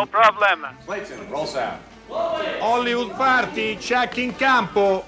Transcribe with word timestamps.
No 0.00 0.06
problem. 0.06 0.66
Clayton, 0.86 1.28
roll 1.28 1.44
sound. 1.44 1.78
Hollywood 2.08 3.14
Party, 3.16 3.76
check 3.76 4.16
in 4.16 4.34
campo. 4.34 5.04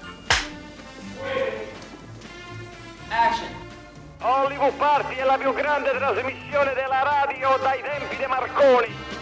Hollywood 4.19 4.73
Party 4.73 5.15
è 5.15 5.23
la 5.23 5.37
più 5.39 5.51
grande 5.51 5.89
trasmissione 5.97 6.73
della 6.75 7.01
radio 7.01 7.57
dai 7.57 7.81
tempi 7.81 8.17
di 8.17 8.25
Marconi. 8.27 9.12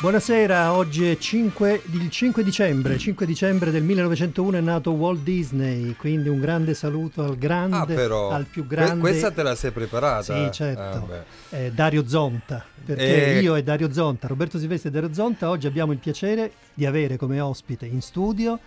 Buonasera, 0.00 0.72
oggi 0.72 1.10
è 1.10 1.18
5, 1.18 1.82
il 1.92 2.08
5 2.08 2.42
dicembre, 2.42 2.96
5 2.96 3.26
dicembre 3.26 3.70
del 3.70 3.82
1901 3.82 4.56
è 4.56 4.60
nato 4.62 4.92
Walt 4.92 5.20
Disney, 5.20 5.94
quindi 5.94 6.30
un 6.30 6.40
grande 6.40 6.72
saluto 6.72 7.22
al 7.22 7.36
grande, 7.36 7.76
Ah, 7.76 7.84
però 7.84 8.30
al 8.30 8.46
più 8.46 8.66
grande. 8.66 8.98
questa 9.00 9.30
te 9.30 9.42
la 9.42 9.54
sei 9.54 9.72
preparata? 9.72 10.22
Sì, 10.22 10.50
certo. 10.52 11.06
Ah. 11.50 11.56
Eh, 11.56 11.72
Dario 11.72 12.08
Zonta, 12.08 12.64
perché 12.82 13.36
Eh. 13.36 13.40
io 13.40 13.54
e 13.56 13.62
Dario 13.62 13.92
Zonta, 13.92 14.26
Roberto 14.26 14.58
Silvestri 14.58 14.88
e 14.88 14.92
Dario 14.92 15.12
Zonta, 15.12 15.50
oggi 15.50 15.66
abbiamo 15.66 15.92
il 15.92 15.98
piacere 15.98 16.50
di 16.72 16.86
avere 16.86 17.18
come 17.18 17.38
ospite 17.38 17.84
in 17.84 18.00
studio 18.00 18.58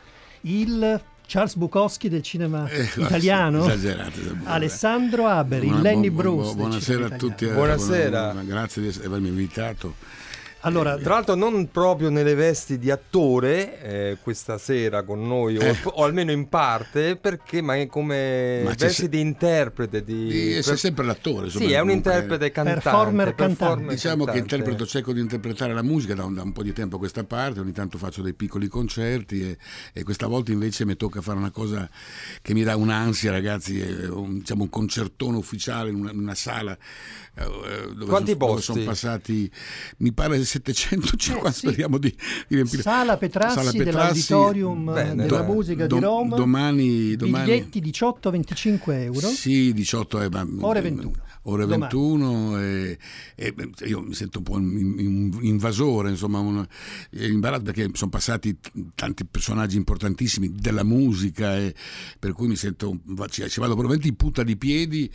il 0.41 1.01
Charles 1.25 1.55
Bukowski 1.55 2.09
del 2.09 2.21
cinema 2.21 2.67
Eh, 2.69 2.89
italiano, 2.97 3.65
esagerato, 3.65 4.19
esagerato. 4.19 4.49
Alessandro 4.49 5.25
Haber, 5.25 5.63
il 5.63 5.69
Buona- 5.69 5.81
Lenny 5.81 6.09
bu- 6.11 6.15
bu- 6.15 6.21
Bruce. 6.21 6.47
del 6.49 6.55
Buonasera 6.57 7.05
a 7.07 7.09
tutti. 7.17 7.45
eh, 7.45 7.51
Buonasera. 7.53 8.09
buona- 8.09 8.31
buona- 8.33 8.43
grazie 8.43 8.81
di 8.83 8.99
avermi 9.03 9.29
invitato. 9.29 9.95
Allora, 10.65 10.97
Tra 10.97 11.15
l'altro 11.15 11.35
non 11.35 11.69
proprio 11.71 12.09
nelle 12.09 12.35
vesti 12.35 12.79
di 12.79 12.89
attore 12.89 13.81
eh, 13.81 14.17
questa 14.21 14.57
sera 14.57 15.03
con 15.03 15.25
noi, 15.27 15.57
o, 15.57 15.61
Eh. 15.61 15.75
o 15.83 16.03
almeno 16.05 16.31
in 16.31 16.47
parte, 16.47 17.17
perché 17.17 17.61
ma 17.61 17.75
è 17.75 17.87
come 17.87 18.61
Ma 18.63 18.69
vesti 18.69 19.03
se- 19.03 19.09
di 19.09 19.19
interprete. 19.19 20.03
Di, 20.05 20.25
Di- 20.27 20.51
per- 20.53 20.63
sei 20.63 20.77
sempre 20.77 21.03
l'attore. 21.05 21.49
Sì, 21.49 21.71
è 21.71 21.79
un 21.81 21.89
interprete 21.91 22.51
cantante. 22.51 22.79
Performer 22.81 23.35
cantante. 23.35 23.87
Diciamo 23.93 24.23
che 24.23 24.31
cantante. 24.31 24.55
interpreto, 24.55 24.85
cerco 24.85 25.11
di 25.11 25.19
interpretare 25.19 25.73
la 25.73 25.81
musica 25.83 26.13
da 26.13 26.23
un, 26.23 26.33
da 26.33 26.43
un 26.43 26.53
po' 26.53 26.63
di 26.63 26.71
tempo 26.71 26.95
a 26.95 26.99
questa 26.99 27.25
parte, 27.25 27.59
ogni 27.59 27.73
tanto 27.73 27.97
faccio 27.97 28.21
dei 28.21 28.33
piccoli 28.33 28.67
concerti 28.67 29.41
e, 29.49 29.57
e 29.91 30.03
questa 30.03 30.27
volta 30.27 30.51
invece 30.53 30.85
mi 30.85 30.95
tocca 30.95 31.19
fare 31.21 31.37
una 31.39 31.51
cosa 31.51 31.89
che 32.41 32.53
mi 32.53 32.63
dà 32.63 32.77
un'ansia, 32.77 33.31
ragazzi, 33.31 33.81
un, 33.81 34.37
diciamo 34.39 34.63
un 34.63 34.69
concertone 34.69 35.35
ufficiale 35.35 35.89
in 35.89 35.95
una, 35.95 36.11
in 36.11 36.19
una 36.19 36.35
sala 36.35 36.77
eh, 37.35 37.43
dove, 37.43 38.05
Quanti 38.05 38.29
son- 38.31 38.37
dove 38.39 38.51
posti? 38.53 38.61
sono 38.71 38.83
passati, 38.85 39.51
mi 39.97 40.13
pare 40.13 40.37
750, 40.59 41.47
Eh, 41.47 41.51
sì. 41.51 41.59
speriamo 41.67 41.97
di, 41.97 42.09
di 42.47 42.55
riempire. 42.55 42.81
Sala 42.81 43.17
Petrassi, 43.17 43.55
Sala 43.55 43.71
Petrassi, 43.71 43.83
dell'Auditorium 43.83 44.89
eh, 44.89 44.93
Bene, 44.93 45.23
della 45.25 45.43
beh. 45.43 45.53
Musica 45.53 45.87
dom- 45.87 45.99
di 45.99 46.05
Roma. 46.05 46.35
Domani, 46.35 47.15
domani 47.15 47.43
Biglietti 47.45 47.81
18-25 47.81 48.79
euro. 49.01 49.27
Sì, 49.27 49.73
18 49.73 50.19
è, 50.21 50.29
ma- 50.29 50.47
Ore 50.61 50.81
21. 50.81 51.11
Ore 51.45 51.63
Domani. 51.65 51.81
21 51.81 52.59
e, 52.61 52.97
e, 53.35 53.51
beh, 53.51 53.69
io 53.87 54.01
mi 54.01 54.13
sento 54.13 54.37
un 54.37 54.43
po' 54.45 54.57
in- 54.59 54.95
in- 54.97 55.37
invasore, 55.41 56.09
insomma, 56.09 56.39
un, 56.39 56.65
eh, 57.09 57.27
imbarazzo 57.27 57.63
perché 57.63 57.89
sono 57.93 58.09
passati 58.11 58.55
tanti 58.95 59.25
personaggi 59.25 59.75
importantissimi 59.75 60.53
della 60.53 60.83
musica 60.83 61.57
e 61.57 61.75
per 62.17 62.31
cui 62.31 62.47
mi 62.47 62.55
sento, 62.55 62.97
ci, 63.29 63.49
ci 63.49 63.59
vado 63.59 63.73
probabilmente 63.73 64.07
in 64.07 64.15
punta 64.15 64.41
di 64.43 64.55
piedi, 64.55 65.11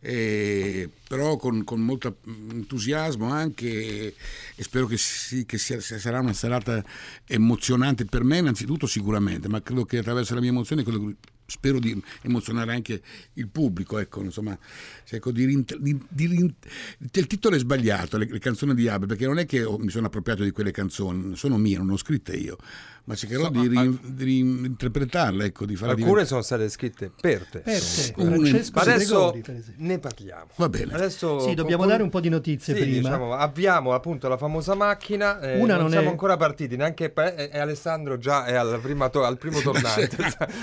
eh, 0.00 0.88
però 1.08 1.36
con, 1.36 1.64
con 1.64 1.80
molto 1.80 2.18
entusiasmo 2.26 3.30
anche 3.30 4.14
e, 4.54 4.62
spero 4.62 4.86
che, 4.86 4.98
sì, 4.98 5.46
che 5.46 5.56
sia- 5.58 5.80
sarà 5.80 6.20
una 6.20 6.34
serata 6.34 6.84
emozionante 7.26 8.04
per 8.04 8.22
me 8.22 8.38
innanzitutto 8.38 8.86
sicuramente, 8.86 9.48
ma 9.48 9.62
credo 9.62 9.84
che 9.84 9.98
attraverso 9.98 10.34
la 10.34 10.40
mia 10.40 10.50
emozione 10.50 10.84
che- 10.84 11.16
spero 11.50 11.78
di 11.78 12.00
emozionare 12.22 12.72
anche 12.74 13.00
il 13.34 13.48
pubblico, 13.48 13.98
ecco, 13.98 14.22
insomma, 14.22 14.56
cerco 15.04 15.30
di, 15.32 15.46
rint- 15.46 15.78
di- 15.78 15.98
di 16.06 16.26
rint- 16.26 16.66
il 16.98 17.26
titolo 17.26 17.56
è 17.56 17.58
sbagliato, 17.58 18.18
le, 18.18 18.26
le 18.30 18.38
canzoni 18.38 18.74
di 18.74 18.86
Abel, 18.86 19.08
perché 19.08 19.24
non 19.24 19.38
è 19.38 19.46
che 19.46 19.66
mi 19.78 19.88
sono 19.88 20.06
appropriato 20.08 20.42
di 20.44 20.50
quelle 20.50 20.70
canzoni, 20.72 21.34
sono 21.36 21.56
mie, 21.56 21.78
non 21.78 21.86
le 21.86 21.92
ho 21.94 21.96
scritte 21.96 22.36
io, 22.36 22.58
ma 23.04 23.14
cercherò 23.14 23.44
So- 23.44 23.50
di, 23.50 23.58
ah, 23.78 23.80
rin- 23.82 23.98
di 24.02 24.24
rinterpretarle, 24.24 25.46
ecco, 25.46 25.64
di 25.64 25.74
farle 25.74 25.94
Alcune 26.02 26.26
sono 26.26 26.42
state 26.42 26.68
scritte 26.68 27.10
per 27.18 27.46
te. 27.50 27.60
Per 27.60 27.80
te, 27.82 28.12
Francesco 28.12 28.72
Ma 28.74 28.82
adesso 28.82 29.30
Gregori, 29.30 29.64
ne 29.78 29.98
parliamo. 29.98 30.46
Va 30.56 30.68
bene. 30.68 30.92
Adesso 30.92 31.40
Sì, 31.40 31.54
dobbiamo 31.54 31.82
con- 31.84 31.90
dare 31.90 32.02
un 32.02 32.10
po' 32.10 32.20
di 32.20 32.28
notizie 32.28 32.74
Sì, 32.74 32.80
prima. 32.82 32.96
diciamo, 32.98 33.32
abbiamo 33.32 33.94
appunto 33.94 34.28
la 34.28 34.36
famosa 34.36 34.74
macchina. 34.74 35.40
eh, 35.40 35.58
Una 35.58 35.74
non, 35.74 35.82
non 35.84 35.90
siamo 35.92 36.08
è- 36.08 36.10
ancora 36.10 36.36
partiti, 36.36 36.76
neanche 36.76 37.08
pe- 37.08 37.34
e- 37.34 37.50
e 37.54 37.58
Alessandro 37.58 38.18
già 38.18 38.44
è 38.44 38.52
alla 38.54 38.76
prima 38.76 39.08
to- 39.08 39.24
al 39.24 39.38
primo 39.38 39.60
tornante. 39.62 40.08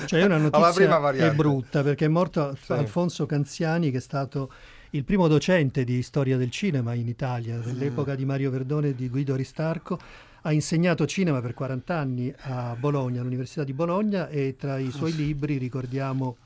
Cioè, 0.05 0.19
è 0.19 0.25
una 0.25 0.37
notizia 0.37 0.59
prima 0.75 0.91
che 0.93 0.97
è 0.97 1.01
variante. 1.01 1.35
brutta 1.35 1.83
perché 1.83 2.05
è 2.05 2.09
morto 2.09 2.55
Sì. 2.61 2.71
Alfonso 2.73 3.25
Canziani, 3.25 3.91
che 3.91 3.97
è 3.97 4.01
stato 4.01 4.51
il 4.91 5.03
primo 5.03 5.27
docente 5.27 5.83
di 5.83 6.01
storia 6.03 6.37
del 6.37 6.49
cinema 6.51 6.93
in 6.93 7.07
Italia, 7.07 7.57
Mm. 7.57 7.61
dell'epoca 7.61 8.15
di 8.15 8.25
Mario 8.25 8.49
Verdone 8.51 8.89
e 8.89 8.95
di 8.95 9.09
Guido 9.09 9.33
Aristarco. 9.33 9.99
Ha 10.43 10.51
insegnato 10.51 11.05
cinema 11.07 11.41
per 11.41 11.53
40 11.55 11.97
anni 11.97 12.31
a 12.41 12.75
Bologna, 12.79 13.19
all'Università 13.21 13.63
di 13.63 13.73
Bologna, 13.73 14.29
e 14.29 14.55
tra 14.57 14.77
i 14.77 14.91
suoi 14.91 15.15
libri 15.15 15.57
ricordiamo 15.57 16.37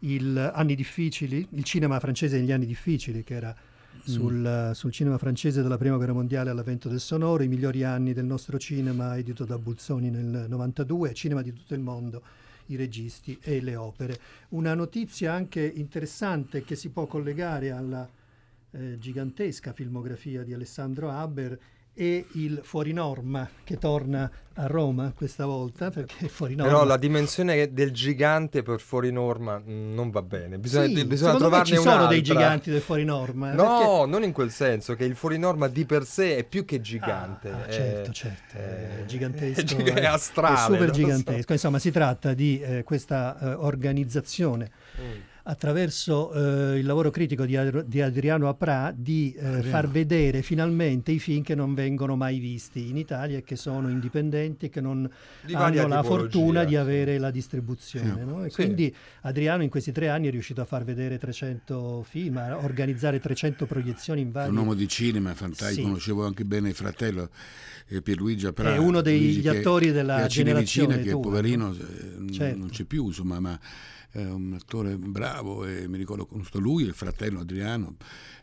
il 0.00 0.50
Anni 0.54 0.74
difficili, 0.74 1.46
il 1.50 1.64
cinema 1.64 1.98
francese 2.00 2.38
negli 2.38 2.52
anni 2.52 2.66
difficili, 2.66 3.22
che 3.24 3.34
era 3.34 3.54
sul, 4.04 4.70
sul 4.74 4.90
cinema 4.92 5.18
francese 5.18 5.60
della 5.62 5.76
prima 5.76 5.96
guerra 5.96 6.12
mondiale 6.14 6.50
all'avvento 6.50 6.88
del 6.88 7.00
sonoro, 7.00 7.42
i 7.42 7.48
migliori 7.48 7.84
anni 7.84 8.12
del 8.12 8.24
nostro 8.24 8.58
cinema, 8.58 9.16
edito 9.16 9.44
da 9.44 9.58
Bulzoni 9.58 10.10
nel 10.10 10.46
92, 10.48 11.14
cinema 11.14 11.42
di 11.42 11.52
tutto 11.52 11.74
il 11.74 11.80
mondo, 11.80 12.22
i 12.68 12.76
registi 12.76 13.38
e 13.40 13.60
le 13.60 13.76
opere. 13.76 14.18
Una 14.50 14.74
notizia 14.74 15.32
anche 15.32 15.60
interessante 15.62 16.62
che 16.62 16.76
si 16.76 16.90
può 16.90 17.06
collegare 17.06 17.70
alla 17.70 18.08
eh, 18.70 18.98
gigantesca 18.98 19.72
filmografia 19.72 20.42
di 20.42 20.52
Alessandro 20.52 21.10
Haber 21.10 21.58
e 22.00 22.26
il 22.34 22.60
Fuori 22.62 22.92
Norma 22.92 23.48
che 23.64 23.76
torna 23.76 24.30
a 24.54 24.66
Roma 24.66 25.12
questa 25.16 25.46
volta 25.46 25.90
perché 25.90 26.28
Fuori 26.28 26.54
Norma 26.54 26.70
Però 26.72 26.84
la 26.84 26.96
dimensione 26.96 27.72
del 27.72 27.90
gigante 27.92 28.62
per 28.62 28.78
fuori 28.80 29.10
norma 29.12 29.58
mm, 29.58 29.94
non 29.94 30.10
va 30.10 30.22
bene. 30.22 30.58
Bisogna, 30.58 30.96
Sì, 30.96 31.04
bisogna 31.04 31.34
trovarne 31.36 31.66
ci 31.66 31.74
sono 31.76 32.06
dei 32.06 32.18
un'altra. 32.18 32.20
giganti 32.20 32.70
del 32.70 32.80
Fuori 32.80 33.04
Norma 33.04 33.50
eh, 33.52 33.54
No, 33.56 33.78
perché- 33.78 34.10
non 34.10 34.22
in 34.22 34.32
quel 34.32 34.50
senso, 34.52 34.94
che 34.94 35.04
il 35.04 35.16
fuori 35.16 35.38
norma 35.38 35.66
di 35.66 35.84
per 35.84 36.04
sé 36.04 36.36
è 36.36 36.44
più 36.44 36.64
che 36.64 36.80
gigante. 36.80 37.50
Ah, 37.50 37.66
è- 37.66 37.72
certo, 37.72 38.12
certo, 38.12 38.56
è 38.56 39.04
gigantesco, 39.06 39.60
è 39.60 39.64
giga- 39.64 39.94
è- 39.94 40.00
è 40.02 40.04
astrale. 40.06 40.54
è 40.56 40.62
super 40.62 40.80
lo 40.88 40.94
so. 40.94 41.00
gigantesco. 41.00 41.52
Insomma, 41.52 41.78
si 41.80 41.90
tratta 41.90 42.32
di 42.34 42.60
eh, 42.60 42.82
questa 42.84 43.36
eh, 43.40 43.54
organizzazione 43.54 44.70
Mm. 45.00 45.20
Attraverso 45.48 46.30
eh, 46.74 46.78
il 46.78 46.84
lavoro 46.84 47.10
critico 47.10 47.46
di, 47.46 47.58
di 47.86 48.02
Adriano 48.02 48.48
Apra 48.48 48.92
di 48.94 49.32
eh, 49.32 49.62
far 49.62 49.88
vedere 49.88 50.42
finalmente 50.42 51.10
i 51.10 51.18
film 51.18 51.42
che 51.42 51.54
non 51.54 51.72
vengono 51.72 52.16
mai 52.16 52.38
visti 52.38 52.90
in 52.90 52.98
Italia 52.98 53.38
e 53.38 53.42
che 53.42 53.56
sono 53.56 53.88
indipendenti 53.88 54.66
e 54.66 54.68
che 54.68 54.82
non 54.82 55.08
Di 55.46 55.54
hanno 55.54 55.86
la 55.88 56.02
fortuna 56.02 56.64
di 56.64 56.72
sì. 56.72 56.76
avere 56.76 57.16
la 57.16 57.30
distribuzione. 57.30 58.24
No? 58.24 58.42
Sì. 58.48 58.54
quindi 58.56 58.94
Adriano 59.22 59.62
in 59.62 59.70
questi 59.70 59.90
tre 59.90 60.10
anni 60.10 60.28
è 60.28 60.30
riuscito 60.30 60.60
a 60.60 60.66
far 60.66 60.84
vedere 60.84 61.16
300 61.16 62.04
film, 62.06 62.36
a 62.36 62.58
organizzare 62.58 63.18
300 63.18 63.64
proiezioni 63.64 64.20
in 64.20 64.28
È 64.28 64.32
vari 64.32 64.50
un 64.50 64.56
uomo 64.58 64.74
di 64.74 64.86
cinema, 64.86 65.34
fantastico, 65.34 65.80
Sì. 65.80 65.82
conoscevo 65.82 66.26
anche 66.26 66.44
bene 66.44 66.68
il 66.68 66.74
fratello 66.74 67.30
eh, 67.88 68.02
Pierluigi 68.02 68.46
Apra. 68.46 68.74
È 68.74 68.76
uno 68.76 69.00
degli 69.00 69.32
Luigi 69.32 69.48
attori 69.48 69.92
della 69.92 70.16
che 70.16 70.22
a 70.24 70.28
Cinevicina, 70.28 70.88
generazione 70.88 71.02
che 71.02 71.10
tua, 71.10 71.20
poverino 71.22 71.72
eh, 71.72 72.32
Certo. 72.32 72.58
non 72.58 72.68
c'è 72.68 72.84
più, 72.84 73.06
insomma, 73.06 73.40
ma 73.40 73.58
è 74.10 74.24
un 74.24 74.54
attore 74.54 74.96
bravo 74.96 75.64
e 75.66 75.86
mi 75.86 75.98
ricordo 75.98 76.26
con 76.26 76.42
sto 76.44 76.58
lui, 76.58 76.82
il 76.84 76.94
fratello 76.94 77.40
Adriano, 77.40 77.96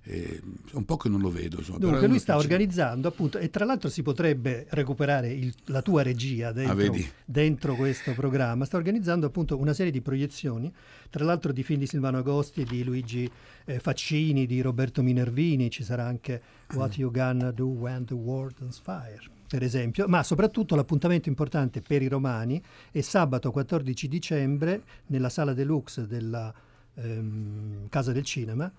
e 0.03 0.40
un 0.74 0.86
po' 0.86 0.98
che 0.98 1.09
non 1.09 1.20
lo 1.22 1.30
vedo. 1.31 1.58
Insomma, 1.58 1.80
Dunque 1.80 2.08
lui 2.08 2.20
sta 2.20 2.36
organizzando 2.38 3.08
appunto 3.08 3.40
e 3.40 3.50
tra 3.50 3.66
l'altro 3.66 3.90
si 3.90 4.03
potrebbe 4.03 4.67
recuperare 4.70 5.32
il- 5.34 5.53
la 5.66 5.82
tua 5.82 6.03
regia 6.03 6.52
dentro, 6.52 6.94
Ah, 6.94 7.00
dentro 7.26 7.76
questo 7.76 8.14
programma, 8.14 8.66
sta 8.66 8.78
organizzando 8.78 9.26
appunto 9.26 9.58
una 9.58 9.73
serie 9.73 9.91
di 9.91 10.02
proiezioni, 10.02 10.72
tra 11.09 11.26
l'altro 11.26 11.52
di 11.52 11.64
film 11.64 11.79
di 11.79 11.88
Silvano 11.88 12.20
Agosti, 12.20 12.64
di 12.64 12.84
Luigi 12.84 13.29
eh, 13.66 13.79
Faccini, 13.79 14.46
di 14.46 14.62
Roberto 14.62 15.02
Minervini, 15.02 15.72
ci 15.72 15.84
sarà 15.84 16.06
anche 16.06 16.40
What 16.73 16.97
You 16.97 17.09
Gonna 17.09 17.50
Do 17.52 17.66
When 17.66 18.06
the 18.06 18.14
World 18.14 18.58
on 18.62 18.72
Fire, 18.72 19.22
per 19.47 19.64
esempio, 19.64 20.08
ma 20.08 20.24
soprattutto 20.24 20.76
l'appuntamento 20.76 21.30
importante 21.30 21.82
per 21.82 22.02
i 22.02 22.08
romani 22.08 22.62
è 22.92 23.02
sabato 23.02 23.52
14 23.52 24.08
dicembre 24.08 24.82
nella 25.08 25.30
sala 25.30 25.53
deluxe 25.53 26.08
della 26.08 26.53
ehm, 26.96 27.88
Casa 27.90 28.12
del 28.12 28.24
Cinema 28.24 28.72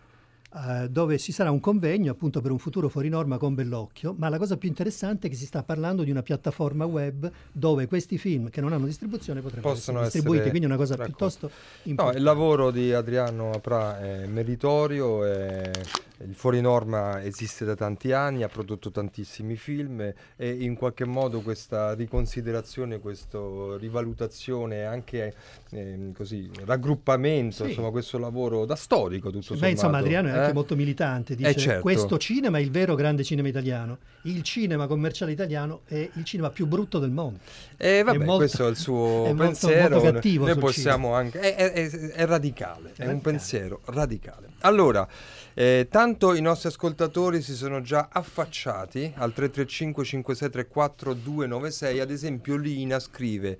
eh, 0.55 0.89
dove 0.89 1.19
ci 1.19 1.33
sarà 1.33 1.51
un 1.51 1.61
convegno 1.61 2.13
appunto 2.13 2.41
per 2.41 2.51
un 2.51 2.59
futuro 2.59 2.89
fuori 2.89 3.09
norma 3.09 3.37
con 3.37 3.55
Bellocchio, 3.55 4.15
ma 4.17 4.29
la 4.29 4.39
cosa 4.39 4.57
più 4.57 4.69
interessante 4.69 5.27
è 5.27 5.31
che 5.31 5.37
si 5.37 5.45
sta 5.45 5.63
parlando 5.63 6.03
di 6.03 6.11
una 6.11 6.23
piattaforma 6.23 6.85
web 6.87 7.31
dove 7.53 7.87
questi 7.87 8.17
film 8.17 8.49
che 8.49 8.61
non 8.61 8.73
hanno 8.73 8.87
distribuzione 8.87 9.41
potrebbero 9.41 9.73
Possono 9.75 9.99
essere 9.99 10.12
distribuiti, 10.12 10.49
quindi 10.49 10.67
è 10.67 10.71
una 10.71 10.79
cosa 10.79 10.95
raccolti. 10.97 11.17
piuttosto 11.17 11.47
No, 11.49 11.91
importante. 11.91 12.19
il 12.19 12.25
lavoro 12.25 12.71
di 12.71 12.93
Adriano 12.93 13.51
Apra 13.51 14.01
è 14.01 14.27
meritorio 14.27 15.25
e 15.27 15.71
il 16.25 16.35
Fuori 16.35 16.61
Norma 16.61 17.23
esiste 17.23 17.65
da 17.65 17.75
tanti 17.75 18.13
anni, 18.13 18.43
ha 18.43 18.49
prodotto 18.49 18.91
tantissimi 18.91 19.57
film 19.57 20.01
e 20.37 20.49
in 20.51 20.75
qualche 20.75 21.05
modo 21.05 21.41
questa 21.43 21.93
riconsiderazione, 21.95 23.01
questa 23.01 23.39
rivalutazione, 23.79 24.85
anche 24.85 25.35
eh, 25.71 26.11
così, 26.15 26.49
raggruppamento, 26.65 27.65
Sì. 27.65 27.69
insomma 27.71 27.91
questo 27.91 28.19
lavoro 28.19 28.65
da 28.65 28.77
storico 28.77 29.29
tutto 29.31 29.43
sommato. 29.43 29.67
Beh, 29.67 29.71
insomma, 29.73 29.99
Adriano 29.99 30.29
è 30.29 30.31
anche 30.33 30.51
eh? 30.51 30.55
molto 30.55 30.75
militante. 30.77 31.35
Dice: 31.35 31.49
Eh, 31.51 31.55
certo. 31.55 31.83
Questo 31.83 32.19
cinema 32.19 32.59
è 32.59 32.61
il 32.61 32.71
vero 32.71 32.95
grande 32.95 33.23
cinema 33.25 33.49
italiano. 33.49 33.99
Il 34.23 34.43
cinema 34.43 34.87
commerciale 34.87 35.33
italiano 35.33 35.83
è 35.87 36.09
il 36.15 36.25
cinema 36.25 36.51
più 36.51 36.67
brutto 36.67 36.99
del 36.99 37.11
mondo. 37.11 37.39
E 37.77 38.03
vabbè, 38.03 38.17
È 38.17 38.25
molto- 38.25 38.37
questo 38.37 38.67
è 38.67 38.71
il 38.71 38.77
suo 38.77 39.25
è 39.27 39.33
molto- 39.33 39.43
pensiero. 39.43 39.97
molto 39.97 40.12
cattivo 40.12 40.47
Noi 40.47 40.57
possiamo 40.57 41.12
anche. 41.15 41.39
È, 41.41 41.55
è- 41.55 41.73
è- 41.73 41.91
è 42.12 42.27
radicale, 42.27 42.93
è, 42.97 43.03
un 43.03 43.07
radicale. 43.07 43.19
pensiero 43.21 43.81
radicale. 43.85 44.49
Allora, 44.61 45.07
eh, 45.58 45.88
tanto 45.91 46.35
i 46.35 46.43
nostri 46.43 46.69
ascoltatori 46.69 47.41
si 47.41 47.55
sono 47.55 47.81
già 47.81 48.11
affacciati 48.12 49.11
al 49.17 49.32
335 49.32 50.05
5634 50.05 51.14
296. 51.14 51.99
Ad 51.99 52.11
esempio, 52.11 52.56
Lina 52.56 52.99
scrive. 52.99 53.58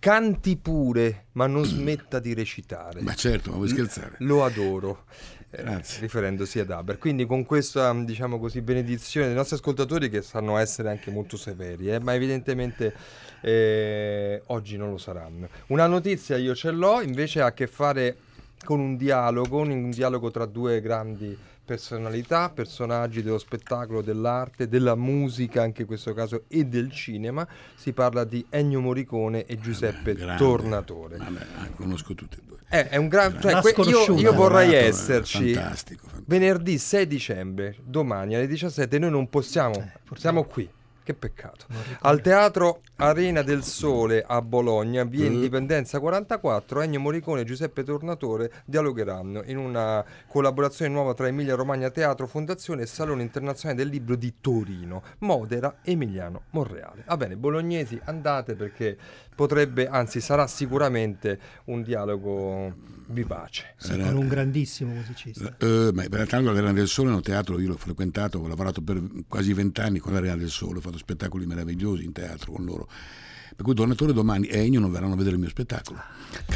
Canti 0.00 0.56
pure, 0.56 1.26
ma 1.32 1.46
non 1.46 1.64
smetta 1.64 2.18
di 2.18 2.34
recitare. 2.34 3.02
Ma 3.02 3.14
certo, 3.14 3.50
ma 3.50 3.56
vuoi 3.56 3.68
scherzare? 3.68 4.16
Lo 4.18 4.44
adoro. 4.44 5.04
Eh, 5.48 5.62
Grazie. 5.62 6.00
riferendosi 6.00 6.58
ad 6.58 6.72
Aber. 6.72 6.98
Quindi 6.98 7.24
con 7.24 7.44
questa, 7.44 7.94
diciamo 7.94 8.40
così, 8.40 8.60
benedizione 8.60 9.28
dei 9.28 9.36
nostri 9.36 9.54
ascoltatori 9.54 10.10
che 10.10 10.22
sanno 10.22 10.56
essere 10.56 10.88
anche 10.88 11.12
molto 11.12 11.36
severi, 11.36 11.88
eh, 11.88 12.00
ma 12.00 12.14
evidentemente 12.14 12.92
eh, 13.42 14.42
oggi 14.46 14.76
non 14.76 14.90
lo 14.90 14.98
saranno. 14.98 15.48
Una 15.68 15.86
notizia 15.86 16.36
io 16.36 16.56
ce 16.56 16.72
l'ho, 16.72 17.00
invece 17.00 17.42
ha 17.42 17.46
a 17.46 17.52
che 17.52 17.68
fare 17.68 18.16
con 18.64 18.80
un 18.80 18.96
dialogo, 18.96 19.60
un 19.60 19.90
dialogo 19.90 20.30
tra 20.30 20.46
due 20.46 20.80
grandi 20.80 21.36
personalità, 21.66 22.48
personaggi 22.48 23.22
dello 23.22 23.38
spettacolo, 23.38 24.00
dell'arte, 24.00 24.68
della 24.68 24.94
musica, 24.94 25.62
anche 25.62 25.82
in 25.82 25.86
questo 25.88 26.14
caso, 26.14 26.44
e 26.48 26.64
del 26.64 26.90
cinema. 26.92 27.46
Si 27.74 27.92
parla 27.92 28.24
di 28.24 28.46
Ennio 28.48 28.80
Morricone 28.80 29.44
e 29.44 29.58
Giuseppe 29.58 30.14
Grande. 30.14 30.42
Tornatore. 30.42 31.16
Vabbè, 31.18 31.46
ah, 31.58 31.68
conosco 31.74 32.14
tutti 32.14 32.38
e 32.38 32.42
due. 32.46 32.58
Eh, 32.70 32.88
è 32.88 32.96
un 32.96 33.08
gran... 33.08 33.38
cioè, 33.40 33.60
que- 33.60 33.74
io, 33.82 34.16
io 34.16 34.32
vorrei 34.32 34.72
eh, 34.72 34.86
esserci 34.86 35.52
Fantastico, 35.54 36.02
fantastico. 36.06 36.24
venerdì 36.26 36.78
6 36.78 37.06
dicembre, 37.06 37.76
domani 37.82 38.34
alle 38.36 38.46
17, 38.46 38.98
noi 38.98 39.10
non 39.10 39.28
possiamo, 39.28 39.72
purtroppo. 39.72 40.16
siamo 40.16 40.44
qui. 40.44 40.68
Che 41.06 41.14
peccato. 41.14 41.66
Al 42.00 42.20
Teatro 42.20 42.80
Arena 42.96 43.42
del 43.42 43.62
Sole 43.62 44.24
a 44.26 44.42
Bologna, 44.42 45.04
via 45.04 45.30
Mm. 45.30 45.34
Indipendenza 45.34 46.00
44, 46.00 46.80
Ennio 46.80 46.98
Morricone 46.98 47.42
e 47.42 47.44
Giuseppe 47.44 47.84
Tornatore 47.84 48.50
dialogheranno 48.64 49.44
in 49.44 49.56
una 49.56 50.04
collaborazione 50.26 50.90
nuova 50.90 51.14
tra 51.14 51.28
Emilia 51.28 51.54
Romagna 51.54 51.90
Teatro 51.90 52.26
Fondazione 52.26 52.82
e 52.82 52.86
Salone 52.86 53.22
Internazionale 53.22 53.80
del 53.80 53.92
Libro 53.92 54.16
di 54.16 54.34
Torino, 54.40 55.04
Modera 55.18 55.76
Emiliano 55.84 56.46
Monreale. 56.50 57.04
Va 57.06 57.16
bene, 57.16 57.36
bolognesi, 57.36 58.00
andate 58.06 58.56
perché 58.56 58.98
potrebbe, 59.36 59.86
anzi 59.86 60.20
sarà 60.20 60.48
sicuramente 60.48 61.38
un 61.66 61.82
dialogo 61.82 62.74
vivace. 63.08 63.74
Sì, 63.76 63.96
con 63.96 64.16
un 64.16 64.26
grandissimo 64.26 64.92
musicista. 64.92 65.54
Eh, 65.58 65.90
ma 65.92 66.02
per 66.08 66.26
l'altro 66.32 66.52
l'Arena 66.52 66.72
del 66.72 66.88
Sole 66.88 67.10
è 67.10 67.14
un 67.14 67.22
teatro, 67.22 67.60
io 67.60 67.68
l'ho 67.68 67.76
frequentato, 67.76 68.38
ho 68.38 68.48
lavorato 68.48 68.80
per 68.80 69.00
quasi 69.28 69.52
vent'anni 69.52 70.00
con 70.00 70.14
l'Arena 70.14 70.36
del 70.36 70.50
Sole, 70.50 70.78
ho 70.78 70.80
fatto 70.80 70.98
spettacoli 70.98 71.46
meravigliosi 71.46 72.04
in 72.04 72.12
teatro 72.12 72.52
con 72.52 72.64
loro. 72.64 72.88
Per 73.56 73.64
cui 73.64 73.72
Donatore 73.74 74.12
domani 74.12 74.46
e 74.48 74.64
Ennio 74.66 74.80
non 74.80 74.92
verranno 74.92 75.14
a 75.14 75.16
vedere 75.16 75.34
il 75.36 75.40
mio 75.40 75.48
spettacolo. 75.48 75.98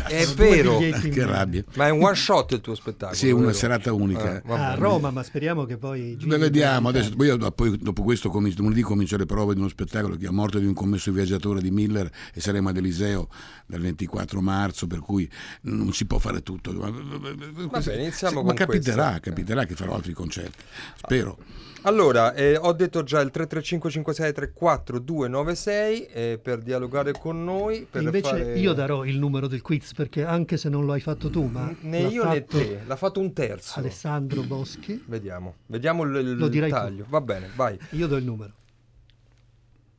È 0.07 0.25
Due 0.27 0.35
vero, 0.37 0.81
in 0.83 1.11
che 1.11 1.25
rabbia. 1.25 1.65
ma 1.77 1.87
è 1.87 1.91
un 1.91 2.03
one 2.03 2.15
shot 2.15 2.53
il 2.53 2.61
tuo 2.61 2.75
spettacolo. 2.75 3.17
Sì, 3.17 3.29
è 3.29 3.33
una 3.33 3.47
vero? 3.47 3.57
serata 3.57 3.93
unica. 3.93 4.37
Eh, 4.37 4.43
Ah, 4.51 4.53
a 4.53 4.69
bene. 4.75 4.77
Roma, 4.77 5.11
ma 5.11 5.23
speriamo 5.23 5.65
che 5.65 5.79
poi. 5.79 6.19
Beh, 6.23 6.37
vediamo, 6.37 6.89
adesso, 6.91 7.15
poi, 7.17 7.29
io 7.29 7.37
dopo, 7.37 7.67
dopo 7.69 8.03
questo 8.03 8.29
comincio, 8.29 8.61
lunedì 8.61 8.83
comincio 8.83 9.17
le 9.17 9.25
prove 9.25 9.55
di 9.55 9.61
uno 9.61 9.69
spettacolo 9.71 10.17
che 10.17 10.27
è 10.27 10.31
Morte 10.31 10.61
di 10.61 10.67
un 10.67 10.75
commesso 10.75 11.11
viaggiatore 11.11 11.63
di 11.63 11.71
Miller 11.71 12.11
e 12.35 12.41
saremo 12.41 12.69
ad 12.69 12.77
Eliseo 12.77 13.29
dal 13.65 13.81
24 13.81 14.41
marzo, 14.43 14.87
per 14.87 14.99
cui 14.99 15.27
non 15.63 15.95
si 15.95 16.05
può 16.05 16.19
fare 16.19 16.43
tutto. 16.43 16.71
Ma, 16.73 16.91
bene, 16.91 18.03
iniziamo 18.03 18.43
ma 18.43 18.47
con 18.49 18.55
capiterà, 18.57 19.03
questa. 19.05 19.21
capiterà 19.21 19.65
che 19.65 19.75
farò 19.75 19.95
altri 19.95 20.13
concerti. 20.13 20.63
Spero. 20.97 21.39
Allora, 21.85 22.35
eh, 22.35 22.59
ho 22.59 22.75
detto 22.75 23.03
già 23.05 23.21
il 23.21 23.31
335 23.31 23.91
56 23.91 24.33
34 24.35 24.99
296 24.99 26.07
eh, 26.13 26.39
per 26.43 26.59
dialogare 26.59 26.89
con 27.13 27.45
noi. 27.45 27.87
Invece 27.95 28.29
fare- 28.29 28.59
io 28.59 28.73
darò 28.73 29.05
il 29.05 29.19
numero 29.19 29.47
del 29.47 29.63
quiz 29.63 29.95
perché 29.95 30.25
anche 30.25 30.57
se 30.57 30.69
non 30.69 30.85
lo 30.85 30.93
hai 30.93 31.01
fatto 31.01 31.31
tu, 31.31 31.45
ma 31.47 31.75
Né 31.81 32.01
io 32.01 32.29
né 32.29 32.45
te, 32.45 32.81
l'ha 32.87 32.97
fatto 32.97 33.21
un 33.21 33.33
terzo. 33.33 33.79
Alessandro 33.79 34.43
Boschi, 34.43 35.03
Vediamo, 35.07 35.55
vediamo 35.67 36.03
il, 36.03 36.15
il 36.17 36.37
Lo 36.37 36.49
tu. 36.49 36.69
taglio. 36.69 37.07
Va 37.09 37.21
bene, 37.21 37.49
vai. 37.55 37.79
io 37.91 38.07
do 38.07 38.17
il 38.17 38.25
numero 38.25 38.53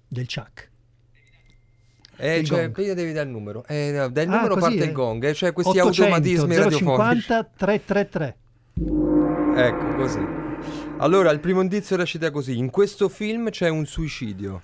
del 0.07 0.27
Chuck. 0.27 0.69
Eh, 2.17 2.39
Il 2.39 2.45
cioè, 2.45 2.69
prima 2.69 2.93
devi 2.93 3.13
dare 3.13 3.25
il 3.25 3.31
numero. 3.31 3.63
Eh, 3.67 3.91
no, 3.95 4.09
dal 4.09 4.27
Ah, 4.27 4.35
numero 4.35 4.53
così, 4.53 4.67
parte 4.67 4.83
eh. 4.83 4.85
il 4.87 4.91
gong, 4.91 5.23
eh, 5.23 5.33
cioè 5.33 5.53
questi 5.53 5.79
800 5.79 6.01
automatismi 6.03 6.55
radiofonici. 6.55 6.85
050 6.85 7.49
333. 7.57 8.37
Ecco, 9.55 9.95
così. 9.95 10.19
Allora, 10.97 11.31
il 11.31 11.39
primo 11.39 11.61
indizio 11.61 11.95
recita 11.95 12.29
così: 12.29 12.57
In 12.57 12.69
questo 12.69 13.09
film 13.09 13.49
c'è 13.49 13.69
un 13.69 13.85
suicidio. 13.87 14.61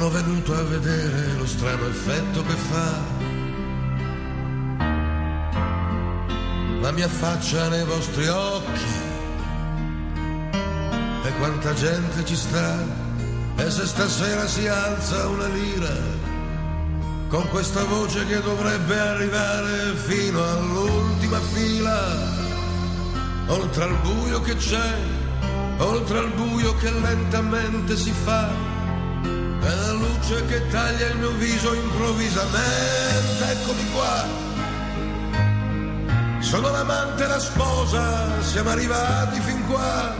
Sono 0.00 0.12
venuto 0.12 0.54
a 0.54 0.62
vedere 0.62 1.34
lo 1.36 1.46
strano 1.46 1.86
effetto 1.86 2.42
che 2.42 2.54
fa. 2.54 3.00
La 6.80 6.90
mia 6.90 7.06
faccia 7.06 7.68
nei 7.68 7.84
vostri 7.84 8.26
occhi. 8.26 8.92
E 11.22 11.32
quanta 11.36 11.74
gente 11.74 12.24
ci 12.24 12.34
sta. 12.34 12.78
E 13.56 13.70
se 13.70 13.84
stasera 13.84 14.46
si 14.46 14.66
alza 14.68 15.28
una 15.28 15.48
lira. 15.48 15.94
Con 17.28 17.46
questa 17.50 17.84
voce 17.84 18.24
che 18.24 18.40
dovrebbe 18.40 18.98
arrivare 18.98 19.94
fino 19.96 20.42
all'ultima 20.42 21.40
fila. 21.40 22.16
Oltre 23.48 23.84
al 23.84 23.98
buio 24.00 24.40
che 24.40 24.56
c'è, 24.56 24.96
oltre 25.76 26.18
al 26.20 26.30
buio 26.30 26.74
che 26.76 26.90
lentamente 26.90 27.96
si 27.96 28.12
fa, 28.12 28.79
e 29.62 29.74
la 29.74 29.92
luce 29.92 30.46
che 30.46 30.66
taglia 30.68 31.06
il 31.08 31.18
mio 31.18 31.32
viso 31.32 31.74
improvvisamente, 31.74 33.44
eccomi 33.50 33.90
qua. 33.92 34.48
Sono 36.40 36.70
l'amante 36.70 37.24
e 37.24 37.26
la 37.26 37.38
sposa, 37.38 38.42
siamo 38.42 38.70
arrivati 38.70 39.40
fin 39.40 39.66
qua. 39.66 40.14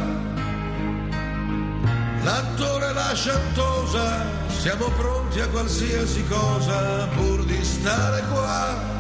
L'attore 2.23 2.89
e 2.89 2.93
la 2.93 3.15
sciantosa, 3.15 4.27
siamo 4.61 4.91
pronti 4.91 5.41
a 5.41 5.49
qualsiasi 5.49 6.25
cosa 6.27 7.07
pur 7.17 7.45
di 7.45 7.65
stare 7.65 8.23
qua. 8.31 8.99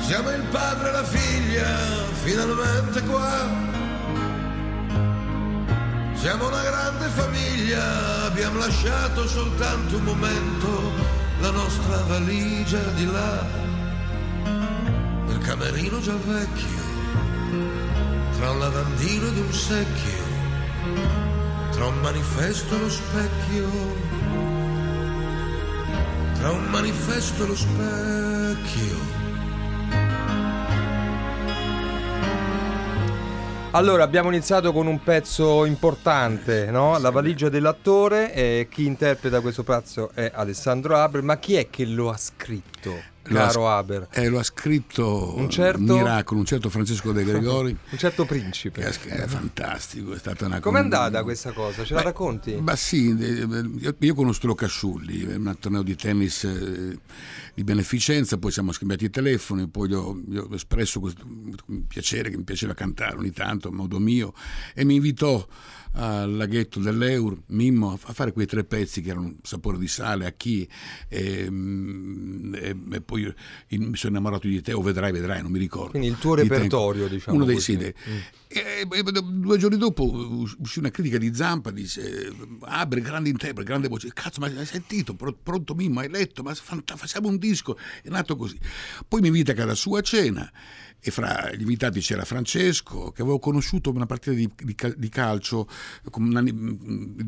Siamo 0.00 0.30
il 0.30 0.42
padre 0.50 0.88
e 0.88 0.92
la 0.92 1.04
figlia, 1.04 1.68
finalmente 2.24 3.00
qua. 3.04 3.69
Siamo 6.20 6.48
una 6.48 6.62
grande 6.62 7.08
famiglia, 7.08 8.24
abbiamo 8.26 8.58
lasciato 8.58 9.26
soltanto 9.26 9.96
un 9.96 10.02
momento 10.02 10.92
la 11.40 11.50
nostra 11.50 11.96
valigia 12.02 12.82
di 12.90 13.06
là. 13.06 13.42
Nel 15.24 15.38
camerino 15.38 15.98
già 16.00 16.14
vecchio, 16.26 16.82
tra 18.36 18.50
un 18.50 18.58
lavandino 18.58 19.28
ed 19.28 19.38
un 19.38 19.50
secchio, 19.50 20.24
tra 21.70 21.86
un 21.86 21.98
manifesto 22.00 22.76
e 22.76 22.78
lo 22.78 22.90
specchio, 22.90 23.70
tra 26.34 26.50
un 26.50 26.64
manifesto 26.64 27.44
e 27.44 27.46
lo 27.46 27.56
specchio. 27.56 29.09
Allora, 33.72 34.02
abbiamo 34.02 34.30
iniziato 34.30 34.72
con 34.72 34.88
un 34.88 35.00
pezzo 35.00 35.64
importante, 35.64 36.72
no? 36.72 36.98
La 36.98 37.10
valigia 37.10 37.48
dell'attore. 37.48 38.34
E 38.34 38.66
chi 38.68 38.84
interpreta 38.84 39.40
questo 39.40 39.62
pezzo 39.62 40.10
è 40.12 40.28
Alessandro 40.34 40.96
Abel. 40.96 41.22
Ma 41.22 41.38
chi 41.38 41.54
è 41.54 41.70
che 41.70 41.84
lo 41.84 42.10
ha 42.10 42.16
scritto? 42.16 43.00
Ha 43.36 43.46
caro 43.46 43.50
sc- 43.50 43.58
Haber. 43.70 44.08
Eh, 44.12 44.28
lo 44.28 44.38
ha 44.38 44.42
scritto 44.42 45.34
Un 45.36 45.50
certo- 45.50 45.80
Miracolo, 45.96 46.40
un 46.40 46.46
certo 46.46 46.68
Francesco 46.70 47.12
De 47.12 47.24
Gregori. 47.24 47.70
Un 47.90 47.98
certo 47.98 48.24
principe. 48.24 48.82
è, 48.82 49.26
fantastico, 49.26 50.12
è 50.14 50.18
stata 50.18 50.46
una 50.46 50.60
Com'è 50.60 50.74
con- 50.76 50.84
andata 50.84 51.22
questa 51.22 51.52
cosa? 51.52 51.84
Ce 51.84 51.94
la 51.94 52.00
Beh, 52.00 52.06
racconti? 52.06 52.54
Ma 52.60 52.76
sì, 52.76 53.16
eh, 53.18 53.94
io, 53.98 54.14
conosco 54.14 54.46
lo 54.46 54.54
Casciulli, 54.54 55.24
un 55.24 55.56
torneo 55.58 55.82
di 55.82 55.96
tennis 55.96 56.44
eh, 56.44 56.98
di 57.54 57.64
beneficenza, 57.64 58.38
poi 58.38 58.52
siamo 58.52 58.72
scambiati 58.72 59.04
i 59.06 59.10
telefoni, 59.10 59.68
poi 59.68 59.88
gli 59.88 59.94
ho, 59.94 60.16
gli 60.26 60.36
ho 60.36 60.48
espresso 60.52 61.00
questo 61.00 61.24
piacere 61.88 62.30
che 62.30 62.36
mi 62.36 62.44
piaceva 62.44 62.74
cantare 62.74 63.16
ogni 63.16 63.32
tanto 63.32 63.68
a 63.68 63.72
modo 63.72 63.98
mio 63.98 64.32
e 64.74 64.84
mi 64.84 64.94
invitò 64.96 65.46
al 65.92 66.36
laghetto 66.36 66.78
dell'Eur, 66.78 67.36
Mimmo, 67.46 67.98
a 68.00 68.12
fare 68.12 68.32
quei 68.32 68.46
tre 68.46 68.64
pezzi 68.64 69.00
che 69.00 69.10
erano 69.10 69.34
sapore 69.42 69.76
di 69.78 69.88
sale, 69.88 70.26
a 70.26 70.32
chi, 70.32 70.68
e, 71.08 71.46
mm, 71.50 72.54
e- 72.54 72.76
e 72.92 73.00
poi 73.00 73.22
mi 73.70 73.96
sono 73.96 74.12
innamorato 74.16 74.46
di 74.46 74.60
te, 74.62 74.72
o 74.72 74.82
vedrai, 74.82 75.10
vedrai, 75.12 75.42
non 75.42 75.50
mi 75.50 75.58
ricordo. 75.58 75.90
Quindi 75.90 76.08
il 76.08 76.18
tuo 76.18 76.36
Di 76.36 76.42
repertorio, 76.42 77.08
diciamo 77.08 77.36
Uno 77.36 77.44
dei 77.44 77.56
così. 77.56 77.74
sì, 77.74 77.92
e, 78.52 78.86
due 79.22 79.58
giorni 79.58 79.76
dopo 79.78 80.04
us- 80.04 80.56
uscì 80.58 80.78
una 80.80 80.90
critica 80.90 81.18
di 81.18 81.32
Zampa, 81.34 81.70
dice 81.70 82.32
Abre, 82.62 83.00
grande 83.00 83.28
interprete, 83.28 83.64
grande 83.68 83.88
voce. 83.88 84.10
Cazzo, 84.12 84.40
ma 84.40 84.46
hai 84.46 84.66
sentito? 84.66 85.14
Pro- 85.14 85.36
Pronto 85.40 85.74
Mimmo, 85.74 86.00
hai 86.00 86.08
letto? 86.08 86.42
Ma 86.42 86.54
facciamo 86.54 87.28
un 87.28 87.36
disco. 87.38 87.76
È 88.02 88.08
nato 88.08 88.36
così. 88.36 88.58
Poi 89.06 89.20
mi 89.20 89.28
invita 89.28 89.52
a 89.52 89.54
casa 89.54 89.74
sua 89.74 89.98
a 90.00 90.02
cena 90.02 90.50
e 91.00 91.10
fra 91.10 91.50
gli 91.54 91.60
invitati 91.60 92.00
c'era 92.00 92.24
Francesco, 92.24 93.10
che 93.10 93.22
avevo 93.22 93.38
conosciuto 93.38 93.90
una 93.90 94.06
partita 94.06 94.32
di, 94.32 94.48
di 94.62 94.74
cal- 94.74 94.94
di 94.96 95.08
calcio 95.08 95.66
con 96.10 96.28
Nanni- 96.28 96.52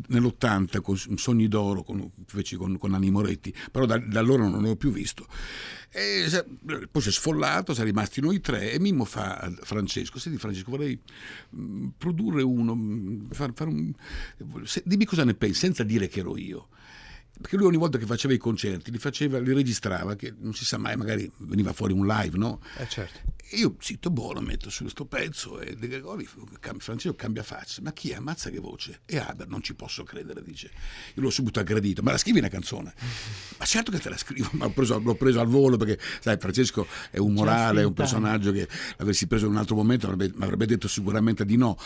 nell'80 0.09 0.81
con 0.81 0.97
Sogni 0.97 1.49
d'Oro, 1.49 1.83
con, 1.83 2.11
feci 2.27 2.57
con, 2.57 2.77
con 2.79 2.91
Nanni 2.91 3.11
Moretti, 3.11 3.55
però 3.71 3.87
da, 3.87 3.99
da 3.99 4.21
allora 4.21 4.47
non 4.47 4.63
l'ho 4.63 4.77
più 4.77 4.93
visto. 4.93 5.27
E 5.95 6.27
poi 6.91 7.03
si 7.03 7.09
è 7.09 7.13
sfollato, 7.13 7.75
siamo 7.75 7.91
rimasti 7.91 8.21
noi 8.21 8.41
tre 8.41 8.73
e 8.73 8.79
Mimmo 8.79 9.05
fa 9.05 9.37
a 9.37 9.53
Francesco, 9.63 10.19
senti 10.19 10.39
Francesco 10.39 10.71
vorrei 10.71 10.99
mh, 11.51 11.89
produrre 11.99 12.43
uno, 12.43 12.75
mh, 12.75 13.29
far- 13.31 13.53
fare 13.55 13.71
un- 13.71 13.93
se- 14.65 14.83
dimmi 14.87 15.05
cosa 15.05 15.25
ne 15.25 15.35
pensi 15.35 15.59
senza 15.61 15.83
dire 15.83 16.09
che 16.09 16.21
ero 16.21 16.37
io. 16.37 16.69
Perché 17.41 17.57
lui 17.57 17.67
ogni 17.67 17.77
volta 17.77 17.99
che 17.99 18.07
faceva 18.07 18.35
i 18.35 18.39
concerti 18.39 18.91
li, 18.91 18.99
faceva, 18.99 19.39
li 19.39 19.53
registrava, 19.53 20.15
che 20.15 20.33
non 20.39 20.55
si 20.55 20.65
sa 20.65 20.79
mai, 20.79 20.97
magari 20.97 21.31
veniva 21.39 21.73
fuori 21.73 21.93
un 21.93 22.07
live, 22.07 22.37
no? 22.37 22.61
Eh 22.79 22.89
certo. 22.89 23.19
E 23.51 23.57
io 23.57 23.77
zitto 23.81 24.11
buono 24.11 24.41
metto 24.41 24.71
su 24.71 24.83
questo 24.83 25.05
pezzo 25.07 25.61
e 25.61 25.75
De 25.75 25.89
Gregori, 25.89 26.27
Francesco 26.79 27.15
cambia 27.15 27.43
faccia, 27.43 27.83
ma 27.83 27.93
chi 27.93 28.11
è? 28.11 28.15
Ammazza 28.15 28.49
che 28.49 28.61
voce? 28.61 29.01
E 29.05 29.19
Haber, 29.19 29.49
non 29.49 29.63
ci 29.63 29.75
posso 29.75 30.05
credere, 30.05 30.43
dice. 30.43 30.71
Io 31.15 31.23
l'ho 31.23 31.31
subito 31.31 31.59
aggredito, 31.59 32.03
ma 32.03 32.13
la 32.13 32.19
scrivi 32.19 32.39
una 32.39 32.49
canzone? 32.49 32.95
Ma 33.63 33.69
certo 33.69 33.93
che 33.93 34.01
te 34.01 34.09
la 34.09 34.17
scrivo, 34.17 34.49
ma 34.55 34.65
l'ho 34.65 34.73
preso, 34.73 34.99
l'ho 34.99 35.15
preso 35.15 35.39
al 35.39 35.47
volo 35.47 35.77
perché, 35.77 35.97
sai, 36.21 36.37
Francesco 36.37 36.85
è 37.13 37.19
un 37.19 37.33
morale, 37.33 37.83
è 37.83 37.85
un 37.85 37.93
personaggio 37.93 38.51
che 38.51 38.67
l'avessi 38.97 39.29
preso 39.29 39.45
in 39.47 39.53
un 39.53 39.57
altro 39.59 39.77
momento 39.77 40.07
avrebbe- 40.07 40.33
mi 40.35 40.43
avrebbe 40.43 40.67
detto 40.67 40.89
sicuramente 40.89 41.45
di 41.45 41.57
no. 41.57 41.79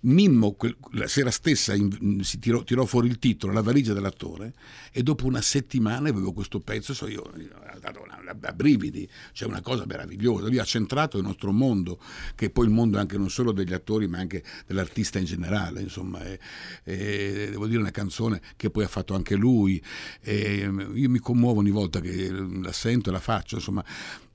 Mimmo 0.00 0.54
quel- 0.54 0.76
la 0.94 1.06
sera 1.06 1.30
stessa 1.30 1.72
in- 1.72 2.24
si 2.24 2.40
tirò, 2.40 2.64
tirò 2.64 2.84
fuori 2.84 3.06
il 3.06 3.20
titolo, 3.20 3.52
la 3.52 3.62
valigia 3.62 3.92
dell'attore, 3.92 4.54
e 4.90 5.04
dopo 5.04 5.24
una 5.26 5.40
settimana 5.40 6.08
avevo 6.08 6.32
questo 6.32 6.58
pezzo, 6.58 6.94
so 6.94 7.06
io, 7.06 7.22
ha 7.22 7.78
dato 7.78 8.02
una, 8.02 8.18
una- 8.20 8.36
a 8.48 8.52
brividi, 8.52 9.08
c'è 9.32 9.44
una 9.44 9.60
cosa 9.60 9.84
meravigliosa, 9.86 10.48
lui 10.48 10.58
ha 10.58 10.64
centrato 10.64 11.16
il 11.16 11.22
nostro 11.22 11.52
mondo, 11.52 12.00
che 12.34 12.50
poi 12.50 12.64
il 12.66 12.72
mondo 12.72 12.96
è 12.96 13.00
anche 13.00 13.16
non 13.16 13.30
solo 13.30 13.52
degli 13.52 13.72
attori 13.72 14.08
ma 14.08 14.18
anche 14.18 14.42
dell'artista 14.66 15.20
in 15.20 15.26
generale, 15.26 15.80
insomma, 15.80 16.24
e, 16.24 16.40
e 16.82 17.46
devo 17.50 17.68
dire 17.68 17.78
una 17.78 17.92
canzone 17.92 18.40
che 18.56 18.68
poi 18.70 18.82
ha 18.82 18.88
fatto 18.88 19.14
anche 19.14 19.36
lui, 19.36 19.80
e 20.20 20.68
io 20.94 21.08
mi 21.08 21.18
commuovo 21.20 21.60
ogni 21.60 21.70
volta 21.70 22.00
che 22.00 22.30
la 22.30 22.72
sento 22.72 23.08
e 23.10 23.12
la 23.12 23.20
faccio, 23.20 23.56
insomma, 23.56 23.84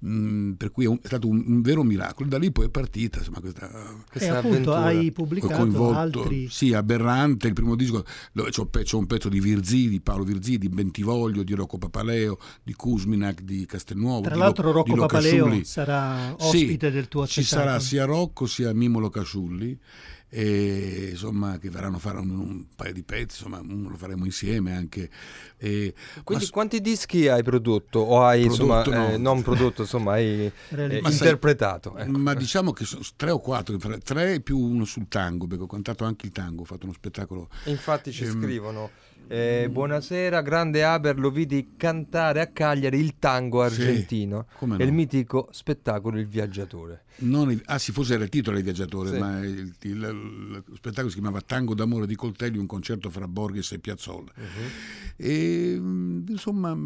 mm, 0.06 0.52
per 0.54 0.72
cui 0.72 0.86
è, 0.86 0.88
un- 0.88 1.00
è 1.02 1.08
stato 1.08 1.28
un, 1.28 1.44
un 1.46 1.62
vero 1.62 1.84
miracolo, 1.84 2.30
da 2.30 2.38
lì 2.38 2.52
poi 2.52 2.66
è 2.66 2.70
partita, 2.70 3.20
insomma, 3.20 3.40
questa 3.40 3.68
E 3.70 4.04
Questa 4.12 4.38
appunto 4.38 4.74
avventura. 4.74 4.84
hai 4.84 5.12
pubblicato 5.12 5.54
coinvolto 5.56 6.22
altri 6.22 6.48
sì 6.50 6.74
aberrante 6.74 7.48
il 7.48 7.54
primo 7.54 7.76
disco 7.76 8.06
dove 8.32 8.50
c'ho, 8.52 8.66
pe- 8.68 8.84
c'ho 8.84 8.98
un 8.98 9.08
pezzo 9.08 9.30
di 9.30 9.40
Virzì 9.40 9.90
di 9.90 10.00
Paolo 10.02 10.24
Virzì 10.24 10.58
di 10.58 10.70
Bentivoglio 10.70 11.44
di 11.44 11.54
Rocco 11.54 11.78
Papaleo 11.78 12.38
di 12.64 12.74
Kuzminak 12.74 13.42
di 13.42 13.66
Castelnuovo 13.66 14.22
Tra 14.22 14.34
di 14.34 14.40
l'altro 14.40 14.68
di 14.68 14.74
Rocco 14.74 14.96
Lo 14.96 15.06
Papaleo 15.06 15.64
sarà 15.64 16.36
Sì, 16.40 16.46
ospite 16.64 16.92
del 16.92 17.08
tuo 17.08 17.26
ci 17.28 17.42
spettacolo. 17.44 17.68
sarà 17.70 17.80
sia 17.84 18.06
Rocco 18.06 18.46
sia 18.46 18.74
Mimo 18.74 19.00
Lo 19.00 19.10
Casciulli 19.10 19.78
e 20.28 21.10
insomma 21.12 21.58
che 21.60 21.70
verranno 21.70 21.98
a 21.98 22.00
fare 22.00 22.18
un, 22.20 22.30
un 22.32 22.66
paio 22.76 22.92
di 22.94 23.04
pezzi 23.04 23.44
insomma 23.44 23.62
lo 23.64 23.96
faremo 23.96 24.26
insieme 24.26 24.76
anche 24.76 25.10
e, 25.58 25.94
Quindi 26.24 26.46
ma- 26.46 26.50
quanti 26.52 26.82
dischi 26.82 27.28
hai 27.28 27.44
prodotto? 27.44 28.00
O 28.00 28.24
hai 28.24 28.44
insomma, 28.44 28.82
Prodotto 28.82 29.02
no. 29.02 29.14
eh, 29.14 29.18
non 29.18 29.42
prodotto, 29.42 29.82
insomma, 29.84 30.14
hai 30.14 30.46
eh, 30.70 31.00
Ma 31.02 31.10
sai- 31.10 31.12
interpretato. 31.12 31.96
ecco. 31.98 32.18
Ma 32.18 32.34
diciamo 32.34 32.72
che 32.74 32.86
sono 32.86 33.04
tre 33.16 33.32
o 33.32 33.40
quattro, 33.40 33.78
tre- 34.04 34.42
più 34.42 34.58
uno 34.58 34.84
sul 34.86 35.08
tango, 35.08 35.48
perché 35.48 35.64
ho 35.64 35.68
cantato 35.68 36.04
anche 36.04 36.26
il 36.26 36.32
tango, 36.32 36.64
ho 36.64 36.66
fatto 36.66 36.86
uno 36.86 36.94
spettacolo. 36.94 37.50
Infatti 37.66 38.12
ci 38.12 38.26
Ehm, 38.26 38.42
scrivono. 38.42 38.92
Eh, 39.28 39.68
buonasera, 39.72 40.42
grande 40.42 40.84
Haber, 40.84 41.18
lo 41.18 41.32
vidi 41.32 41.72
cantare 41.78 42.42
a 42.42 42.48
Cagliari 42.48 43.00
il 43.00 43.16
tango 43.20 43.62
argentino 43.62 44.46
come 44.58 44.78
e 44.78 44.84
il 44.84 44.90
no. 44.90 44.96
mitico 44.96 45.48
spettacolo 45.52 46.20
Il 46.20 46.28
Viaggiatore. 46.28 47.04
Non 47.18 47.50
il- 47.52 47.62
ah, 47.66 47.78
sì, 47.80 47.92
forse 47.92 48.16
era 48.16 48.24
il 48.24 48.30
titolo 48.30 48.56
del 48.58 48.66
viaggiatore, 48.66 49.12
Sì. 49.12 49.18
ma 49.18 49.40
il, 49.40 49.74
il- 49.82 50.00
lo 50.00 50.64
spettacolo 50.76 51.08
si 51.10 51.16
chiamava 51.20 51.42
Tango 51.42 51.74
d'amore 51.74 52.08
di 52.08 52.16
Coltelli, 52.16 52.58
un 52.58 52.66
concerto 52.66 53.10
fra 53.10 53.28
Borges 53.28 53.72
e 53.72 53.80
Piazzolla. 53.80 54.32
E 55.16 55.76
mm, 55.80 56.26
insomma, 56.28 56.78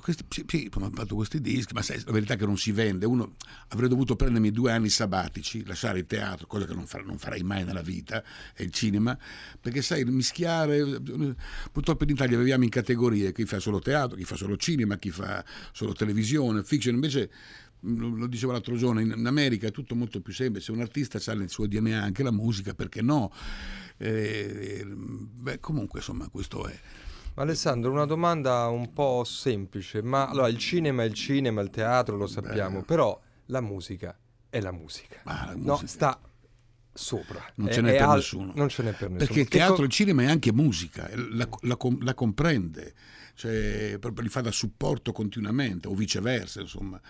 questi, 0.00 0.24
sì, 0.28 0.44
sì, 0.46 0.70
ho 0.72 0.90
fatto 0.92 1.14
questi 1.14 1.40
dischi, 1.40 1.72
ma 1.72 1.82
sai, 1.82 2.02
la 2.04 2.12
verità 2.12 2.34
è 2.34 2.36
che 2.36 2.44
non 2.44 2.58
si 2.58 2.72
vende. 2.72 3.06
Uno 3.06 3.36
avrei 3.68 3.88
dovuto 3.88 4.16
prendermi 4.16 4.50
due 4.50 4.72
anni 4.72 4.88
sabbatici, 4.88 5.64
lasciare 5.64 5.98
il 6.00 6.06
teatro, 6.06 6.46
cosa 6.46 6.66
che 6.66 6.74
non, 6.74 6.86
far- 6.86 7.04
non 7.04 7.18
farei 7.18 7.42
mai 7.42 7.64
nella 7.64 7.82
vita, 7.82 8.22
e 8.54 8.64
il 8.64 8.70
cinema, 8.70 9.18
perché 9.60 9.82
sai, 9.82 10.04
mischiare. 10.04 10.78
eh, 10.78 11.34
Purtroppo 11.72 12.04
in 12.04 12.10
Italia 12.10 12.36
viviamo 12.36 12.64
in 12.64 12.70
categorie: 12.70 13.32
chi 13.32 13.44
fa 13.46 13.58
solo 13.58 13.78
teatro, 13.80 14.16
chi 14.16 14.24
fa 14.24 14.36
solo 14.36 14.56
cinema, 14.56 14.96
chi 14.96 15.10
fa 15.10 15.44
solo 15.72 15.92
televisione, 15.92 16.62
fiction. 16.62 16.94
Invece 16.94 17.30
lo 17.80 18.26
dicevo 18.26 18.52
l'altro 18.52 18.76
giorno, 18.76 19.00
in 19.00 19.26
America 19.26 19.68
è 19.68 19.70
tutto 19.70 19.94
molto 19.94 20.20
più 20.20 20.32
semplice, 20.32 20.72
un 20.72 20.80
artista 20.80 21.20
ha 21.24 21.34
nel 21.34 21.48
suo 21.48 21.66
DNA 21.66 22.02
anche 22.02 22.22
la 22.22 22.32
musica, 22.32 22.74
perché 22.74 23.02
no? 23.02 23.32
Eh, 23.96 24.84
beh, 24.84 25.60
comunque 25.60 26.00
insomma 26.00 26.28
questo 26.28 26.66
è. 26.66 26.78
Alessandro, 27.42 27.90
una 27.90 28.04
domanda 28.04 28.66
un 28.66 28.92
po' 28.92 29.22
semplice, 29.24 30.02
ma 30.02 30.28
allora 30.28 30.48
il 30.48 30.58
cinema 30.58 31.02
è 31.02 31.06
il 31.06 31.14
cinema, 31.14 31.60
il 31.60 31.70
teatro 31.70 32.16
lo 32.16 32.26
sappiamo, 32.26 32.82
però 32.82 33.18
la 33.46 33.60
musica 33.60 34.16
è 34.50 34.60
la 34.60 34.72
musica. 34.72 35.20
Ma 35.24 35.46
la 35.46 35.52
No, 35.54 35.72
musica- 35.72 35.86
sta 35.86 36.20
sopra. 36.92 37.44
Non 37.56 37.70
ce 37.70 37.80
n'è 37.80 37.92
per 37.92 38.02
al- 38.02 38.16
nessuno. 38.16 38.52
Non 38.56 38.68
ce 38.68 38.82
n'è 38.82 38.90
per 38.92 39.10
nessuno. 39.10 39.18
Perché 39.18 39.40
il 39.40 39.48
teatro 39.48 39.76
co- 39.76 39.82
il 39.84 39.90
cinema 39.90 40.22
è 40.22 40.26
anche 40.26 40.52
musica, 40.52 41.08
la, 41.30 41.48
la 41.62 41.76
la 42.00 42.14
comprende, 42.14 42.94
cioè 43.34 43.96
proprio 44.00 44.24
li 44.24 44.30
fa 44.30 44.40
da 44.40 44.50
supporto 44.50 45.12
continuamente, 45.12 45.86
o 45.88 45.94
viceversa, 45.94 46.60
insomma. 46.60 47.00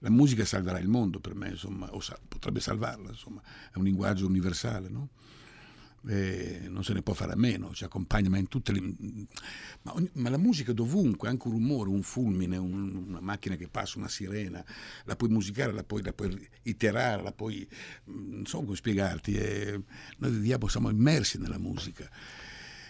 La 0.00 0.10
musica 0.10 0.44
salverà 0.44 0.78
il 0.78 0.88
mondo 0.88 1.20
per 1.20 1.34
me, 1.34 1.48
insomma, 1.48 1.90
o 1.94 2.00
sa- 2.00 2.18
potrebbe 2.28 2.60
salvarla, 2.60 3.08
insomma, 3.10 3.40
è 3.72 3.78
un 3.78 3.84
linguaggio 3.84 4.26
universale, 4.26 4.88
no? 4.90 5.08
E 6.08 6.68
non 6.68 6.84
se 6.84 6.92
ne 6.92 7.02
può 7.02 7.14
fare 7.14 7.32
a 7.32 7.36
meno, 7.36 7.72
ci 7.74 7.82
accompagna, 7.82 8.28
ma 8.28 8.38
in 8.38 8.46
tutte 8.46 8.70
le... 8.70 8.80
Ma, 9.82 9.94
ogni- 9.94 10.10
ma 10.14 10.28
la 10.28 10.38
musica 10.38 10.70
è 10.70 10.74
dovunque, 10.74 11.28
anche 11.28 11.48
un 11.48 11.54
rumore, 11.54 11.88
un 11.88 12.02
fulmine, 12.02 12.56
un- 12.56 13.06
una 13.08 13.20
macchina 13.20 13.56
che 13.56 13.66
passa, 13.66 13.98
una 13.98 14.08
sirena, 14.08 14.64
la 15.04 15.16
puoi 15.16 15.30
musicare, 15.30 15.72
la 15.72 15.82
puoi, 15.82 16.02
la 16.02 16.12
puoi 16.12 16.48
iterare, 16.62 17.22
la 17.22 17.32
puoi... 17.32 17.68
Non 18.04 18.46
so 18.46 18.62
come 18.62 18.76
spiegarti, 18.76 19.34
e 19.34 19.80
noi 20.18 20.30
viviamo, 20.30 20.68
siamo 20.68 20.90
immersi 20.90 21.38
nella 21.38 21.58
musica. 21.58 22.08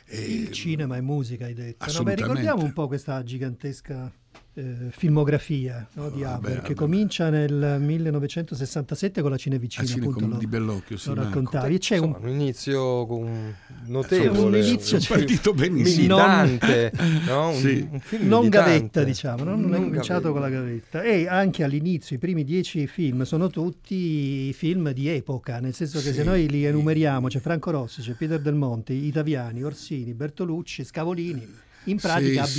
E- 0.04 0.20
Il 0.20 0.52
cinema 0.52 0.96
e 0.96 1.00
musica 1.00 1.46
hai 1.46 1.54
detto. 1.54 1.90
No, 1.90 2.02
beh, 2.02 2.14
ricordiamo 2.16 2.62
un 2.62 2.73
po' 2.73 2.87
questa 2.87 3.23
gigantesca 3.23 4.12
eh, 4.58 4.62
filmografia 4.90 5.86
no, 5.94 6.08
di 6.08 6.25
Ah, 6.25 6.34
Haber, 6.34 6.50
beh, 6.50 6.56
che 6.56 6.60
vabbè. 6.62 6.75
comincia 6.75 7.28
nel 7.28 7.76
1967 7.78 9.20
con 9.20 9.30
la 9.30 9.36
Cinevicina, 9.36 9.84
Ah, 9.84 9.86
Cine 9.86 10.06
appunto, 10.06 10.26
lo, 10.26 10.36
Di 10.38 10.46
Bellocchio, 10.46 10.96
sì, 10.96 11.08
lo 11.08 11.14
Marco. 11.16 11.28
raccontavi. 11.28 11.75
E 11.75 11.78
c'è 11.78 11.96
Insomma, 11.96 12.16
un, 12.18 12.25
un 12.25 12.30
inizio 12.30 13.06
con- 13.06 13.54
notevole. 13.86 14.58
un 14.58 14.64
inizio, 14.64 14.96
un 14.96 15.02
cioè, 15.02 15.16
partito 15.18 15.52
benissimo. 15.52 16.16
militante, 16.16 16.92
no? 17.26 17.48
un, 17.50 17.54
Sì. 17.54 17.88
un 17.90 18.00
film 18.00 18.28
non 18.28 18.40
militante. 18.44 18.48
gavetta, 18.72 19.02
diciamo, 19.04 19.44
no? 19.44 19.50
non 19.56 19.75
è 19.75 19.78
Non 19.78 19.84
cominciato 19.88 20.32
con 20.32 20.40
la 20.40 20.48
gavetta. 20.48 21.02
E 21.02 21.28
anche 21.28 21.62
all'inizio 21.62 22.16
i 22.16 22.18
primi 22.18 22.42
dieci 22.44 22.86
film 22.86 23.22
sono 23.25 23.48
tutti 23.48 24.52
film 24.54 24.90
di 24.92 25.08
epoca, 25.08 25.60
nel 25.60 25.75
senso 25.75 25.98
che 26.00 26.08
Sì. 26.08 26.14
se 26.14 26.25
noi 26.25 26.48
li 26.48 26.64
enumeriamo, 26.64 27.28
c'è 27.28 27.40
Franco 27.40 27.70
Rossi, 27.70 28.00
c'è 28.00 28.12
Peter 28.14 28.40
Del 28.40 28.54
Monte, 28.54 28.92
Itaviani, 28.94 29.62
Orsini, 29.62 30.14
Bertolucci, 30.14 30.82
Scavolini. 30.84 31.46
In 31.84 31.98
pratica 31.98 32.44
Sì, 32.46 32.52
sì. 32.52 32.58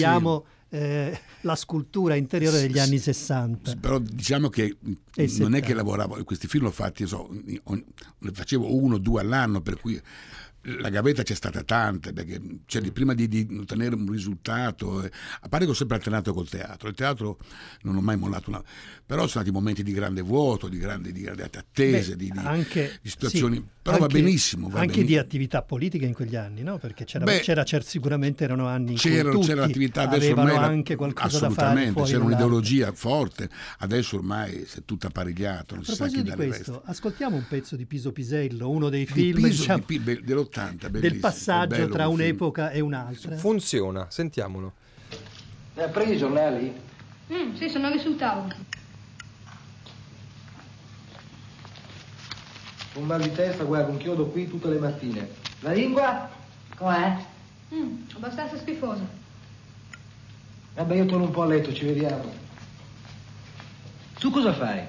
Eh, 0.69 1.19
la 1.41 1.55
scultura 1.55 2.15
interiore 2.15 2.59
degli 2.59 2.79
anni 2.79 2.97
60. 2.97 3.75
Però 3.75 3.99
diciamo 3.99 4.49
che 4.49 4.77
non 4.81 5.55
è 5.55 5.59
che 5.61 5.73
70. 5.73 5.73
lavoravo, 5.75 6.23
questi 6.23 6.47
film 6.47 6.65
l'ho 6.65 6.71
fatti, 6.71 7.05
so, 7.07 7.29
ne 7.31 8.31
facevo 8.31 8.75
uno 8.75 8.95
o 8.95 8.99
due 8.99 9.21
all'anno, 9.21 9.61
per 9.61 9.79
cui 9.79 9.99
la 10.67 10.89
gavetta 10.89 11.23
c'è 11.23 11.33
stata 11.33 11.63
tante, 11.63 12.11
perché 12.11 12.41
cioè, 12.65 12.81
di, 12.81 12.91
prima 12.91 13.13
di, 13.13 13.27
di, 13.27 13.47
ottenere 13.57 13.95
un 13.95 14.09
risultato, 14.11 15.01
eh, 15.01 15.11
a 15.41 15.47
parte 15.47 15.65
che 15.65 15.71
ho 15.71 15.75
sempre 15.75 15.95
alternato 15.95 16.33
col 16.33 16.49
teatro, 16.49 16.89
il 16.89 16.95
teatro 16.95 17.37
non 17.83 17.95
ho 17.95 18.01
mai 18.01 18.17
mollato 18.17 18.49
una... 18.49 18.61
però 19.05 19.21
sono 19.21 19.29
stati 19.29 19.51
momenti 19.51 19.81
di 19.81 19.93
grande 19.93 20.21
vuoto, 20.21 20.67
di 20.67 20.77
grandi, 20.77 21.13
di 21.13 21.21
grandi 21.21 21.43
attese, 21.43 22.11
Beh, 22.11 22.15
di, 22.17 22.31
di, 22.31 22.39
anche, 22.39 22.99
di, 23.01 23.09
situazioni, 23.09 23.55
sì, 23.55 23.63
però 23.81 23.95
anche, 23.95 24.07
va 24.07 24.19
benissimo. 24.19 24.67
Va 24.67 24.79
anche 24.79 24.87
benissimo. 24.87 25.07
di 25.07 25.17
attività 25.17 25.61
politica 25.61 26.05
in 26.05 26.13
quegli 26.13 26.35
anni, 26.35 26.63
no? 26.63 26.77
Perché 26.77 27.05
c'era, 27.05 27.23
Beh, 27.23 27.39
c'era, 27.39 27.63
c'era 27.63 27.83
sicuramente 27.83 28.43
erano 28.43 28.67
anni 28.67 28.91
in 28.91 28.97
c'era, 28.97 29.31
cui 29.31 29.45
c'era 29.45 29.61
l'attività, 29.61 30.01
adesso 30.01 30.31
ormai 30.31 30.55
era, 30.55 30.65
anche 30.65 30.95
qualcosa 30.95 31.45
assolutamente, 31.45 32.03
c'era 32.03 32.23
un'ideologia 32.23 32.85
l'arte. 32.85 32.99
forte, 32.99 33.49
adesso 33.79 34.17
ormai 34.17 34.65
si 34.67 34.79
è 34.79 34.81
tutto 34.83 35.07
apparigliato, 35.07 35.75
non 35.75 35.85
si 35.85 35.95
sa 35.95 36.07
chi 36.07 36.21
di 36.21 36.31
questo, 36.31 36.81
ascoltiamo 36.83 37.37
un 37.37 37.45
pezzo 37.47 37.77
di 37.77 37.85
Piso 37.85 38.11
Pisello, 38.11 38.69
uno 38.69 38.89
dei 38.89 39.05
film 39.05 39.33
di 39.33 39.41
Piso, 39.41 39.47
diciamo, 39.47 39.83
di 39.87 40.01
dell'80 40.03 40.56
80, 40.57 40.87
del 40.89 41.19
passaggio 41.19 41.87
tra 41.87 42.07
un'epoca 42.07 42.71
e 42.71 42.79
un'altra. 42.79 43.35
Funziona, 43.37 44.07
sentiamolo. 44.09 44.73
Ne 45.75 45.83
ha 45.83 45.87
preso 45.89 46.11
i 46.11 46.17
giornali? 46.17 46.75
Mm, 47.31 47.53
sì, 47.53 47.69
sono 47.69 47.89
messi 47.89 48.01
sul 48.01 48.15
tavolo. 48.15 48.55
Un 52.95 53.05
mal 53.05 53.21
di 53.21 53.31
testa, 53.31 53.63
guarda, 53.63 53.91
un 53.91 53.97
chiodo 53.97 54.25
qui 54.25 54.47
tutte 54.47 54.69
le 54.69 54.79
mattine. 54.79 55.29
La 55.59 55.71
lingua? 55.71 56.29
Com'è? 56.75 57.17
Mm, 57.73 57.95
abbastanza 58.15 58.57
schifosa. 58.57 59.05
Vabbè, 60.73 60.95
io 60.95 61.05
torno 61.05 61.25
un 61.25 61.31
po' 61.31 61.43
a 61.43 61.45
letto, 61.45 61.73
ci 61.73 61.85
vediamo. 61.85 62.33
Tu 64.17 64.31
cosa 64.31 64.53
fai? 64.53 64.81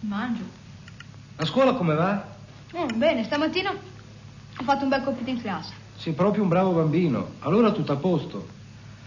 Mangio. 0.00 0.62
A 1.36 1.44
scuola 1.44 1.74
come 1.74 1.94
va? 1.94 2.32
Oh, 2.72 2.86
bene, 2.86 3.22
stamattina 3.24 3.72
ho 4.56 4.62
fatto 4.64 4.82
un 4.84 4.88
bel 4.88 5.02
compito 5.02 5.30
in 5.30 5.40
classe. 5.40 5.72
Sei 5.96 6.12
proprio 6.12 6.42
un 6.42 6.48
bravo 6.48 6.72
bambino. 6.72 7.32
Allora 7.40 7.72
tutto 7.72 7.92
a 7.92 7.96
posto. 7.96 8.48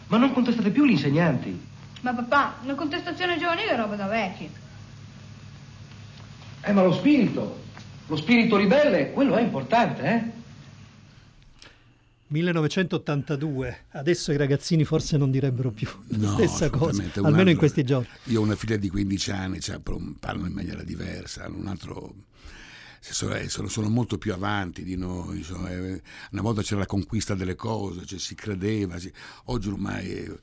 Ma 0.08 0.18
non 0.18 0.34
contestate 0.34 0.70
più 0.70 0.86
gli 0.86 0.92
insegnanti. 0.92 1.60
Ma 2.02 2.14
papà, 2.14 2.56
una 2.64 2.76
contestazione 2.76 3.38
giovanile 3.38 3.72
è 3.72 3.76
roba 3.76 3.96
da 3.96 4.08
vecchi. 4.08 4.50
Eh, 6.62 6.72
ma 6.72 6.84
lo 6.84 6.94
spirito, 6.94 7.60
lo 8.08 8.16
spirito 8.16 8.58
ribelle, 8.58 9.12
quello 9.12 9.36
è 9.36 9.42
importante, 9.42 10.02
eh? 10.04 10.36
1982, 12.30 13.86
adesso 13.92 14.34
i 14.34 14.38
ragazzini 14.38 14.84
forse 14.84 15.16
non 15.18 15.32
direbbero 15.32 15.72
più 15.72 15.88
la 16.08 16.18
No, 16.18 16.34
stessa 16.34 16.70
cosa, 16.70 17.02
un 17.02 17.10
almeno 17.16 17.34
in 17.34 17.40
altro- 17.40 17.58
questi 17.60 17.84
giorni. 17.84 18.08
Io 18.26 18.42
ho 18.42 18.44
una 18.44 18.56
figlia 18.56 18.76
di 18.76 18.90
15 18.90 19.32
anni, 19.32 19.62
cioè, 19.62 19.80
parlano 20.20 20.48
in 20.48 20.54
maniera 20.54 20.84
diversa, 20.84 21.46
hanno 21.46 21.58
un 21.58 21.68
altro... 21.68 22.14
sono, 23.00 23.36
eh, 23.36 23.50
sono- 23.50 23.68
sono 23.68 23.90
molto 23.90 24.18
più 24.18 24.34
avanti 24.34 24.84
di 24.84 24.96
noi. 24.96 25.38
insomma, 25.38 25.70
eh, 25.72 26.02
una 26.32 26.42
volta 26.42 26.62
c'era 26.62 26.80
la 26.82 26.86
conquista 26.86 27.36
delle 27.36 27.56
cose, 27.56 28.06
cioè, 28.06 28.20
si 28.20 28.36
credeva, 28.36 28.98
si- 29.00 29.12
oggi 29.46 29.68
ormai 29.70 30.10
eh, 30.10 30.40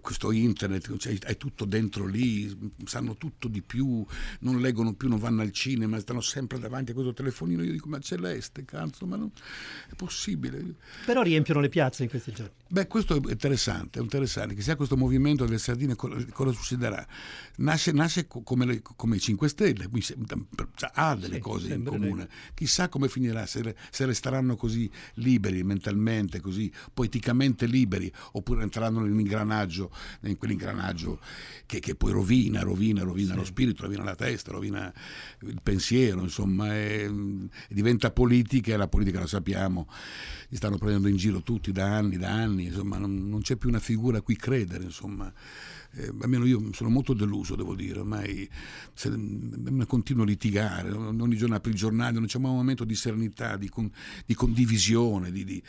questo 0.00 0.32
internet 0.32 0.96
cioè, 0.98 1.18
è 1.18 1.36
tutto 1.36 1.64
dentro 1.64 2.04
lì, 2.06 2.72
sanno 2.84 3.16
tutto 3.16 3.48
di 3.48 3.62
più, 3.62 4.04
non 4.40 4.60
leggono 4.60 4.92
più, 4.92 5.08
non 5.08 5.18
vanno 5.18 5.40
al 5.42 5.52
cinema, 5.52 5.98
stanno 5.98 6.20
sempre 6.20 6.58
davanti 6.58 6.90
a 6.90 6.94
questo 6.94 7.14
telefonino. 7.14 7.62
Io 7.62 7.72
dico, 7.72 7.88
ma 7.88 7.98
Celeste, 8.00 8.64
cazzo, 8.64 9.06
ma 9.06 9.16
non 9.16 9.30
è 9.90 9.94
possibile. 9.94 10.62
Però 11.06 11.22
riempiono 11.22 11.60
le 11.60 11.68
piazze 11.68 12.02
in 12.02 12.08
questi 12.10 12.32
giorni. 12.32 12.52
Beh, 12.72 12.86
questo 12.86 13.14
è 13.14 13.30
interessante, 13.30 13.98
è 13.98 14.02
interessante, 14.02 14.54
che 14.54 14.62
sia 14.62 14.76
questo 14.76 14.96
movimento 14.96 15.44
delle 15.44 15.58
sardine, 15.58 15.94
co- 15.94 16.08
cosa 16.32 16.52
succederà? 16.52 17.06
Nasce, 17.56 17.92
nasce 17.92 18.26
co- 18.26 18.40
come, 18.40 18.64
le- 18.64 18.80
come 18.80 19.16
i 19.16 19.20
5 19.20 19.46
Stelle, 19.46 19.90
cioè, 20.00 20.90
ha 20.94 21.14
delle 21.14 21.34
Sì, 21.34 21.40
cose 21.40 21.74
in 21.74 21.84
comune. 21.84 22.26
Chissà 22.54 22.88
come 22.88 23.08
finirà, 23.08 23.44
se, 23.44 23.74
se 23.90 24.06
resteranno 24.06 24.56
così 24.56 24.90
liberi 25.16 25.62
mentalmente, 25.64 26.40
così 26.40 26.72
poeticamente 26.94 27.66
liberi, 27.66 28.10
oppure 28.32 28.62
entreranno 28.62 29.00
nell'ingranaggio, 29.00 29.94
in 30.22 30.38
quell'ingranaggio 30.38 31.20
che, 31.66 31.78
che 31.78 31.94
poi 31.94 32.12
rovina, 32.12 32.62
rovina, 32.62 33.02
rovina 33.02 33.34
lo 33.34 33.44
spirito, 33.44 33.82
rovina 33.82 34.02
la 34.02 34.14
testa, 34.14 34.50
rovina 34.50 34.90
il 35.40 35.60
pensiero, 35.62 36.22
insomma, 36.22 36.72
mm, 36.72 37.44
diventa 37.68 38.10
politica 38.12 38.72
e 38.72 38.78
la 38.78 38.88
politica 38.88 39.20
lo 39.20 39.26
sappiamo, 39.26 39.86
li 40.48 40.56
stanno 40.56 40.78
prendendo 40.78 41.08
in 41.08 41.16
giro 41.16 41.42
tutti 41.42 41.70
da 41.70 41.94
anni, 41.94 42.16
da 42.16 42.30
anni, 42.30 42.60
insomma, 42.66 42.98
non, 42.98 43.28
non 43.28 43.40
c'è 43.42 43.56
più 43.56 43.68
una 43.68 43.80
figura 43.80 44.18
a 44.18 44.22
cui 44.22 44.36
credere, 44.36 44.84
insomma. 44.84 45.32
Eh, 45.94 46.10
almeno 46.22 46.46
io 46.46 46.72
sono 46.72 46.88
molto 46.88 47.12
deluso, 47.12 47.54
devo 47.54 47.74
dire, 47.74 47.98
ormai 47.98 48.48
se, 48.94 49.10
mm, 49.10 49.82
continuo 49.82 50.22
a 50.22 50.26
litigare, 50.26 50.90
ogni 50.90 51.36
giorno 51.36 51.54
apri 51.54 51.70
il 51.72 51.76
giornale, 51.76 52.14
non 52.14 52.24
c'è 52.24 52.38
mai 52.38 52.50
un 52.50 52.56
momento 52.56 52.84
di 52.84 52.94
serenità, 52.94 53.58
di, 53.58 53.68
con- 53.68 53.90
di 54.24 54.34
condivisione, 54.34 55.30
di, 55.30 55.44
di- 55.44 55.62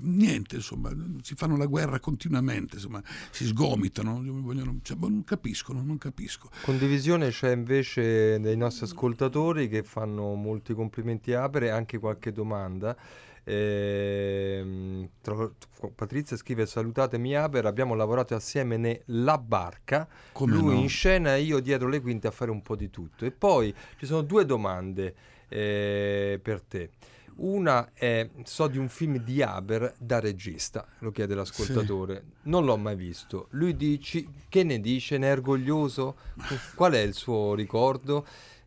niente, 0.00 0.56
insomma, 0.56 0.90
si 1.22 1.36
fanno 1.36 1.56
la 1.56 1.66
guerra 1.66 2.00
continuamente, 2.00 2.76
insomma, 2.76 3.00
si 3.30 3.46
sgomitano, 3.46 4.20
vogliono- 4.24 4.80
cioè, 4.82 4.96
boh, 4.96 5.08
non 5.08 5.22
capiscono, 5.22 5.82
non 5.84 5.98
capisco. 5.98 6.50
Condivisione 6.62 7.30
c'è 7.30 7.52
invece 7.52 8.40
dei 8.40 8.56
nostri 8.56 8.86
ascoltatori 8.86 9.68
che 9.68 9.84
fanno 9.84 10.34
molti 10.34 10.74
complimenti 10.74 11.32
a 11.32 11.44
Apere 11.44 11.70
anche 11.70 11.98
qualche 11.98 12.32
domanda. 12.32 12.96
Ehm, 13.44 15.08
tra- 15.20 15.50
Patrizia 15.94 16.36
scrive 16.36 16.66
salutatemi 16.66 17.36
Aper, 17.36 17.66
abbiamo 17.66 17.94
lavorato 17.94 18.34
assieme 18.34 18.76
nella 18.76 19.38
barca, 19.38 20.08
Come 20.32 20.52
lui 20.52 20.74
no? 20.74 20.80
in 20.80 20.88
scena 20.88 21.36
e 21.36 21.42
io 21.42 21.60
dietro 21.60 21.88
le 21.88 22.00
quinte 22.00 22.26
a 22.26 22.30
fare 22.30 22.50
un 22.50 22.62
po' 22.62 22.76
di 22.76 22.90
tutto. 22.90 23.24
E 23.24 23.30
poi 23.30 23.74
ci 23.98 24.06
sono 24.06 24.22
due 24.22 24.46
domande 24.46 25.14
eh, 25.48 26.40
per 26.42 26.62
te. 26.62 26.90
Una 27.36 27.90
è, 27.92 28.30
so 28.44 28.68
di 28.68 28.78
un 28.78 28.88
film 28.88 29.18
di 29.18 29.42
Haber 29.42 29.94
da 29.98 30.20
regista, 30.20 30.86
lo 31.00 31.10
chiede 31.10 31.34
l'ascoltatore, 31.34 32.22
non 32.42 32.64
l'ho 32.64 32.76
mai 32.76 32.94
visto. 32.94 33.48
Lui 33.50 33.76
dice, 33.76 34.24
che 34.48 34.62
ne 34.62 34.78
dice, 34.78 35.18
ne 35.18 35.28
è 35.28 35.32
orgoglioso? 35.32 36.16
Qual 36.76 36.92
è 36.92 37.00
il 37.00 37.12
suo 37.12 37.54
ricordo? 37.54 38.24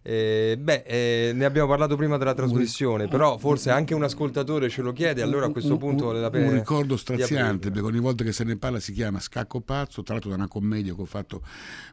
Eh, 0.10 0.56
beh, 0.58 0.84
eh, 0.86 1.32
ne 1.34 1.44
abbiamo 1.44 1.68
parlato 1.68 1.98
prima 1.98 2.16
della 2.16 2.34
trasmissione, 2.34 3.10
però 3.10 3.38
forse 3.38 3.72
anche 3.72 3.94
un 3.94 4.04
ascoltatore 4.04 4.70
ce 4.70 4.82
lo 4.82 4.94
chiede, 4.94 5.22
allora 5.22 5.48
a 5.48 5.50
questo 5.52 5.74
Un- 5.74 5.80
punto 5.80 6.04
un, 6.04 6.10
vale 6.12 6.22
la 6.22 6.30
pena. 6.30 6.48
un 6.48 6.54
ricordo 6.54 6.96
straziante 6.96 7.72
perché 7.72 7.86
ogni 7.86 8.00
volta 8.00 8.24
che 8.24 8.32
se 8.32 8.46
ne 8.46 8.56
parla 8.56 8.80
si 8.80 8.94
chiama 8.94 9.20
Scacco 9.20 9.60
Pazzo 9.60 10.04
tratto 10.04 10.30
da 10.30 10.36
una 10.36 10.48
commedia 10.48 10.96
che 10.96 11.02
ho 11.02 11.06
fatto 11.06 11.42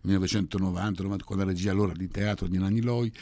nel 0.02 0.14
1990 0.20 1.02
90, 1.02 1.24
con 1.24 1.38
la 1.38 1.42
regia 1.44 1.72
allora 1.72 1.92
di 1.92 2.06
teatro 2.06 2.46
di 2.46 2.56
Nanni 2.56 2.82
Loi 2.82 3.12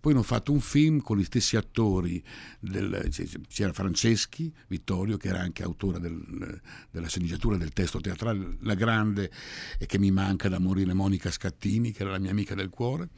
poi 0.00 0.14
ho 0.14 0.22
fatto 0.24 0.50
un 0.50 0.58
film 0.58 1.00
con 1.00 1.16
gli 1.16 1.22
stessi 1.22 1.54
attori 1.56 2.20
del- 2.58 3.08
c'era 3.48 3.72
Franceschi 3.72 4.52
Vittorio 4.66 5.16
che 5.16 5.28
era 5.28 5.38
anche 5.38 5.62
autore 5.62 6.00
del- 6.00 6.60
della 6.90 7.06
sceneggiatura 7.06 7.56
del 7.56 7.72
testo 7.72 8.00
teatrale 8.00 8.56
La 8.62 8.74
Grande 8.74 9.30
e 9.78 9.86
che 9.86 9.98
mi 10.00 10.10
manca 10.10 10.48
da 10.48 10.58
morire 10.58 10.92
Monica 10.92 11.30
Scattini 11.30 11.92
che 11.92 12.02
era 12.02 12.10
la 12.10 12.18
mia 12.18 12.32
amica 12.32 12.56
del 12.56 12.68
cuore 12.68 13.10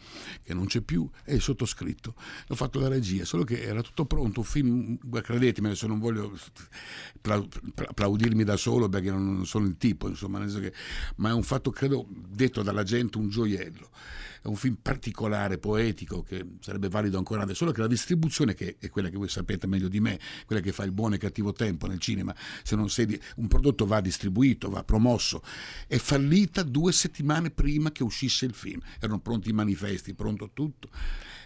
che 0.42 0.52
non 0.52 0.66
c'è 0.66 0.82
più 0.82 1.08
e 1.24 1.40
sottoscritto. 1.40 2.14
Ho 2.48 2.54
fatto 2.54 2.78
la 2.80 2.88
regia 2.88 3.24
solo 3.24 3.44
che 3.44 3.62
era 3.62 3.80
tutto 3.82 4.04
pronto 4.06 4.40
un 4.40 4.46
film 4.46 4.98
credetemi 5.20 5.68
adesso 5.68 5.86
non 5.86 5.98
voglio 5.98 6.36
pla- 7.20 7.40
pla- 7.74 7.88
applaudirmi 7.88 8.44
da 8.44 8.56
solo 8.56 8.88
perché 8.88 9.10
non 9.10 9.46
sono 9.46 9.66
il 9.66 9.76
tipo 9.76 10.08
insomma 10.08 10.44
che- 10.44 10.72
ma 11.16 11.30
è 11.30 11.32
un 11.32 11.42
fatto 11.42 11.70
credo 11.70 12.06
detto 12.10 12.62
dalla 12.62 12.82
gente 12.82 13.18
un 13.18 13.28
gioiello 13.28 13.90
è 14.42 14.48
un 14.48 14.56
film 14.56 14.76
particolare, 14.82 15.58
poetico, 15.58 16.22
che 16.22 16.44
sarebbe 16.60 16.88
valido 16.88 17.16
ancora 17.16 17.42
adesso, 17.42 17.58
solo 17.58 17.70
che 17.70 17.80
la 17.80 17.86
distribuzione, 17.86 18.54
che 18.54 18.76
è 18.78 18.90
quella 18.90 19.08
che 19.08 19.16
voi 19.16 19.28
sapete 19.28 19.68
meglio 19.68 19.88
di 19.88 20.00
me, 20.00 20.18
quella 20.46 20.60
che 20.60 20.72
fa 20.72 20.82
il 20.82 20.90
buono 20.90 21.14
e 21.14 21.18
cattivo 21.18 21.52
tempo 21.52 21.86
nel 21.86 22.00
cinema, 22.00 22.34
se 22.64 22.74
non 22.74 22.90
sei 22.90 23.06
di- 23.06 23.20
un 23.36 23.46
prodotto 23.46 23.86
va 23.86 24.00
distribuito, 24.00 24.68
va 24.68 24.82
promosso, 24.82 25.42
è 25.86 25.96
fallita 25.96 26.64
due 26.64 26.90
settimane 26.92 27.50
prima 27.50 27.92
che 27.92 28.02
uscisse 28.02 28.44
il 28.44 28.54
film. 28.54 28.80
Erano 28.98 29.20
pronti 29.20 29.50
i 29.50 29.52
manifesti, 29.52 30.12
pronto 30.14 30.50
tutto. 30.52 30.90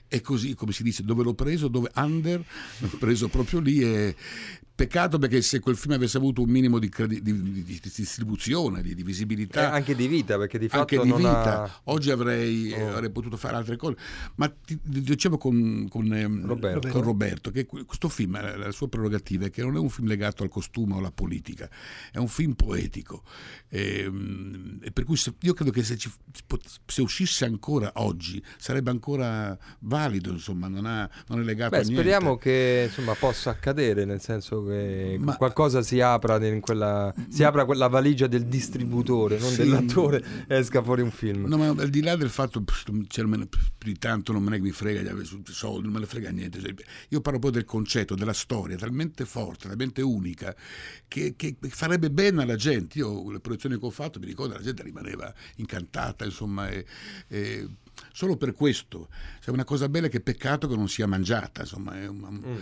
E 0.08 0.20
così, 0.20 0.54
come 0.54 0.72
si 0.72 0.82
dice, 0.82 1.02
dove 1.02 1.22
l'ho 1.22 1.34
preso? 1.34 1.68
Dove 1.68 1.90
under? 1.96 2.42
L'ho 2.78 2.96
preso 2.98 3.28
proprio 3.28 3.58
lì 3.58 3.82
e 3.82 4.14
peccato 4.76 5.18
perché 5.18 5.40
se 5.42 5.58
quel 5.58 5.74
film 5.76 5.94
avesse 5.94 6.18
avuto 6.18 6.42
un 6.42 6.50
minimo 6.50 6.78
di, 6.78 6.88
credi- 6.90 7.22
di- 7.22 7.40
di- 7.42 7.64
di 7.64 7.80
distribuzione, 7.82 8.82
di, 8.82 8.94
di 8.94 9.00
Eh, 9.00 9.04
visibilità, 9.04 9.72
anche 9.72 9.94
di 9.96 10.06
vita, 10.06 10.36
perché 10.36 10.58
di 10.58 10.68
fatto 10.68 10.80
anche 11.00 11.00
di 11.02 11.12
vita. 11.16 11.62
ha... 11.62 11.80
Oggi 11.84 12.10
avrei, 12.10 12.70
eh, 12.72 12.82
Oh. 12.82 12.92
avrei 12.92 13.10
potuto 13.10 13.36
fare 13.38 13.56
altre 13.56 13.76
cose, 13.76 13.96
ma 14.36 14.48
ti, 14.48 14.78
ti 14.80 15.00
dicevo 15.00 15.38
con, 15.38 15.88
con, 15.88 16.12
ehm, 16.12 16.46
Roberto. 16.46 16.88
con 16.88 17.00
Roberto 17.02 17.50
che 17.50 17.64
que- 17.64 17.84
questo 17.84 18.08
film, 18.10 18.36
eh, 18.36 18.56
la 18.56 18.70
sua 18.70 18.88
prerogativa 18.88 19.46
è 19.46 19.50
che 19.50 19.62
non 19.62 19.74
è 19.76 19.78
un 19.78 19.88
film 19.88 20.06
legato 20.06 20.42
al 20.42 20.50
costume 20.50 20.92
o 20.94 20.98
alla 20.98 21.10
politica, 21.10 21.68
è 22.12 22.18
un 22.18 22.28
film 22.28 22.52
poetico. 22.52 23.24
Ehm, 23.70 24.78
E, 24.82 24.90
per 24.92 25.04
cui 25.04 25.16
se- 25.16 25.34
io 25.40 25.54
credo 25.54 25.70
che 25.70 25.82
se, 25.82 25.96
ci, 25.96 26.10
se 26.86 27.00
uscisse 27.02 27.44
ancora 27.44 27.90
oggi 27.94 28.42
sarebbe 28.58 28.90
ancora 28.90 29.56
valido, 29.80 30.30
insomma, 30.30 30.68
non, 30.68 30.84
ha- 30.86 31.08
non 31.28 31.40
è 31.40 31.42
legato 31.42 31.70
Beh, 31.70 31.76
a 31.78 31.80
niente. 31.80 32.00
speriamo 32.00 32.36
che 32.36 32.84
insomma, 32.88 33.14
possa 33.14 33.50
accadere, 33.50 34.04
nel 34.04 34.20
senso 34.20 34.62
che 34.66 35.16
Ma- 35.18 35.36
qualcosa 35.36 35.82
si 35.82 36.00
apra 36.00 36.44
in 36.46 36.60
quella 36.60 37.12
si 37.28 37.42
apra 37.44 37.64
quella 37.64 37.88
valigia 37.88 38.26
del 38.26 38.46
distributore, 38.46 39.38
non 39.38 39.50
Sì. 39.50 39.56
dell'attore, 39.58 40.22
esca 40.48 40.82
fuori 40.82 41.02
un 41.02 41.10
film. 41.10 41.46
No, 41.46 41.56
ma 41.56 41.68
al 41.68 41.88
di 41.90 42.02
là 42.02 42.16
del 42.16 42.30
fatto 42.30 42.62
pff, 42.62 42.84
cioè, 43.08 43.24
di 43.78 43.98
tanto 43.98 44.32
non 44.32 44.42
me 44.42 44.50
ne 44.50 44.56
che 44.56 44.62
mi 44.62 44.70
frega 44.72 45.02
di 45.02 45.08
avere 45.08 45.24
su- 45.24 45.42
soldi, 45.44 45.84
non 45.84 45.92
me 45.92 46.00
ne 46.00 46.06
frega 46.06 46.30
niente. 46.30 46.60
Cioè, 46.60 46.74
io 47.08 47.20
parlo 47.20 47.38
poi 47.38 47.50
del 47.52 47.64
concetto, 47.64 48.14
della 48.14 48.32
storia, 48.32 48.76
talmente 48.76 49.24
forte, 49.24 49.68
talmente 49.68 50.02
unica, 50.02 50.54
che, 51.08 51.34
che 51.36 51.56
farebbe 51.68 52.10
bene 52.10 52.42
alla 52.42 52.56
gente. 52.56 52.98
Io 52.98 53.30
le 53.30 53.40
proiezioni 53.40 53.78
che 53.78 53.84
ho 53.86 53.90
fatto, 53.90 54.18
mi 54.18 54.26
ricordo, 54.26 54.54
la 54.54 54.62
gente 54.62 54.82
rimaneva 54.82 55.32
incantata, 55.56 56.24
insomma, 56.24 56.68
e- 56.68 56.84
e 57.28 57.66
solo 58.12 58.36
per 58.36 58.52
questo. 58.52 59.08
Cioè, 59.40 59.54
una 59.54 59.64
cosa 59.64 59.88
bella 59.88 60.08
che 60.08 60.20
peccato 60.20 60.68
che 60.68 60.76
non 60.76 60.88
sia 60.88 61.06
mangiata, 61.06 61.62
insomma. 61.62 61.98
È 62.00 62.06
un- 62.06 62.40
Mm. 62.46 62.54